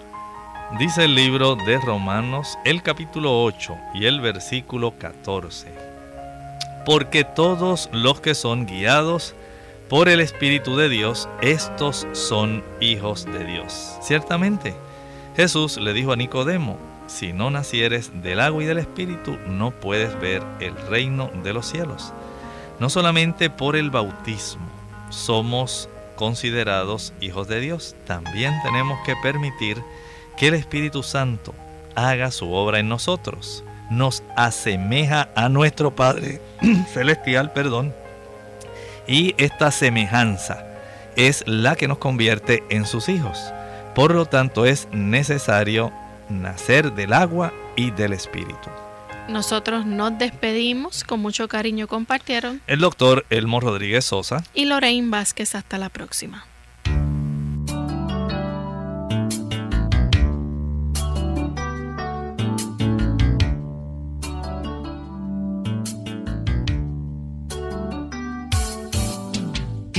Dice 0.78 1.04
el 1.04 1.16
libro 1.16 1.56
de 1.56 1.78
Romanos, 1.78 2.56
el 2.64 2.82
capítulo 2.82 3.42
8 3.42 3.76
y 3.92 4.06
el 4.06 4.20
versículo 4.20 4.94
14. 4.96 5.66
Porque 6.86 7.24
todos 7.24 7.90
los 7.92 8.20
que 8.20 8.36
son 8.36 8.66
guiados 8.66 9.34
por 9.88 10.08
el 10.08 10.20
Espíritu 10.20 10.76
de 10.76 10.88
Dios, 10.88 11.28
estos 11.42 12.06
son 12.12 12.62
hijos 12.80 13.26
de 13.26 13.44
Dios. 13.44 13.98
Ciertamente, 14.00 14.74
Jesús 15.34 15.76
le 15.76 15.92
dijo 15.92 16.12
a 16.12 16.16
Nicodemo, 16.16 16.78
si 17.08 17.32
no 17.32 17.50
nacieres 17.50 18.22
del 18.22 18.38
agua 18.38 18.62
y 18.62 18.66
del 18.66 18.78
Espíritu, 18.78 19.36
no 19.48 19.72
puedes 19.72 20.18
ver 20.20 20.40
el 20.60 20.76
reino 20.88 21.32
de 21.42 21.52
los 21.52 21.66
cielos. 21.66 22.12
No 22.78 22.88
solamente 22.90 23.50
por 23.50 23.74
el 23.74 23.90
bautismo 23.90 24.70
somos 25.10 25.88
considerados 26.14 27.12
hijos 27.20 27.48
de 27.48 27.58
Dios, 27.60 27.96
también 28.06 28.54
tenemos 28.62 29.00
que 29.04 29.16
permitir 29.16 29.82
que 30.40 30.48
el 30.48 30.54
Espíritu 30.54 31.02
Santo 31.02 31.54
haga 31.94 32.30
su 32.30 32.50
obra 32.50 32.78
en 32.78 32.88
nosotros. 32.88 33.62
nos 33.90 34.22
asemeja 34.36 35.28
a 35.34 35.50
nuestro 35.50 35.94
Padre 35.94 36.40
Celestial, 36.94 37.52
perdón, 37.52 37.92
y 39.06 39.34
esta 39.36 39.70
semejanza 39.70 40.64
es 41.14 41.44
la 41.46 41.76
que 41.76 41.88
nos 41.88 41.98
convierte 41.98 42.64
en 42.70 42.86
sus 42.86 43.10
hijos. 43.10 43.38
Por 43.94 44.14
lo 44.14 44.24
tanto, 44.24 44.64
es 44.64 44.88
necesario 44.92 45.92
nacer 46.30 46.92
del 46.94 47.12
agua 47.12 47.52
y 47.76 47.90
del 47.90 48.14
Espíritu. 48.14 48.70
Nosotros 49.28 49.84
nos 49.84 50.16
despedimos, 50.18 51.04
con 51.04 51.20
mucho 51.20 51.48
cariño 51.48 51.86
compartieron 51.86 52.62
el 52.66 52.78
doctor 52.78 53.26
Elmo 53.28 53.60
Rodríguez 53.60 54.06
Sosa 54.06 54.42
y 54.54 54.64
Lorraine 54.64 55.10
Vázquez. 55.10 55.54
Hasta 55.54 55.76
la 55.76 55.90
próxima. 55.90 56.46